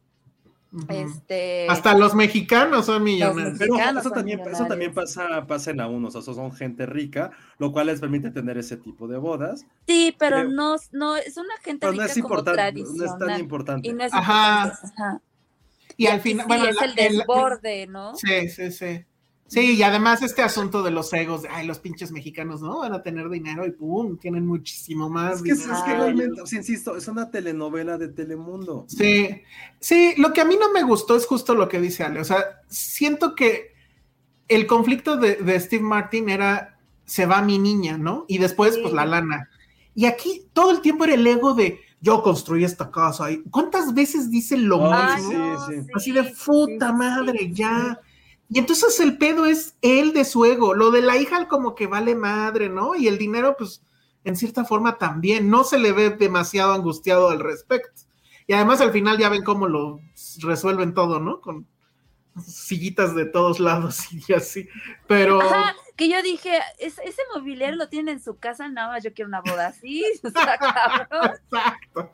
[0.90, 3.58] Este Hasta los mexicanos son millonarios.
[3.58, 6.86] Pero eso son también, eso también pasa, pasa en la 1, o sea, son gente
[6.86, 9.66] rica, lo cual les permite tener ese tipo de bodas.
[9.88, 10.50] Sí, pero Creo.
[10.50, 13.88] no, no, es una gente Pero no rica es como importante, no es tan importante.
[13.88, 14.64] Y no es Ajá.
[14.66, 15.22] importante, ajá.
[15.96, 18.16] Y al final, sí, bueno, es la- el el- desborde, ¿no?
[18.16, 19.06] Sí, sí, sí.
[19.48, 22.80] Sí, y además este asunto de los egos, de, ay, los pinches mexicanos, ¿no?
[22.80, 25.38] Van a tener dinero y pum, tienen muchísimo más.
[25.38, 25.78] Es que, es, dinero.
[25.78, 28.86] es que realmente, sea, insisto, es una telenovela de Telemundo.
[28.90, 29.42] Sí,
[29.80, 32.26] sí, lo que a mí no me gustó es justo lo que dice Ale, o
[32.26, 33.74] sea, siento que
[34.50, 38.26] el conflicto de, de Steve Martin era, se va mi niña, ¿no?
[38.28, 38.82] Y después, Sí.
[38.82, 39.50] pues la lana.
[39.96, 43.32] Y aquí todo el tiempo era el ego de, yo construí esta casa.
[43.32, 45.68] ¿Y ¿Cuántas veces dice lo mismo?
[45.68, 45.88] sí, sí.
[45.96, 48.00] Así de sí, puta sí, madre, sí, ya.
[48.50, 50.74] Y entonces el pedo es él de su ego.
[50.74, 52.96] Lo de la hija como que vale madre, ¿no?
[52.96, 53.82] Y el dinero, pues,
[54.24, 55.50] en cierta forma también.
[55.50, 58.04] No se le ve demasiado angustiado al respecto.
[58.48, 60.00] Y además al final ya ven cómo lo
[60.40, 61.42] resuelven todo, ¿no?
[61.42, 61.68] Con
[62.46, 64.68] sillitas de todos lados y así.
[65.08, 65.42] Pero.
[65.42, 69.28] Ajá, que yo dije, ese mobiliario lo tiene en su casa, nada más yo quiero
[69.28, 70.06] una boda así.
[70.24, 72.14] Exacto.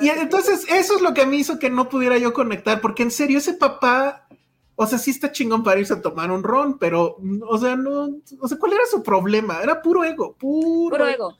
[0.00, 3.10] Y entonces eso es lo que me hizo que no pudiera yo conectar, porque en
[3.10, 4.23] serio, ese papá,
[4.76, 7.16] o sea, sí está chingón para irse a tomar un ron, pero,
[7.48, 8.08] o sea, no,
[8.40, 9.60] o sea, ¿cuál era su problema?
[9.62, 11.38] Era puro ego, puro, puro ego.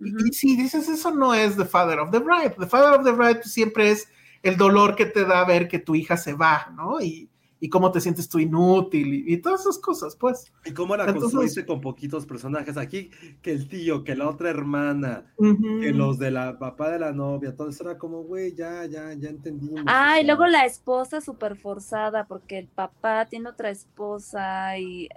[0.00, 2.56] Y, si dices, eso no es The Father of the Bride.
[2.58, 4.08] The Father of the Bride siempre es
[4.42, 7.00] el dolor que te da ver que tu hija se va, ¿no?
[7.00, 7.28] Y,
[7.64, 10.52] y cómo te sientes tú inútil y, todas esas cosas, pues.
[10.66, 12.76] Y cómo la construiste con poquitos personajes.
[12.76, 13.08] Aquí,
[13.40, 15.32] que el tío, que la otra hermana,
[15.80, 19.14] que los de la papá de la novia, todo eso era como, güey, ya, ya,
[19.14, 19.82] ya entendimos.
[19.86, 25.08] Ah, y luego la esposa súper forzada, porque el papá tiene otra esposa y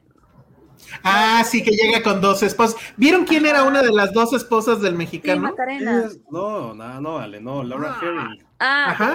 [1.03, 2.79] Ah, sí, que llega con dos esposas.
[2.95, 5.53] ¿Vieron quién era una de las dos esposas del mexicano?
[6.29, 7.99] no, no, no, Ale, no, Laura ah.
[8.01, 8.47] Herring.
[8.59, 9.13] Ah, Ajá.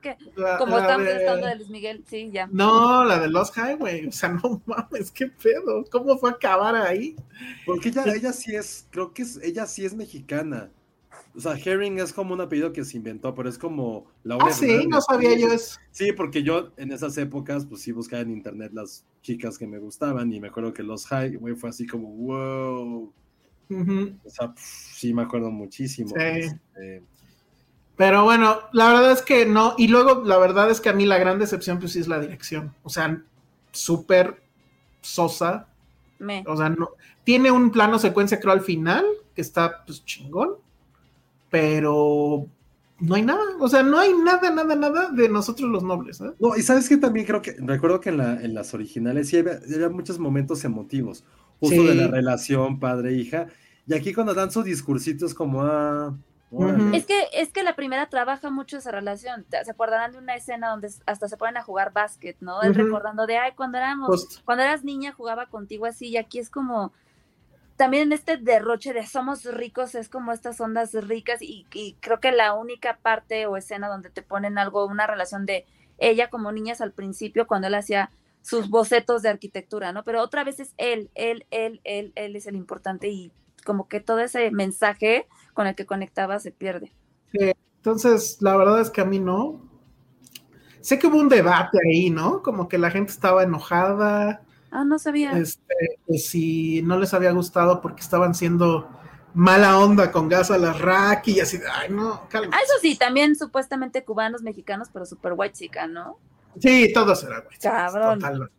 [0.00, 0.16] Que,
[0.58, 2.48] como estamos estando de Luis Miguel, sí, ya.
[2.50, 6.74] No, la de Los Highway, o sea, no mames, qué pedo, ¿cómo fue a acabar
[6.74, 7.14] ahí?
[7.64, 10.70] Porque ella, ella sí es, creo que es, ella sí es mexicana.
[11.34, 14.46] O sea, Herring es como un apellido que se inventó, pero es como Laura.
[14.48, 15.80] Ah, sí, no sabía yo eso.
[15.90, 19.78] Sí, porque yo en esas épocas, pues sí buscaba en internet las chicas que me
[19.78, 23.12] gustaban y me acuerdo que los High, güey, fue así como, wow.
[23.70, 26.10] O sea, sí me acuerdo muchísimo.
[26.10, 26.16] Sí.
[26.18, 27.02] Este,
[27.96, 29.74] pero bueno, la verdad es que no.
[29.78, 32.20] Y luego, la verdad es que a mí la gran decepción, pues sí es la
[32.20, 32.74] dirección.
[32.82, 33.22] O sea,
[33.70, 34.42] súper
[35.00, 35.68] sosa.
[36.18, 36.44] Me.
[36.46, 36.90] O sea, no.
[37.24, 40.56] Tiene un plano secuencia, creo, al final, que está pues chingón
[41.52, 42.48] pero
[42.98, 46.18] no hay nada, o sea, no hay nada, nada, nada de nosotros los nobles.
[46.22, 46.32] ¿eh?
[46.40, 49.36] No, y sabes que también creo que, recuerdo que en, la, en las originales sí
[49.36, 51.24] había, muchos momentos emotivos,
[51.60, 53.48] justo de la relación padre-hija,
[53.86, 56.16] y aquí cuando dan sus discursitos como a...
[56.58, 59.44] Ah, es que es que la primera trabaja mucho esa relación.
[59.50, 62.62] Se acordarán de una escena donde hasta se ponen a jugar básquet, ¿no?
[62.62, 66.48] Él recordando de ay, cuando éramos, cuando eras niña jugaba contigo así, y aquí es
[66.48, 66.92] como
[67.82, 71.66] también este derroche de somos ricos es como estas ondas ricas y,
[71.98, 75.66] creo que la única parte o escena donde te ponen algo, una relación de
[75.98, 80.04] ella como niñas al principio cuando él hacía sus bocetos de arquitectura, ¿no?
[80.04, 83.32] Pero otra vez es él, él, él, él, él es el importante y
[83.66, 86.92] como que todo ese mensaje con el que conectaba se pierde.
[87.32, 89.60] Entonces la verdad es que a mí no.
[90.82, 92.44] Sé que hubo un debate ahí, ¿no?
[92.44, 95.32] Como que la gente estaba enojada Ah, no sabía.
[95.32, 98.88] Este, pues, si no les había gustado porque estaban siendo
[99.34, 102.56] mala onda con gas a la rack y así, ay, no, calma.
[102.56, 106.18] Ah, eso sí, también supuestamente cubanos, mexicanos, pero super white chica, ¿no?
[106.58, 108.50] Sí, todos eran white Cabrón.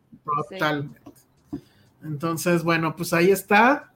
[0.50, 1.00] totalmente.
[2.04, 3.90] Entonces, bueno, pues ahí está.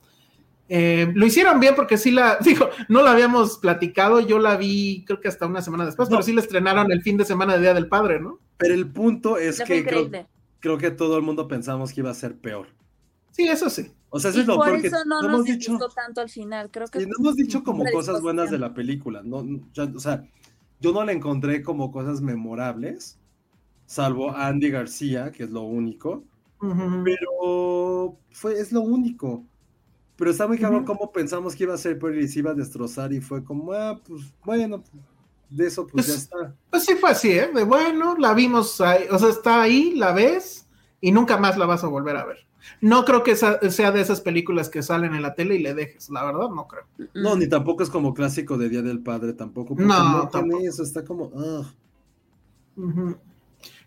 [0.69, 5.05] Eh, lo hicieron bien porque sí la, digo, no la habíamos platicado, yo la vi
[5.07, 7.61] creo que hasta una semana después, pero sí la estrenaron el fin de semana de
[7.61, 8.40] Día del Padre, ¿no?
[8.57, 10.11] Pero el punto es que creo
[10.60, 12.68] que todo el mundo pensamos que iba a ser peor.
[13.32, 13.93] Sí, eso sí.
[14.10, 16.70] O sea, eso es lo por eso no, nos hemos dicho tanto al final.
[16.70, 19.22] Creo que y no hemos dicho como cosas buenas de la película.
[19.22, 20.24] No, o sea,
[20.80, 23.18] yo no la encontré como cosas memorables,
[23.86, 26.24] salvo Andy García, que es lo único.
[27.05, 29.44] Pero fue, es lo único.
[30.16, 33.12] Pero está muy cabrón cómo pensamos que iba a ser, pero se iba a destrozar
[33.12, 34.82] y fue como, ah, pues bueno,
[35.51, 36.55] de eso pues, ya pues, está.
[36.70, 37.51] Pues sí fue así, ¿eh?
[37.55, 40.66] De bueno, la vimos ahí, o sea, está ahí, la ves
[41.01, 42.49] y nunca más la vas a volver a ver.
[42.81, 43.59] No creo que sea
[43.93, 46.85] de esas películas que salen en la tele y le dejes, la verdad no creo.
[47.15, 49.75] No, ni tampoco es como clásico de Día del Padre, tampoco.
[49.79, 50.62] No, tampoco.
[50.62, 51.33] eso, está como...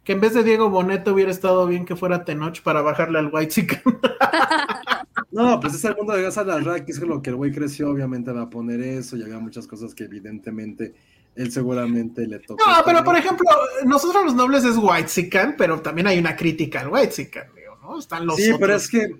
[0.03, 3.29] Que en vez de Diego Boneto hubiera estado bien que fuera Tenoch para bajarle al
[3.31, 3.81] White Chicken.
[5.31, 6.43] no, pues es el mundo de Gaza
[6.83, 9.67] que es lo que el güey creció, obviamente va a poner eso, y había muchas
[9.67, 10.95] cosas que evidentemente
[11.35, 12.63] él seguramente le toca.
[12.65, 13.47] No, pero por ejemplo,
[13.85, 17.47] nosotros los nobles es White Sican, pero también hay una crítica al White Sican,
[17.81, 17.99] ¿no?
[17.99, 18.35] Están los.
[18.37, 19.15] Sí, pero es que.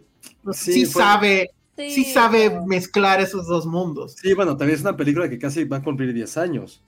[0.52, 1.52] Sí, sabe.
[1.78, 2.04] Sí.
[2.04, 4.16] sabe mezclar esos dos mundos.
[4.22, 6.84] Sí, bueno, también es una película que casi va a cumplir 10 años.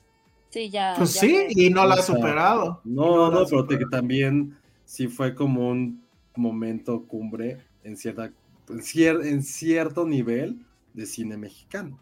[0.51, 0.93] Sí, ya.
[0.95, 2.79] Pues sí, y no la ha superado.
[2.83, 4.55] No, no, pero que también
[4.85, 6.03] sí fue como un
[6.35, 8.31] momento cumbre en cierta
[8.69, 10.63] en cierto nivel
[10.93, 11.99] de cine mexicano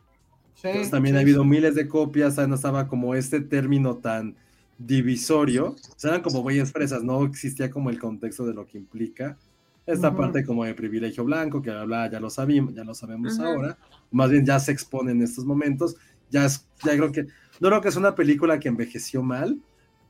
[0.89, 4.35] también ha habido miles de copias, no estaba como este término tan
[4.77, 8.77] divisorio, o sea, eran como huellas fresas, no existía como el contexto de lo que
[8.77, 9.37] implica
[9.85, 13.77] esta parte como de privilegio blanco, que habla, ya lo sabemos, ya lo sabemos ahora,
[14.11, 15.95] más bien ya se expone en estos momentos,
[16.29, 17.23] ya es, ya creo que,
[17.59, 19.59] no creo que es una película que envejeció mal,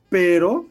[0.08, 0.68] pero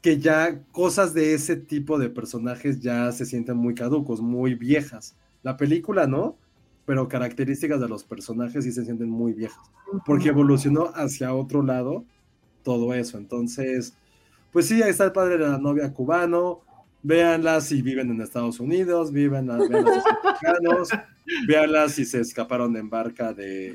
[0.00, 5.16] que ya cosas de ese tipo de personajes ya se sienten muy caducos, muy viejas.
[5.42, 6.36] La película no,
[6.86, 9.70] pero características de los personajes sí se sienten muy viejas,
[10.04, 12.04] porque evolucionó hacia otro lado
[12.62, 13.18] todo eso.
[13.18, 13.94] Entonces,
[14.52, 16.62] pues sí, ahí está el padre de la novia cubano,
[17.02, 20.88] véanla si viven en Estados Unidos, viven véanla si son mexicanos,
[21.48, 23.74] véanla si se escaparon en barca de,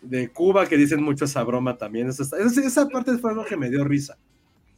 [0.00, 2.08] de Cuba, que dicen mucho esa broma también.
[2.08, 4.16] Esa, esa, parte fue lo que me dio risa.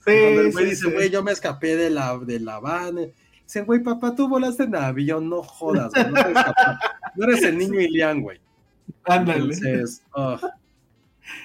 [0.04, 0.92] Sí, Cuando el güey sí, dice, sí.
[0.92, 2.98] güey, yo me escapé de la, de la van.
[3.46, 6.86] Dice, güey, papá, tú volaste en avión, no jodas, güey, no, te escapaste.
[7.14, 8.40] No eres el niño Ilián, güey.
[9.04, 9.54] Ándale.
[9.54, 10.02] Entonces.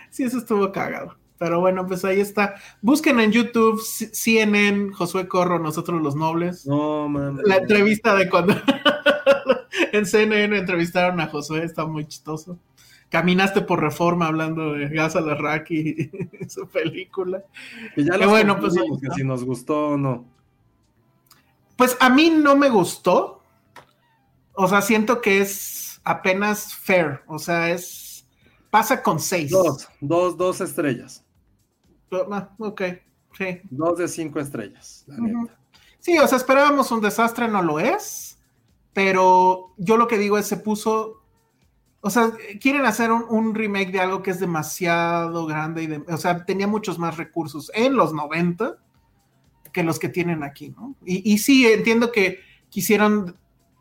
[0.09, 1.15] Sí, eso estuvo cagado.
[1.37, 2.55] Pero bueno, pues ahí está.
[2.81, 6.65] Busquen en YouTube CNN, Josué Corro, Nosotros los Nobles.
[6.67, 7.43] no, mames.
[7.47, 8.55] La entrevista de cuando
[9.91, 12.59] en CNN entrevistaron a Josué, está muy chistoso.
[13.09, 16.11] Caminaste por reforma hablando de Gas a la y
[16.47, 17.43] su película.
[17.93, 20.25] Que ya los bueno, pues, que si nos gustó o no.
[21.81, 23.41] Pues a mí no me gustó.
[24.53, 27.21] O sea, siento que es apenas fair.
[27.25, 28.23] O sea, es.
[28.69, 29.49] Pasa con seis.
[29.49, 31.25] Dos, dos, dos estrellas.
[32.31, 32.81] Ah, ok,
[33.35, 33.61] sí.
[33.71, 35.25] Dos de cinco estrellas, la Ujú.
[35.25, 35.57] neta.
[35.97, 38.37] Sí, o sea, esperábamos un desastre, no lo es.
[38.93, 41.23] Pero yo lo que digo es, se puso.
[42.01, 42.31] O sea,
[42.61, 46.45] quieren hacer un, un remake de algo que es demasiado grande y de- o sea,
[46.45, 48.77] tenía muchos más recursos en los 90
[49.71, 50.95] que los que tienen aquí, ¿no?
[51.05, 52.39] Y, y sí, entiendo que
[52.69, 53.35] quisieron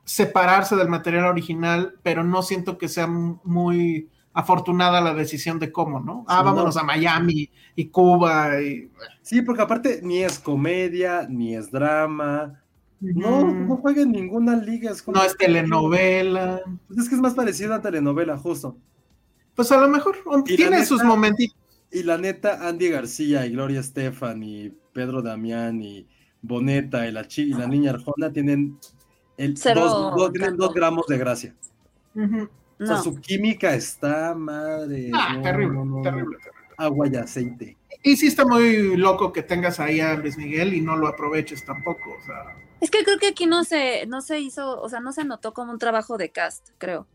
[0.05, 6.01] separarse del material original, pero no siento que sea muy afortunada la decisión de cómo,
[6.01, 6.25] ¿no?
[6.29, 6.81] Ah, vámonos no.
[6.81, 8.91] a Miami y Cuba y...
[9.23, 12.61] Sí, porque aparte ni es comedia, ni es drama.
[13.01, 14.91] No, no juega en ninguna liga.
[14.91, 16.61] Es como- no es telenovela.
[16.87, 18.77] Pues es que es más parecido a telenovela, justo.
[19.55, 21.57] Pues a lo mejor um, tiene neta- sus momentitos.
[21.93, 26.07] Y la neta, Andy García y Gloria Estefan y Pedro Damián y
[26.43, 28.79] Boneta y la, chi- y la niña Arjona tienen,
[29.37, 30.67] el, Cero dos, dos- tienen encanto.
[30.67, 31.55] dos gramos de gracia.
[32.15, 33.03] O sea, No.
[33.03, 35.11] su química está, madre.
[35.15, 36.39] Ah, no, terrible, no, terrible, no.
[36.39, 36.39] terrible.
[36.79, 37.77] Agua y aceite.
[38.03, 41.63] Y sí está muy loco que tengas ahí a Luis Miguel y no lo aproveches
[41.65, 42.11] tampoco.
[42.19, 45.13] O sea, Es que creo que aquí no se, no se hizo, o sea, no
[45.13, 47.07] se notó como un trabajo de cast, creo.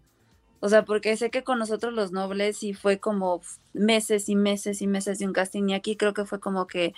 [0.66, 3.40] O sea, porque sé que con nosotros los nobles sí fue como
[3.74, 6.96] meses y meses y meses de un casting y aquí creo que fue como que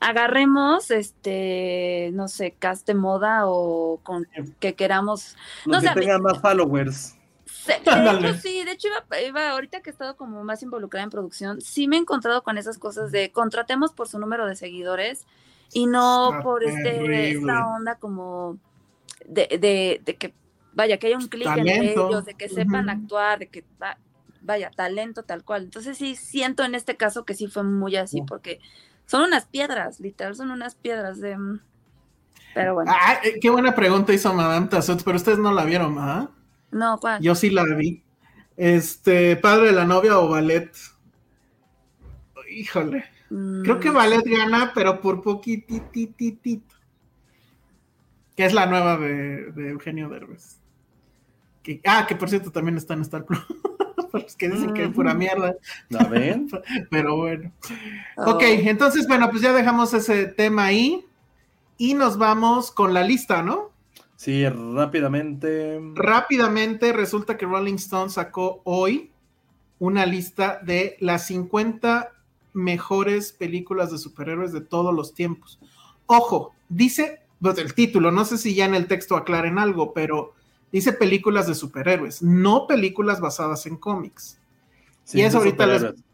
[0.00, 4.26] agarremos, este, no sé, cast de moda o con
[4.58, 5.36] que queramos.
[5.66, 7.14] No, o que tengan más followers.
[7.64, 11.10] De hecho, sí, de hecho, iba, iba- ahorita que he estado como más involucrada en
[11.10, 15.26] producción, sí me he encontrado con esas cosas de contratemos por su número de seguidores
[15.72, 18.58] y no Está por este, esta onda como
[19.26, 20.34] de, de, de que,
[20.76, 23.98] vaya, que haya un clic entre ellos, de que sepan actuar, de que, va-
[24.40, 25.64] vaya, talento tal cual.
[25.64, 28.60] Entonces sí siento en este caso que sí fue muy así, porque
[29.06, 31.38] son unas piedras, literal, son unas piedras de...
[31.38, 31.60] mm,
[32.54, 35.96] Pero bueno, ah, eh, qué buena pregunta hizo Madame Tassot, pero ustedes no la vieron,
[35.98, 36.30] ¿ah?
[36.70, 37.22] no, ¿cuál?
[37.22, 38.04] Yo sí la vi.
[38.56, 40.70] Este, padre de la novia o ballet.
[42.50, 43.04] Híjole.
[43.62, 46.74] Creo que Mm, ballet gana, pero por poquitititito.
[48.36, 50.60] Que es la nueva de, de Eugenio Derbez.
[51.66, 53.40] Que, ah, que por cierto también está en Star Plus.
[54.12, 55.56] Los que dicen que es pura mierda.
[55.88, 56.48] ¿La ven?
[56.92, 57.50] Pero bueno.
[58.18, 58.34] oh.
[58.34, 61.04] Ok, entonces, bueno, pues ya dejamos ese tema ahí.
[61.76, 63.72] Y nos vamos con la lista, ¿no?
[64.14, 65.80] Sí, rápidamente.
[65.94, 69.10] Rápidamente, resulta que Rolling Stone sacó hoy
[69.80, 72.12] una lista de las 50
[72.52, 75.58] mejores películas de superhéroes de todos los tiempos.
[76.06, 80.35] Ojo, dice, pues el título, no sé si ya en el texto aclaren algo, pero
[80.72, 84.38] dice películas de superhéroes, no películas basadas en cómics.
[85.04, 86.04] Sí, y eso ahorita les- superhéroes.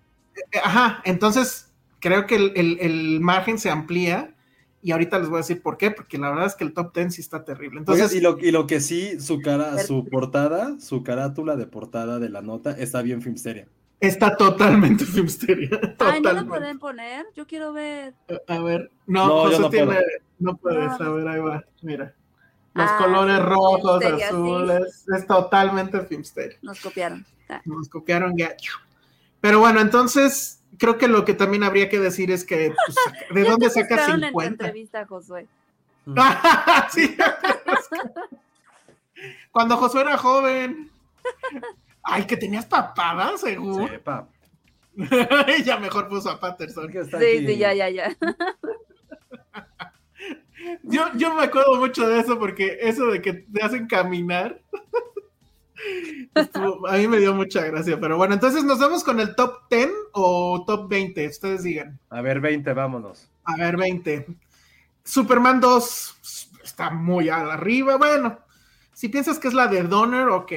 [0.53, 4.35] Eh, Ajá, entonces creo que el, el- el margen se amplía
[4.83, 6.93] y ahorita les voy a decir por qué, porque la verdad es que el top
[6.95, 7.79] 10 sí está terrible.
[7.81, 12.19] Entonces, y, lo, y lo que sí, su cara, su portada, su carátula de portada
[12.19, 13.69] de la nota está bien filmsteria.
[14.01, 15.69] está totalmente Filmsteria.
[15.73, 16.49] Ay, ¿no lo totalmente.
[16.49, 17.27] pueden poner?
[17.37, 18.15] Yo quiero ver.
[18.49, 20.01] A ver, no, No, yo José no tiene, puedo.
[20.41, 22.15] no puedes, a ver, ahí va, mira.
[22.75, 24.25] Los Ah, colores sí, rojos, Filmsteria, sí.
[24.35, 26.59] azules, es totalmente Filmsteria.
[26.63, 27.27] Nos copiaron.
[27.49, 27.61] Ah.
[27.67, 28.73] Nos copiaron gacho.
[29.41, 32.97] Pero bueno, entonces creo que lo que también habría que decir es que, pues,
[33.35, 34.65] ¿de dónde te sacas buscaron en tu 50?
[34.65, 35.47] entrevista, Josué.
[36.91, 37.17] Sí.
[39.51, 40.91] Cuando Josué era joven.
[42.03, 43.89] Ay, que tenías papada, según.
[43.89, 44.27] Sepa.
[45.65, 46.85] ya mejor puso a Patterson.
[46.85, 47.47] Porque está Sí, aquí.
[47.47, 48.17] sí, ya, ya, ya.
[50.83, 54.61] Yo, yo me acuerdo mucho de eso porque eso de que te hacen caminar.
[56.35, 57.99] estuvo- a mí me dio mucha gracia.
[58.01, 61.27] Pero bueno, entonces nos vamos con el top 10 o top 20.
[61.29, 61.99] Ustedes digan.
[62.11, 63.29] A ver, 20, vámonos.
[63.45, 64.27] A ver, 20.
[65.05, 67.97] Superman 2 está muy arriba.
[67.97, 68.39] Bueno,
[68.93, 70.53] si piensas que es la de Donner, ok.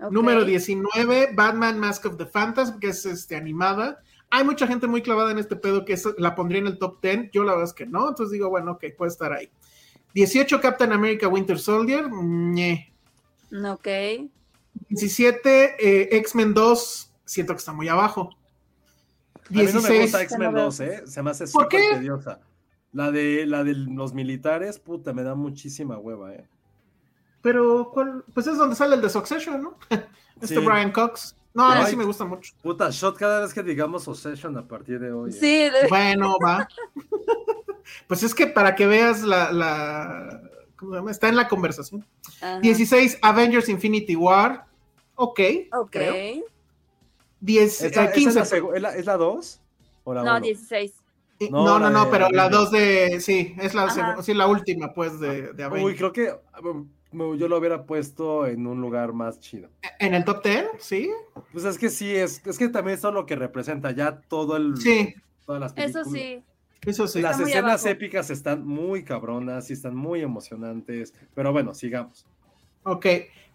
[0.00, 0.10] Ok.
[0.12, 4.02] Número 19, Batman Mask of the Phantasm, que es este, animada.
[4.36, 7.00] Hay mucha gente muy clavada en este pedo que es- la pondría en el top
[7.00, 7.30] 10.
[7.32, 9.48] Yo la verdad es que no, entonces digo, bueno, ok, puede estar ahí.
[10.14, 12.10] 18, Captain America Winter Soldier.
[12.10, 12.92] ñe.
[13.70, 13.88] Ok.
[14.88, 17.10] 17, eh, X-Men 2.
[17.24, 18.30] Siento que está muy abajo.
[19.34, 20.02] A mí no me 16.
[20.02, 20.64] gusta X-Men No veo.
[20.64, 21.02] 2, ¿eh?
[21.06, 22.40] Se me hace ¿Por súper tediosa.
[22.92, 26.46] La de, la de los militares, puta, me da muchísima hueva, ¿eh?
[27.42, 28.24] Pero, ¿cuál?
[28.32, 29.78] Pues es donde sale el de Succession, ¿no?
[30.40, 30.64] Este Sí.
[30.66, 31.36] Brian Cox.
[31.54, 32.52] No, a mí sí me gusta mucho.
[32.62, 35.30] Puta, shot cada vez que digamos Obsession a partir de hoy.
[35.30, 35.32] ¿eh?
[35.32, 36.66] Sí, de- Bueno, va.
[38.08, 40.40] pues es que para que veas la, la-
[40.76, 41.10] ¿cómo se llama?
[41.10, 42.04] Está en la conversación.
[42.42, 42.58] ajá.
[42.60, 44.66] 16, Avengers Infinity War.
[45.14, 45.40] Ok.
[45.72, 45.90] Ok.
[45.92, 46.44] creo.
[47.40, 48.28] 10, ¿Esa- eh, 15.
[48.40, 49.60] es, la segu- ¿es la, ¿Es la 2?
[50.04, 50.40] ¿O la No, uno?
[50.40, 50.92] 16.
[51.40, 52.70] eh, no, No, no, no, de pero la Avengers.
[52.70, 53.20] 2 de.
[53.20, 55.92] Sí, es la, sí, la última, pues, de, de Avengers.
[55.92, 56.34] Uy, creo que
[57.14, 59.68] yo lo hubiera puesto en un lugar más chido.
[59.98, 61.10] En el top 10, sí.
[61.52, 64.56] Pues es que sí, es, es que también eso es lo que representa ya todo
[64.56, 64.76] el.
[64.76, 65.14] Sí.
[65.46, 66.42] Todas las Eso sí.
[66.84, 67.20] Eso sí.
[67.22, 67.88] Las escenas abajo.
[67.88, 71.14] épicas están muy cabronas y están muy emocionantes.
[71.34, 72.26] Pero bueno, sigamos.
[72.82, 73.06] Ok.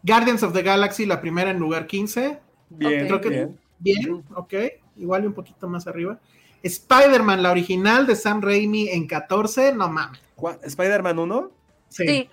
[0.03, 2.39] Guardians of the Galaxy, la primera en lugar 15.
[2.69, 3.07] Bien, Ok.
[3.07, 3.59] Creo que- bien.
[3.79, 4.53] Bien, ok.
[4.97, 6.19] Igual y un poquito más arriba.
[6.63, 9.73] Spider-Man, la original de Sam Raimi en 14.
[9.73, 10.19] No mames.
[10.63, 11.51] ¿Spider-Man 1?
[11.89, 12.05] Sí.
[12.07, 12.29] Sí,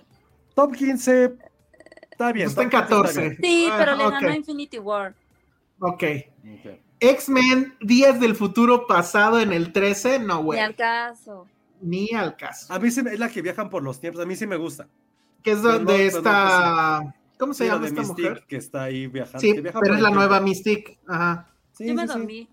[0.57, 1.35] Top 15.
[2.11, 2.47] Está bien.
[2.47, 3.21] Está en top 15 está 14.
[3.21, 3.37] bien.
[3.39, 4.33] sí, pero le Ah, ganó.
[4.33, 5.13] Infinity War.
[5.79, 6.03] Ok.
[6.43, 6.79] Ok.
[6.99, 10.17] X-Men, Días del Futuro Pasado en el 13.
[10.17, 10.59] No, Ni güey.
[10.59, 11.45] al caso.
[11.79, 12.73] Ni al caso.
[12.73, 14.19] A mí sí me- es la que viajan por los tiempos.
[14.23, 14.87] A mí sí me gusta.
[15.43, 17.15] Que es no- donde no está.
[17.37, 18.45] ¿Cómo se llama de esta Mystique, mujer?
[18.47, 19.39] que está ahí viajando.
[19.39, 20.97] Sí, que viaja pero por es la nueva Mystique.
[21.07, 21.47] Ajá.
[21.73, 22.49] Sí, Yo me sí, dormí.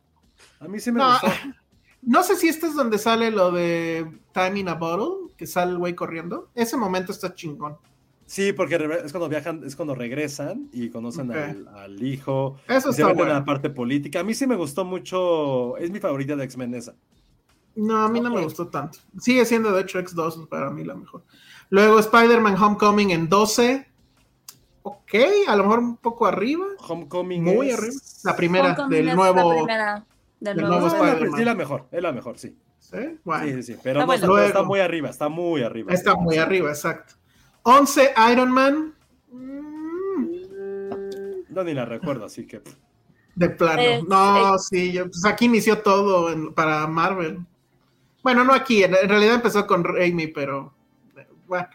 [0.61, 1.27] A mí sí me No, gustó.
[2.03, 5.71] No sé si este es donde sale lo de Time in a Bottle, que sale
[5.73, 6.51] el güey corriendo.
[6.55, 7.79] Ese momento está chingón.
[8.27, 12.57] Sí, porque es cuando viajan, es cuando regresan y conocen al, al hijo.
[12.69, 13.33] Eso está bueno.
[13.33, 14.21] la parte política.
[14.21, 15.77] A mí sí me gustó mucho.
[15.77, 16.95] Es mi favorita de X-Men esa.
[17.77, 18.99] No, a mí no me gustó tanto.
[19.19, 21.25] Sigue siendo, de hecho, X2 para mí la mejor.
[21.71, 23.87] Luego Spider-Man Homecoming en 12.
[24.83, 25.15] Ok,
[25.49, 26.65] a lo mejor un poco arriba.
[26.89, 27.95] Homecoming Muy es- arriba.
[28.25, 29.51] La primera Homecoming del nuevo.
[29.53, 30.07] La primera
[30.41, 31.15] del del nuevo nuevo Ah, Spider-Man.
[31.17, 31.39] Spider-Man.
[31.39, 32.57] sí, la mejor, es la mejor, sí.
[32.79, 32.97] ¿Sí?
[33.25, 33.79] Bueno, Sí, sí, sí.
[33.83, 34.47] Pero Está no, bueno.
[34.47, 35.93] está, muy arriba, está muy arriba.
[35.93, 37.15] está muy arriba, exacto.
[37.65, 38.95] 11 Iron Man.
[39.33, 40.35] Mm,
[41.51, 42.63] No, ni la recuerdo, así que.
[43.37, 43.81] De plano.
[43.83, 47.39] Es- no, sí, yo- pues aquí inició todo en- para Marvel.
[48.23, 50.73] Bueno, no aquí, en, en realidad empezó con Raimi, pero
[51.17, 51.69] eh, bueno,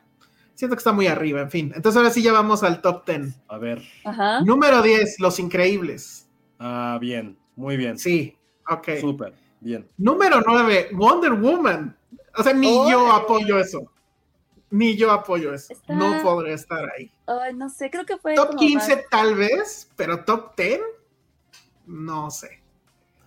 [0.56, 1.72] siento que está muy arriba, en fin.
[1.76, 3.40] Entonces ahora sí ya vamos al top 10.
[3.48, 3.82] A ver.
[4.06, 4.42] Ajá.
[4.42, 6.28] Número 10, Los Increíbles.
[6.60, 7.98] Ah, bien, muy bien.
[7.98, 8.36] Sí,
[8.70, 8.90] ok.
[9.00, 9.88] Súper, bien.
[9.98, 11.96] Número 9, Wonder Woman.
[12.38, 12.90] O sea, ni Oh.
[12.90, 13.80] yo apoyo eso.
[14.72, 15.74] Ni yo apoyo eso.
[15.74, 17.12] Está- No podría estar ahí.
[17.26, 18.36] Ay, no sé, creo que fue.
[18.36, 20.80] Top como 15 más- tal vez, pero top 10,
[21.88, 22.60] no sé.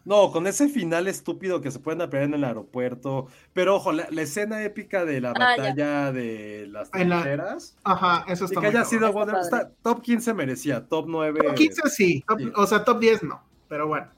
[0.05, 3.29] No, con ese final estúpido que se pueden aprender en el aeropuerto.
[3.53, 5.47] Pero ojo, la, la escena épica de la Ah, ya.
[5.63, 7.77] batalla de las En la- trincheras.
[7.85, 9.45] Ajá, eso Y está que muy haya sido Está Wonder padre.
[9.45, 11.41] está- top 15 merecía, top 9.
[11.45, 12.53] Top 15 sí, top- Sí.
[12.57, 14.09] o sea, top 10 no, pero bueno.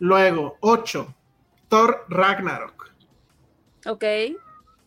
[0.00, 1.14] Luego, 8,
[1.68, 2.92] Thor Ragnarok.
[3.86, 4.04] Ok.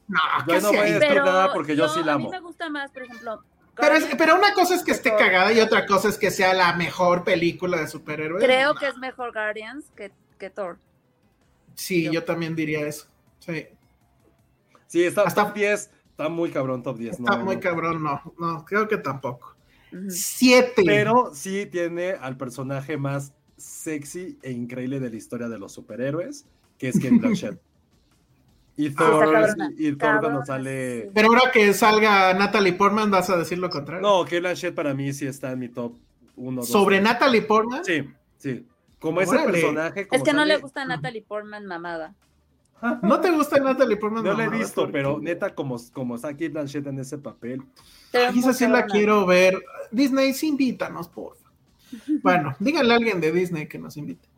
[0.10, 2.32] No, Yo ¿qué no voy a decir nada porque yo sí la A mí amo.
[2.32, 3.42] me gusta más, por ejemplo.
[3.76, 6.32] Pero, es- Guardians- pero una cosa es que esté cagada y otra cosa es que
[6.32, 8.44] sea la mejor película de superhéroes.
[8.44, 8.80] Creo No.
[8.80, 10.78] que es mejor Guardians que, que Thor.
[11.76, 13.08] Sí, yo también diría eso.
[13.40, 13.68] Sí,
[14.88, 15.92] Sí, está Hasta- top 10.
[16.10, 17.20] Está muy cabrón top 10.
[17.20, 17.62] está no, muy no.
[17.62, 19.56] cabrón, no, no, creo que tampoco.
[20.10, 20.82] 7.
[20.86, 26.46] Pero sí tiene al personaje más sexy e increíble de la historia de los superhéroes,
[26.78, 27.62] que es Kate Blanchett.
[28.80, 31.02] Y Thor, está cabrona, y, Thor cuando sale...
[31.02, 31.10] sí.
[31.14, 34.08] Pero ahora que salga Natalie Portman, vas a decir lo contrario.
[34.08, 35.98] No, Kate Blanchett para mí sí está en mi top
[36.38, 36.64] 1.
[36.64, 37.84] Sobre Natalie Portman.
[37.84, 38.66] Sí, sí.
[38.98, 39.52] Como ese Órale.
[39.52, 40.08] personaje...
[40.08, 42.16] como Es que no le gusta a Natalie Portman mamada.
[43.02, 44.24] ¿No te gusta Natalie Portman?
[44.24, 47.62] No la he visto, ¿Por pero neta, como, como está Kate Blanchett en ese papel.
[48.34, 49.62] Muy sí la quiero ver.
[49.92, 51.50] Disney, sí invítanos, por favor.
[52.24, 54.29] Bueno, díganle a alguien de Disney que nos invite.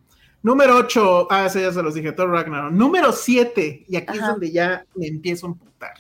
[0.44, 2.72] Número 8, ah, ese ya se los dije, Thor Ragnarok.
[2.72, 5.94] Número 7, y aquí es donde ya me empiezo a emputar.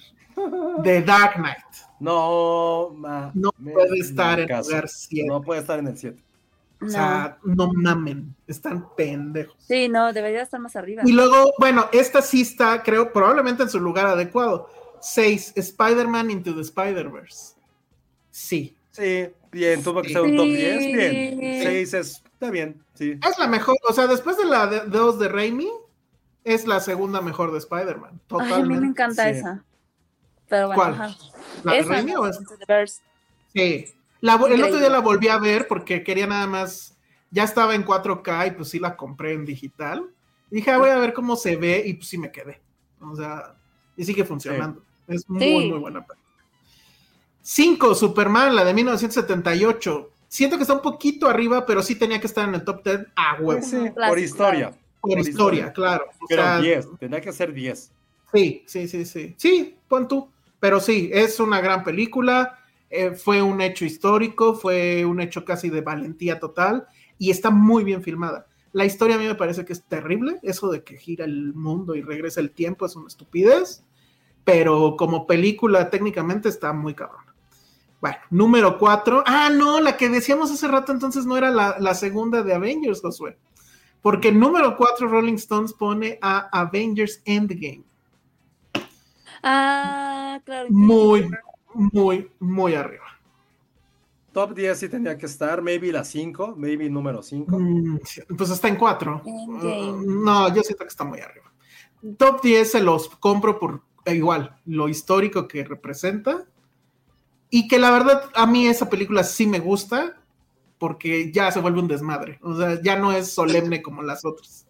[0.83, 1.57] The Dark Knight.
[1.99, 4.69] No, ma- No puede estar en caso.
[4.69, 5.27] lugar 7.
[5.27, 6.17] No puede estar en el 7.
[6.83, 9.53] O sea, no mamen, están pendejos.
[9.59, 11.03] Sí, no, debería estar más arriba.
[11.05, 14.67] Y luego, bueno, esta sí está, creo, probablemente en su lugar adecuado.
[14.99, 17.53] 6, Spider-Man Into the Spider-Verse.
[18.31, 18.75] Sí.
[18.89, 20.55] Sí, bien, tuvo que ser un top Sí.
[20.55, 20.77] 10,
[21.37, 21.61] bien.
[21.63, 23.19] 6 es, está bien, sí.
[23.27, 25.69] Es la mejor, o sea, después de la 2 de, Raimi,
[26.43, 28.13] es la segunda mejor de Spider-Man.
[28.13, 28.73] Ay, a Totalmente.
[28.73, 29.37] mí me encanta Sí.
[29.37, 29.63] esa.
[30.49, 30.93] Pero bueno, ¿Cuál?
[30.95, 31.15] ajá.
[31.63, 32.23] ¿La de Esa, Raimi o
[32.67, 33.01] Verse.
[33.53, 33.85] Sí.
[34.21, 36.97] La, el otro día la volví a ver porque quería nada más.
[37.29, 40.09] Ya estaba en 4K y pues sí la compré en digital.
[40.49, 42.59] Y dije, ah, voy a ver cómo se ve y pues sí me quedé.
[42.99, 43.55] O sea,
[43.95, 44.83] y sigue funcionando.
[45.07, 45.69] Es muy, Sí.
[45.69, 46.05] muy buena.
[47.43, 50.09] 5, Superman, la de 1978.
[50.31, 53.07] Siento que está un poquito arriba, pero sí tenía que estar en el top 10
[53.17, 53.61] a huevo.
[53.61, 54.71] Sí, por historia.
[55.01, 55.73] Por por historia, historia.
[55.73, 56.05] claro.
[56.21, 57.93] O Pero sea, 10, tendría que ser 10.
[58.33, 59.35] Sí, sí, sí, sí.
[59.37, 60.31] Sí, pon tú.
[60.59, 62.57] Pero sí, es una gran película.
[62.89, 66.87] eh, fue un hecho histórico, fue un hecho casi de valentía total
[67.17, 68.47] y está muy bien filmada.
[68.73, 70.39] La historia a mí me parece que es terrible.
[70.43, 73.85] Eso de que gira el mundo y regresa el tiempo es una estupidez.
[74.45, 77.25] Pero como película técnicamente está muy cabrón.
[78.01, 79.23] Bueno, número cuatro.
[79.27, 83.01] Ah, no, la que decíamos hace rato entonces no era la, la segunda de Avengers,
[83.01, 83.37] Josué.
[84.01, 87.83] Porque número cuatro Rolling Stones pone a Avengers Endgame.
[89.43, 90.67] Ah, claro.
[90.71, 91.29] muy,
[91.73, 93.05] muy, muy arriba.
[94.31, 95.61] Top 10 sí tendría que estar.
[95.61, 97.59] Maybe la 5, maybe número 5.
[97.59, 97.99] Mm,
[98.37, 99.21] Pues está en 4.
[99.25, 100.05] Endgame.
[100.05, 101.51] no, yo siento que está muy arriba.
[102.17, 106.45] Top 10 se los compro por eh, igual, lo histórico que representa.
[107.51, 110.17] Y que la verdad, a mí esa película sí me gusta,
[110.79, 112.39] porque ya se vuelve un desmadre.
[112.41, 114.65] O sea, ya no es solemne como las otras.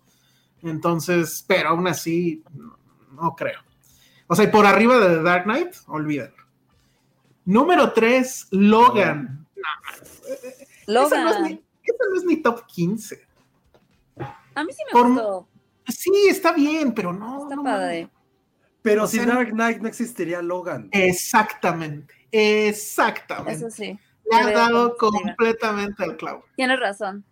[0.61, 2.77] Entonces, pero aún así, no,
[3.13, 3.59] no creo.
[4.27, 6.33] O sea, y por arriba de The Dark Knight, olvídalo.
[7.45, 9.47] Número 3, Logan.
[10.87, 11.07] Logan.
[11.07, 13.21] Esa no, es ni, esa no es ni top 15.
[14.55, 15.47] A mí sí me Por- gustó.
[15.87, 17.43] Sí, está bien, pero no.
[17.43, 18.09] Está no padre.
[18.81, 20.89] Pero O sin sea, Dark Knight no existiría Logan.
[20.91, 23.53] Exactamente, exactamente.
[23.53, 23.99] Eso sí.
[24.29, 26.45] Le ha Creo dado completamente al clavo.
[26.55, 27.25] Tienes razón.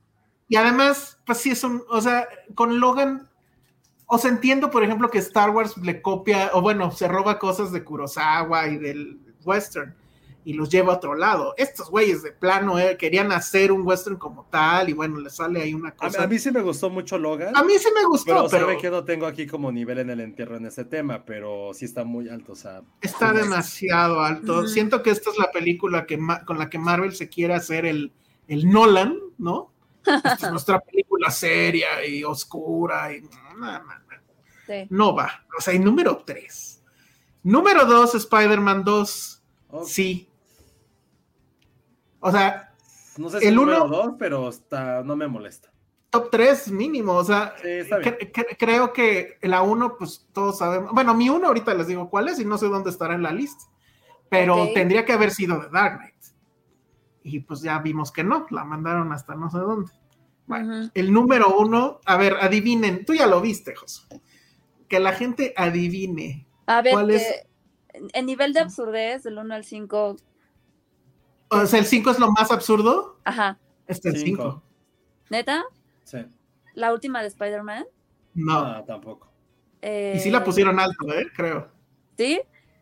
[0.48, 3.30] Y además, pues sí es un, o sea, con Logan,
[4.08, 7.72] o sea, entiendo, por ejemplo, que Star Wars le copia, o bueno, se roba cosas
[7.72, 9.96] de Kurosawa y del western
[10.46, 11.54] y los lleva a otro lado.
[11.58, 15.62] Estos güeyes de plano eh, querían hacer un western como tal y bueno, le sale
[15.62, 16.24] ahí una A, cosa.
[16.24, 17.56] a mí sí me gustó mucho Logan.
[17.56, 20.10] A mí sí me gustó, Pero, pero, sabe que no tengo aquí como nivel en
[20.10, 22.54] el entierro en ese tema, pero sí está muy alto.
[22.54, 24.68] O sea, está demasiado alto.
[24.68, 28.12] Siento que esta es la película que con la que Marvel se quiere hacer el,
[28.48, 29.72] el Nolan, ¿no?
[30.06, 33.94] Esta es nuestra película seria y oscura y no, no, no.
[34.66, 34.88] Sí.
[34.90, 35.46] no va.
[35.58, 36.82] O sea, y número 3.
[37.44, 39.42] Número 2, Spider-Man 2.
[39.72, 39.86] ok.
[39.86, 40.29] Sí.
[42.20, 42.74] O sea,
[43.18, 45.72] no sé si el el número uno- 2, pero está, no me molesta.
[46.10, 47.14] top 3 mínimo.
[47.14, 48.16] O sea, Sí, está bien.
[48.16, 50.92] cre- cre- creo que la 1, pues todos sabemos.
[50.92, 53.32] Bueno, mi 1 ahorita les digo cuál es y no sé dónde estará en la
[53.32, 53.66] lista.
[54.30, 56.16] Pero tendría que haber sido de Dark Knight.
[57.24, 59.92] Y pues ya vimos que no, la mandaron hasta no sé dónde.
[60.48, 64.02] Bueno, el número uno, a ver, adivinen, tú ya lo viste, José.
[64.88, 66.48] Que la gente adivine.
[66.66, 67.24] A ver, ¿Cuál es?
[67.94, 70.16] en nivel de absurdez, del 1 al 5,
[71.50, 73.18] O sea, el 5 es lo más absurdo.
[73.24, 73.58] ajá.
[73.88, 74.44] Este es el Cinco.
[74.44, 74.64] 5.
[75.32, 75.64] ¿Neta?
[76.04, 76.20] Sí.
[76.76, 77.86] La última de Spider-Man.
[78.36, 78.66] No.
[78.76, 79.32] No, tampoco.
[79.82, 81.26] eh, Y sí la pusieron alto, ¿eh?
[81.36, 81.68] Creo.
[82.18, 82.40] ¿Sí?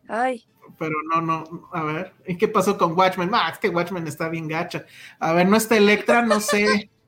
[0.08, 0.44] Ay,
[0.78, 1.68] Pero no, no.
[1.72, 2.12] A ver.
[2.26, 3.30] ¿Y qué pasó con Watchmen?
[3.32, 4.84] Ah, es que Watchmen está bien gacha.
[5.18, 6.90] A ver, no está Electra, no sé.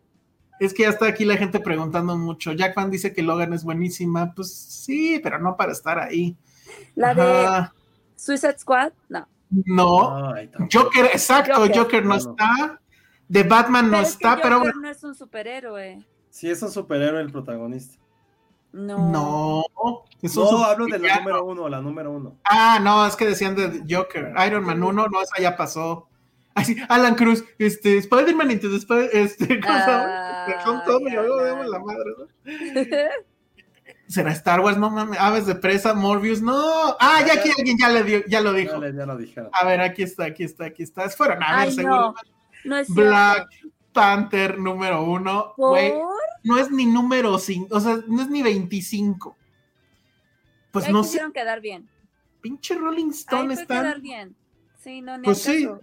[0.61, 2.53] Es que ya está aquí la gente preguntando mucho.
[2.53, 4.35] Jack Fan dice que Logan es buenísima.
[4.35, 6.37] Pues sí, pero no para estar ahí.
[6.95, 7.69] la de.
[8.15, 9.27] Suicide Squad, no.
[9.51, 10.35] No.
[10.73, 11.77] Joker, exacto, Joker.
[11.77, 12.81] Joker, no está.
[13.29, 14.89] De Batman no es que está, pero Joker bueno.
[14.89, 16.05] no es un superhéroe.
[16.31, 17.99] Sí, es un superhéroe el protagonista.
[18.73, 19.11] No.
[19.11, 19.65] No.
[20.23, 22.37] es un No, hablo de la número uno, la número uno.
[22.45, 24.33] Ah, no, es que decían de Joker.
[24.47, 26.09] Iron Man 1, no, esa ya pasó.
[26.55, 30.47] Así, Alan Cruz, este, Spider-Man into the Spider, este, ¿cómo se llama?
[31.43, 32.27] Vemos la madre, ¿no?
[34.11, 34.77] ¿Será Star Wars?
[34.77, 36.97] No mames, Aves de Presa, Morbius, no.
[36.99, 38.73] Ah, ya aquí alguien ya, le dio, ya lo dijo.
[38.73, 39.51] Ya, le- ya lo dijeron.
[39.53, 41.09] A ver, aquí está, aquí está, aquí está.
[41.11, 41.97] Fueron a ver, Ay, seguro.
[41.97, 42.15] no.
[42.65, 43.03] No es cierto.
[43.03, 43.49] Black
[43.93, 45.55] Panther número uno.
[46.43, 49.37] No es ni número 5, o sea, no es ni 25.
[50.73, 51.89] Pues no sé, quedar bien.
[52.41, 53.81] pinche Rolling Stone está.
[53.81, 54.35] quedar bien.
[54.79, 55.65] Sí, no, ni Pues sí.
[55.67, 55.81] caso.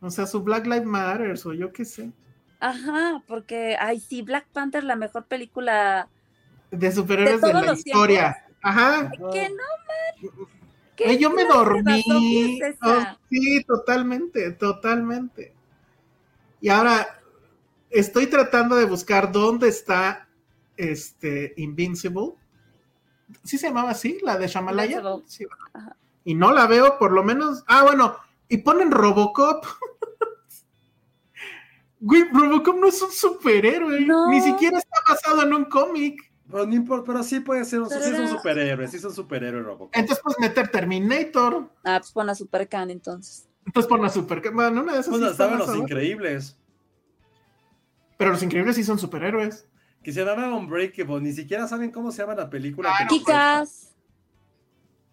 [0.00, 2.12] O sea, su Black Lives Matter, o yo qué sé.
[2.60, 6.08] Ajá, porque, ay, sí, Black Panther, la mejor película.
[6.72, 8.44] De superhéroes ¿De la historia.
[8.62, 9.10] Ajá.
[9.10, 9.62] Que no,
[10.26, 11.18] man.
[11.18, 12.60] Yo me dormí.
[12.62, 15.54] es Oh, sí, totalmente, totalmente.
[16.60, 17.20] Y ahora
[17.90, 20.28] estoy tratando de buscar dónde está
[20.76, 22.34] este Invincible.
[23.44, 24.18] ¿Sí se llamaba así?
[24.22, 25.02] ¿La de Shamalaya?
[26.24, 27.64] Y no la veo, por lo menos.
[27.66, 28.16] Ah, bueno,
[28.48, 29.66] y ponen Robocop.
[32.04, 34.00] Güey, Robocop no es un superhéroe.
[34.00, 34.28] No.
[34.28, 36.31] Ni siquiera está basado en un cómic.
[36.52, 39.04] Pero, no importa, pero sí puede ser un, Pero sí es un superhéroe, sí es
[39.04, 39.96] un superhéroe Robocop.
[39.96, 41.68] Entonces, pues meter Terminator.
[41.82, 43.48] Ah, pues pon a Supercan entonces.
[43.66, 44.42] Entonces pon la super.
[44.52, 46.58] Bueno, una de esas Pues sí estaban los increíbles.
[48.18, 49.66] Pero los increíbles sí son superhéroes.
[50.02, 52.90] Que se llama Unbreakable, ni siquiera saben cómo se llama la película.
[52.92, 53.94] Ah, no, Kikas.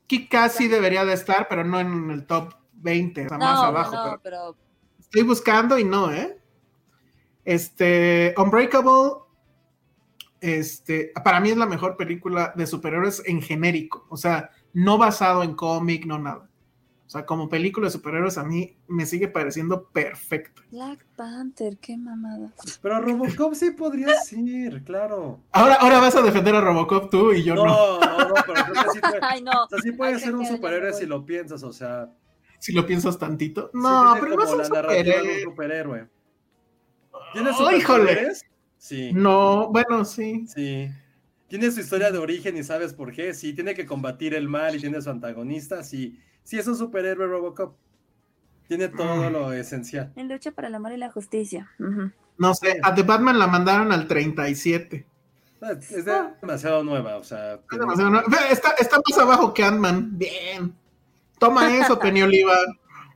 [0.07, 3.95] Kick-Ass sí debería de estar, pero no en el top 20, o sea, más abajo.
[3.95, 4.57] no, pero- pero
[4.99, 6.40] Estoy buscando y no, ¿eh?
[7.45, 9.22] Este, Unbreakable,
[10.41, 15.44] este, para mí es la mejor película de superhéroes en genérico, o sea, no basado
[15.44, 16.49] en cómic, no nada.
[17.06, 20.61] O sea, como película de superhéroes a mí me sigue pareciendo perfecta.
[20.70, 22.53] Black Panther, qué mamada.
[22.84, 25.40] Pero Robocop sí podría ser, claro.
[25.52, 27.66] Ahora, ahora vas a defender a Robocop tú y yo no.
[27.66, 29.52] No, no, no, pero creo que sí puede, Ay, no.
[29.64, 32.11] o sea, sí puede Ay, ser un superhéroe si lo piensas, o sea.
[32.60, 33.72] Si lo piensas tantito.
[33.74, 35.45] No, pero no es un la narrativa de superhéroe.
[35.45, 36.10] un superhéroe.
[37.34, 38.28] ¿Tiene Oh, híjole.
[38.80, 39.11] Sí.
[39.14, 40.47] No, bueno, sí.
[40.47, 40.89] Sí.
[41.47, 43.34] Tiene su historia de origen y sabes por qué.
[43.35, 45.84] Sí, tiene que combatir el mal y tiene su antagonista.
[45.84, 47.76] Sí, sí es un superhéroe Robocop.
[48.68, 49.34] Tiene todo Mm.
[49.34, 50.11] lo esencial.
[50.15, 51.69] En lucha para el amor y la justicia.
[52.38, 55.06] No sé, a The Batman la mandaron al 37.
[55.61, 56.06] Es es
[56.39, 57.56] demasiado nueva, o sea.
[57.69, 58.11] Es demasiado.
[58.11, 60.18] Ve, Está, está más abajo que Ant-Man.
[60.18, 60.73] Bien.
[61.38, 62.56] Toma eso, Penny Oliva.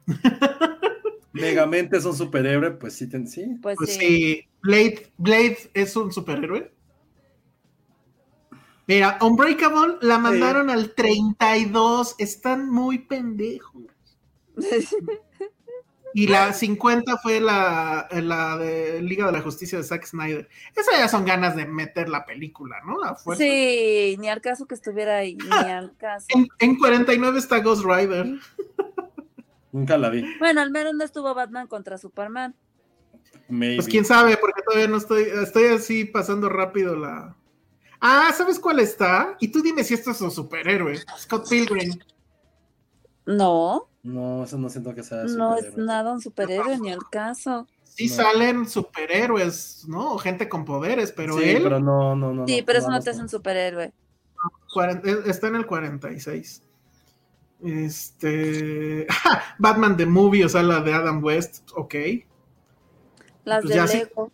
[1.34, 3.58] Megamente es un superhéroe, pues sí, ten- sí.
[3.62, 4.00] Pues, Pues sí.
[4.00, 6.72] sí, Blade, Blade es un superhéroe.
[8.88, 12.16] Mira, Unbreakable la mandaron al 32.
[12.20, 13.84] Están muy pendejos.
[16.16, 20.48] Y la 50 fue la, la de Liga de la Justicia de Zack Snyder.
[20.76, 22.98] Esas ya son ganas de meter la película, ¿no?
[23.36, 26.28] Sí, ni al caso que estuviera ahí, ni al caso.
[26.30, 28.28] En, en 49 está Ghost Rider.
[29.74, 30.24] Nunca la vi.
[30.40, 32.56] Bueno, al menos no estuvo Batman contra Superman.
[33.50, 33.76] Maybe.
[33.76, 37.36] Pues quién sabe, porque todavía no estoy, estoy así pasando rápido la.
[38.00, 39.36] Ah, ¿sabes cuál está?
[39.40, 40.98] Y tú dime si esto es un superhéroe.
[41.18, 42.00] Scott Pilgrim.
[43.26, 45.86] No, No, eso no siento que sea no es superhéroe.
[45.86, 47.68] nada un superhéroe, ni al caso.
[47.84, 48.16] Sí No.
[48.16, 50.14] salen superhéroes, ¿no?
[50.14, 52.46] O gente con poderes, pero sí, él pero no, no, no.
[52.48, 53.86] Sí, no, pero eso no, te hace un superhéroe.
[53.86, 56.64] eh, está en el 46.
[57.64, 59.08] Este.
[59.58, 61.96] Batman The Movie, o sea, la de Adam West, ok.
[63.46, 63.98] Las Pues de sí.
[64.00, 64.32] Lego.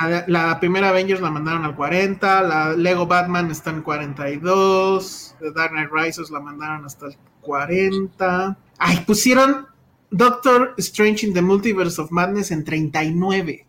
[0.00, 5.52] La, la primera Avengers la mandaron al 40, la Lego Batman está en 42, The
[5.52, 8.56] Dark Knight Rises la mandaron hasta el 40.
[8.78, 9.66] Ay, pusieron
[10.10, 13.66] Doctor Strange in the Multiverse of Madness en 39.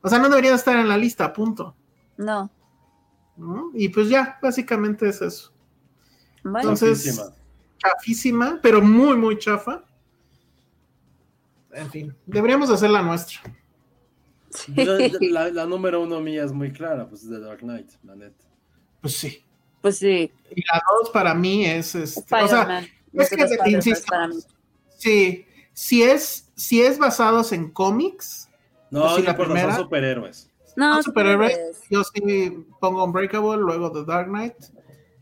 [0.00, 1.76] O sea, no debería estar en la lista, punto.
[2.16, 2.50] No.
[3.36, 3.70] ¿no?
[3.74, 5.52] Y pues ya, básicamente es eso.
[6.42, 7.20] Bueno, Entonces,
[7.78, 8.58] Chafísima.
[8.62, 9.82] pero muy, muy chafa.
[11.72, 13.40] En fin, deberíamos hacer la nuestra.
[14.74, 18.44] La, la número uno mía es muy clara, pues es The Dark Knight, la neta.
[19.02, 19.44] Pues sí.
[19.82, 20.32] pues sí.
[20.54, 22.20] Y la dos para mí es este.
[22.20, 22.84] O sea, Spider-Man.
[23.12, 24.14] es que, Spider-Man insisto.
[24.96, 28.48] Sí, si es, si es basados en cómics,
[28.90, 29.74] No, Pues sí, no la primera.
[29.74, 30.50] son superhéroes.
[30.76, 31.58] No, superhéroes.
[31.90, 34.54] yo sí pongo Unbreakable, luego The Dark Knight,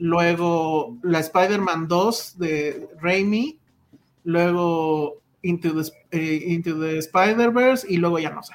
[0.04, 3.58] luego la Spider-Man 2 de Raimi,
[4.24, 8.54] luego Into the, eh, Into the Spider-Verse y luego ya no sé.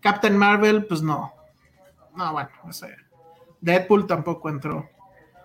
[0.00, 1.34] Captain Marvel, pues no.
[2.16, 2.96] No, bueno, no sé.
[3.60, 4.88] Deadpool tampoco entró.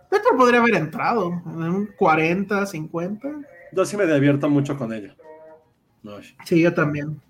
[0.10, 3.30] Deadpool podría haber entrado en un 40, 50.
[3.74, 5.16] Yo sí me divierto mucho con ella.
[6.02, 6.14] No,
[6.46, 7.22] Sí, yo también.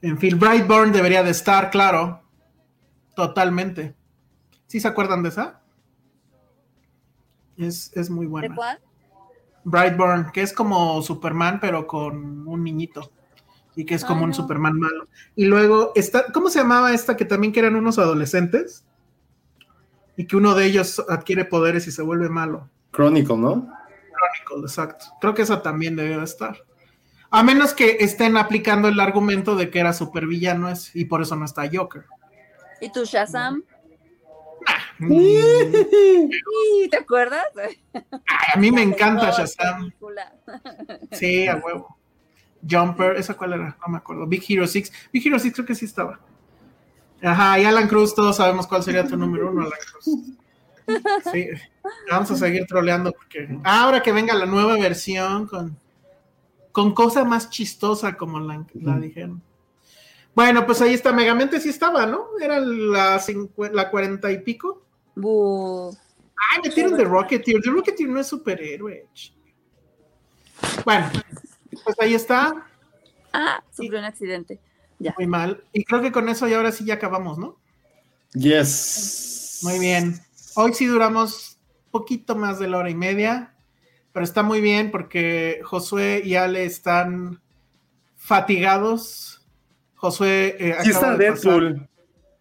[0.00, 2.22] En fin, Brightburn debería de estar, claro.
[3.14, 3.94] Totalmente.
[4.66, 5.61] ¿Sí se acuerdan de esa?
[7.56, 8.54] Es, es muy ¿De buena.
[8.54, 8.78] cuál?
[9.64, 13.12] Brightburn, que es como Superman, pero con un niñito.
[13.74, 14.34] Y que es como un.
[14.34, 15.08] Superman malo.
[15.34, 18.84] Y luego está, ¿cómo se llamaba esta que también que eran unos adolescentes?
[20.16, 22.68] Y que uno de ellos adquiere poderes y se vuelve malo.
[22.92, 23.72] Chronicle, ¿no?
[24.44, 25.06] Chronicle, exacto.
[25.20, 26.58] Creo que esa también debe de estar.
[27.30, 31.46] A menos que estén aplicando el argumento de que era supervillano y por eso no
[31.46, 32.04] está Joker.
[32.78, 33.64] ¿Y tu Shazam?
[36.90, 37.44] ¿Te acuerdas?
[38.54, 39.92] a mí me encanta Shazam.
[41.12, 41.96] Sí, a huevo.
[42.68, 43.76] Jumper, ¿esa cuál era?
[43.80, 44.26] No me acuerdo.
[44.26, 44.92] Big Hero 6.
[45.12, 46.20] Big Hero 6 creo que sí estaba.
[47.22, 50.04] Ajá, y Alan Cruz, todos sabemos cuál sería tu número uno, Alan Cruz.
[51.32, 51.48] Sí,
[52.10, 55.76] vamos a seguir troleando porque ahora que venga la nueva versión con,
[56.72, 59.42] con cosa más chistosa como la, la dijeron.
[60.34, 62.26] Bueno, pues ahí está, Megamente sí estaba, ¿no?
[62.40, 63.20] Era la,
[63.72, 64.81] la cuarenta y pico.
[65.14, 65.96] Bu.
[66.52, 67.60] Ay, metieron The Rocketeer.
[67.62, 69.06] The Rocketeer no es superhéroe.
[70.84, 71.10] Bueno,
[71.84, 72.66] pues ahí está.
[73.32, 74.60] Ah, sufrió un accidente.
[74.98, 75.14] Ya.
[75.16, 75.62] Muy mal.
[75.72, 77.58] Y creo que con eso y ahora sí ya acabamos, ¿no?
[78.34, 79.60] Yes.
[79.62, 80.20] Muy bien.
[80.54, 81.58] Hoy sí duramos
[81.90, 83.54] poquito más de la hora y media,
[84.12, 87.40] pero está muy bien porque Josué y Ale están
[88.16, 89.46] fatigados.
[89.96, 90.56] Josué.
[90.58, 91.88] Eh, sí está Deadpool.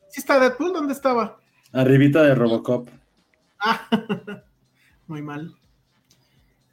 [0.10, 1.41] Sí está Deadpool, ¿dónde estaba?
[1.74, 2.90] Arribita de Robocop.
[3.60, 3.88] Ah,
[5.08, 5.56] muy mal.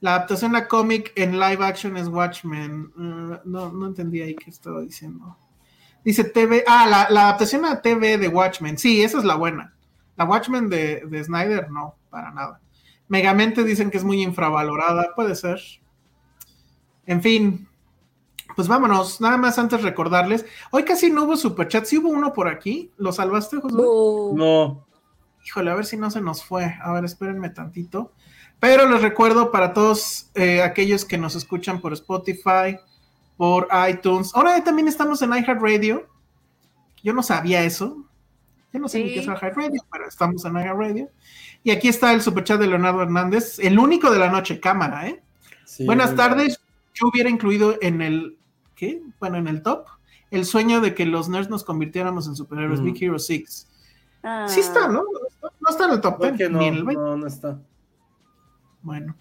[0.01, 2.93] La adaptación a cómic en live action es Watchmen.
[2.97, 5.37] Uh, no, no entendí ahí qué estaba diciendo.
[6.05, 6.65] Dice TV.
[6.67, 8.79] Ah, la, la, adaptación a TV de Watchmen.
[8.79, 9.75] Sí, esa es la buena.
[10.17, 12.61] La Watchmen de, de Snyder, no, para nada.
[13.09, 15.15] Megamente dicen que es muy infravalorada.
[15.15, 15.61] Puede ser.
[17.07, 17.69] En fin.
[18.55, 19.21] Pues vámonos.
[19.21, 20.47] Nada más antes recordarles.
[20.71, 21.85] Hoy casi no hubo superchat.
[21.85, 22.93] Sí hubo uno por aquí.
[22.97, 23.77] ¿Lo salvaste, José?
[23.77, 24.88] No.
[25.49, 26.77] Híjole, a ver si no se nos fue.
[26.83, 28.13] A ver, espérenme tantito.
[28.61, 32.77] Pero les recuerdo para todos eh, aquellos que nos escuchan por Spotify,
[33.39, 34.31] por iTunes.
[34.35, 36.07] Ahora también estamos en iHeartRadio.
[37.03, 38.05] Yo no sabía eso.
[38.75, 41.09] Yo no sé ni qué es iHeartRadio, pero estamos en iHeartRadio.
[41.65, 45.23] Y aquí está el superchat de Leonardo Hernández, el único de la noche, cámara, ¿eh?
[45.87, 46.61] Buenas tardes.
[46.93, 48.37] Yo hubiera incluido en el,
[48.75, 49.01] ¿qué?
[49.19, 49.87] Bueno, en el top,
[50.31, 53.68] el sueño de que los nerds nos convirtiéramos en superhéroes, Big Hero 6.
[54.47, 55.05] Sí está, ¿no?
[55.43, 56.51] No está en el top 10.
[56.51, 57.59] no, no está.
[58.83, 59.15] Bueno.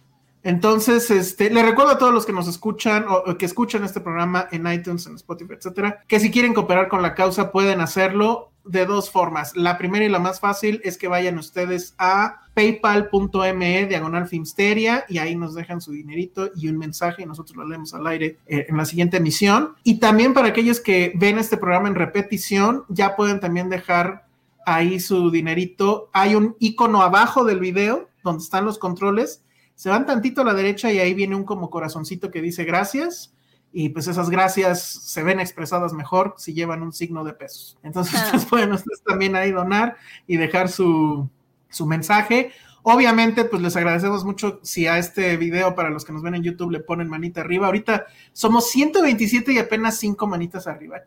[0.43, 4.47] Entonces, este, le recuerdo a todos los que nos escuchan o, que escuchan este programa
[4.51, 8.85] en iTunes, en Spotify, etcétera, que si quieren cooperar con la causa pueden hacerlo de
[8.85, 9.55] dos formas.
[9.57, 15.17] La primera y la más fácil es que vayan ustedes a paypal.me diagonal filmsteria y
[15.17, 18.67] ahí nos dejan su dinerito y un mensaje y nosotros lo leemos al aire eh,
[18.69, 19.73] en la siguiente emisión.
[19.83, 24.26] Y también para aquellos que ven este programa en repetición, ya pueden también dejar
[24.67, 26.09] ahí su dinerito.
[26.13, 29.43] Hay un icono abajo del video donde están los controles
[29.77, 33.35] se van tantito a la derecha y ahí viene un como corazoncito que dice gracias
[33.71, 37.77] y pues esas gracias se ven expresadas mejor si llevan un signo de pesos.
[37.83, 38.39] Entonces ah.
[38.49, 39.95] pueden ustedes también ahí donar
[40.25, 41.29] y dejar su,
[41.69, 42.51] su mensaje.
[42.81, 46.43] Obviamente, pues les agradecemos mucho si a este video, para los que nos ven en
[46.43, 47.67] YouTube, le ponen manita arriba.
[47.67, 50.97] Ahorita somos 127 y apenas 5 manitas arriba.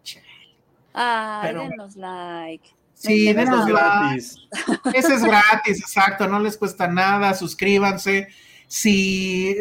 [0.94, 2.70] Ah, denos like.
[3.00, 4.18] Sí, denos like.
[4.94, 8.28] Ese es gratis, exacto, no les cuesta nada, suscríbanse
[8.66, 9.56] si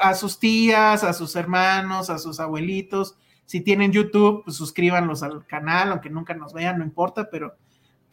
[0.00, 5.46] a sus tías, a sus hermanos, a sus abuelitos, si tienen YouTube, pues suscríbanlos al
[5.46, 7.54] canal, aunque nunca nos vean, no importa, pero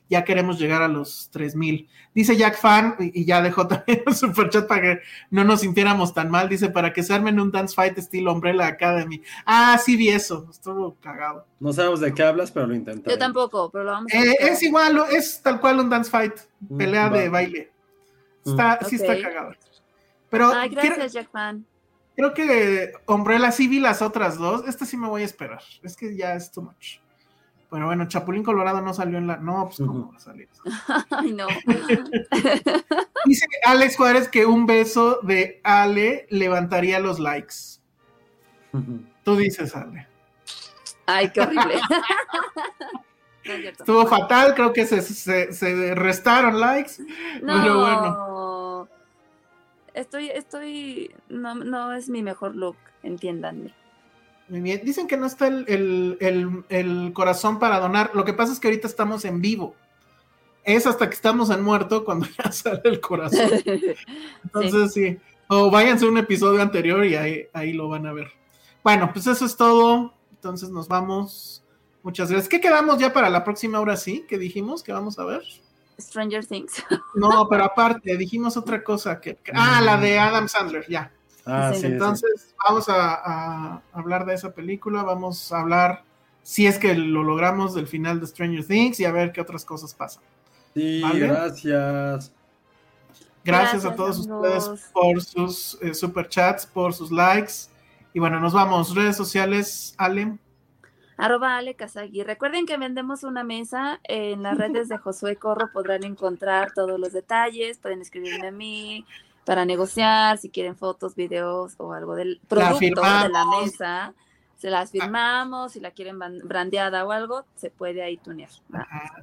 [0.09, 1.87] ya queremos llegar a los 3000.
[2.13, 4.99] Dice Jack Fan, y ya dejó también un superchat para que
[5.29, 6.49] no nos sintiéramos tan mal.
[6.49, 9.21] Dice, para que se armen un dance fight estilo Umbrella Academy.
[9.45, 11.45] Ah, sí vi eso, estuvo cagado.
[11.59, 13.13] No sabemos de qué hablas, pero lo intentamos.
[13.13, 16.33] Yo tampoco, pero lo vamos a eh, Es igual, es tal cual un dance fight,
[16.61, 17.71] mm, pelea de baile.
[18.45, 19.53] Está, Sí está cagado.
[20.29, 21.65] Pero Ay, gracias, Jackman.
[22.15, 24.67] Creo que Umbrella sí vi las otras dos.
[24.67, 25.61] Esta sí me voy a esperar.
[25.83, 26.99] Es que ya es too much.
[27.69, 29.37] Pero bueno, Chapulín Colorado no salió en la.
[29.37, 30.49] No, pues cómo va a salir.
[31.11, 31.47] Ay, no.
[33.25, 37.79] Dice Alex Juárez que un beso de Ale levantaría los likes.
[39.23, 40.07] Tú dices, Ale.
[41.05, 41.75] Ay, qué horrible.
[43.43, 46.93] Estuvo fatal, creo que se, se, restaron likes.
[47.41, 47.61] No.
[47.61, 48.29] Pero bueno
[49.99, 53.73] estoy, estoy, no, no es mi mejor look, entiéndanme.
[54.49, 58.11] Muy bien, dicen que no está el, corazón para donar.
[58.15, 59.75] Lo que pasa es que ahorita estamos en vivo.
[60.63, 63.49] Es hasta que estamos en muerto cuando ya sale el corazón.
[64.43, 65.17] Entonces sí.
[65.47, 68.31] O váyanse a un episodio anterior y ahí, ahí lo van a ver.
[68.83, 70.13] Bueno, pues eso es todo.
[70.31, 71.63] Entonces nos vamos.
[72.01, 72.49] Muchas gracias.
[72.49, 74.25] ¿Qué quedamos ya para la próxima hora sí?
[74.27, 75.43] ¿Qué dijimos que vamos a ver?
[75.99, 76.83] Stranger Things.
[77.13, 79.37] No, pero aparte, dijimos otra cosa que.
[79.53, 81.11] ah, la de Adam Sandler, ya.
[81.49, 86.03] Ah, sí, Entonces, vamos a, hablar de esa película, vamos a hablar,
[86.43, 89.65] si es que lo logramos, del final de Stranger Things y a ver qué otras
[89.65, 90.23] cosas pasan.
[90.73, 92.31] Sí, gracias.
[93.43, 93.85] gracias.
[93.85, 97.53] a todos ustedes por sus eh, super chats, por sus likes.
[98.13, 98.95] Y bueno, nos vamos.
[98.95, 100.37] Redes sociales, Ale
[101.19, 101.75] arroba Ale
[102.25, 107.11] Recuerden que vendemos una mesa en las redes de Josué Corro, podrán encontrar todos los
[107.11, 109.05] detalles, pueden escribirme a mí
[109.49, 114.13] para negociar, si quieren fotos, videos o algo del producto de la mesa,
[114.55, 118.51] se las firmamos, si la quieren brandeada o algo, se puede ahí tunear.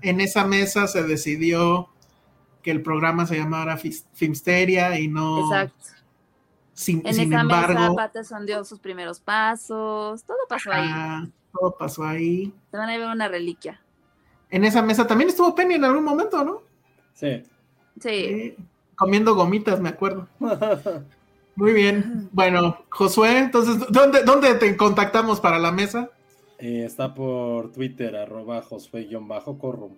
[0.02, 1.90] En esa mesa se decidió
[2.60, 5.44] que el programa se llamara Filmsteria y no...
[5.44, 5.90] Exacto.
[6.74, 12.52] Sin, en esa mesa Patterson dio sus primeros pasos, todo pasó ahí todo pasó ahí.
[12.72, 13.80] Se van a ver una reliquia.
[14.50, 16.62] En esa mesa también estuvo Penny en algún momento, ¿no?
[17.14, 17.44] Sí.
[18.00, 18.56] Sí.
[18.96, 20.26] Comiendo gomitas, me acuerdo.
[21.56, 22.28] Muy bien.
[22.32, 26.10] Bueno, Josué, entonces, ¿dónde, dónde te contactamos para la mesa?
[26.58, 29.90] Eh, está por Twitter, arroba Josué-Corro.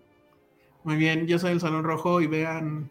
[0.84, 2.90] Muy bien, yo soy el Salón Rojo y vean,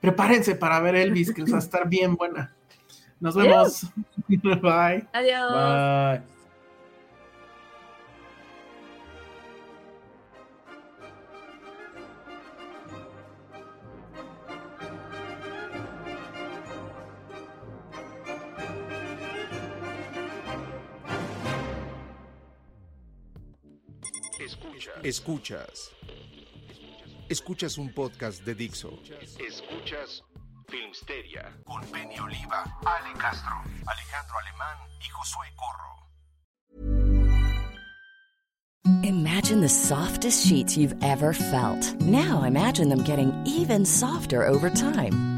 [0.00, 2.54] prepárense para ver Elvis, que va a estar bien buena.
[3.20, 3.86] Nos vemos.
[4.28, 5.06] Bye.
[5.12, 5.52] Adiós.
[5.52, 6.37] Bye.
[25.02, 25.90] Escuchas.
[27.28, 28.98] Escuchas un podcast de Dixo.
[29.38, 30.22] Escuchas
[30.68, 35.88] Filmsteria con Penny Oliva, Ale Castro, Alejandro Alemán y Josué Corro.
[39.04, 41.94] Imagine the softest sheets you've ever felt.
[42.00, 45.37] Now imagine them getting even softer over time.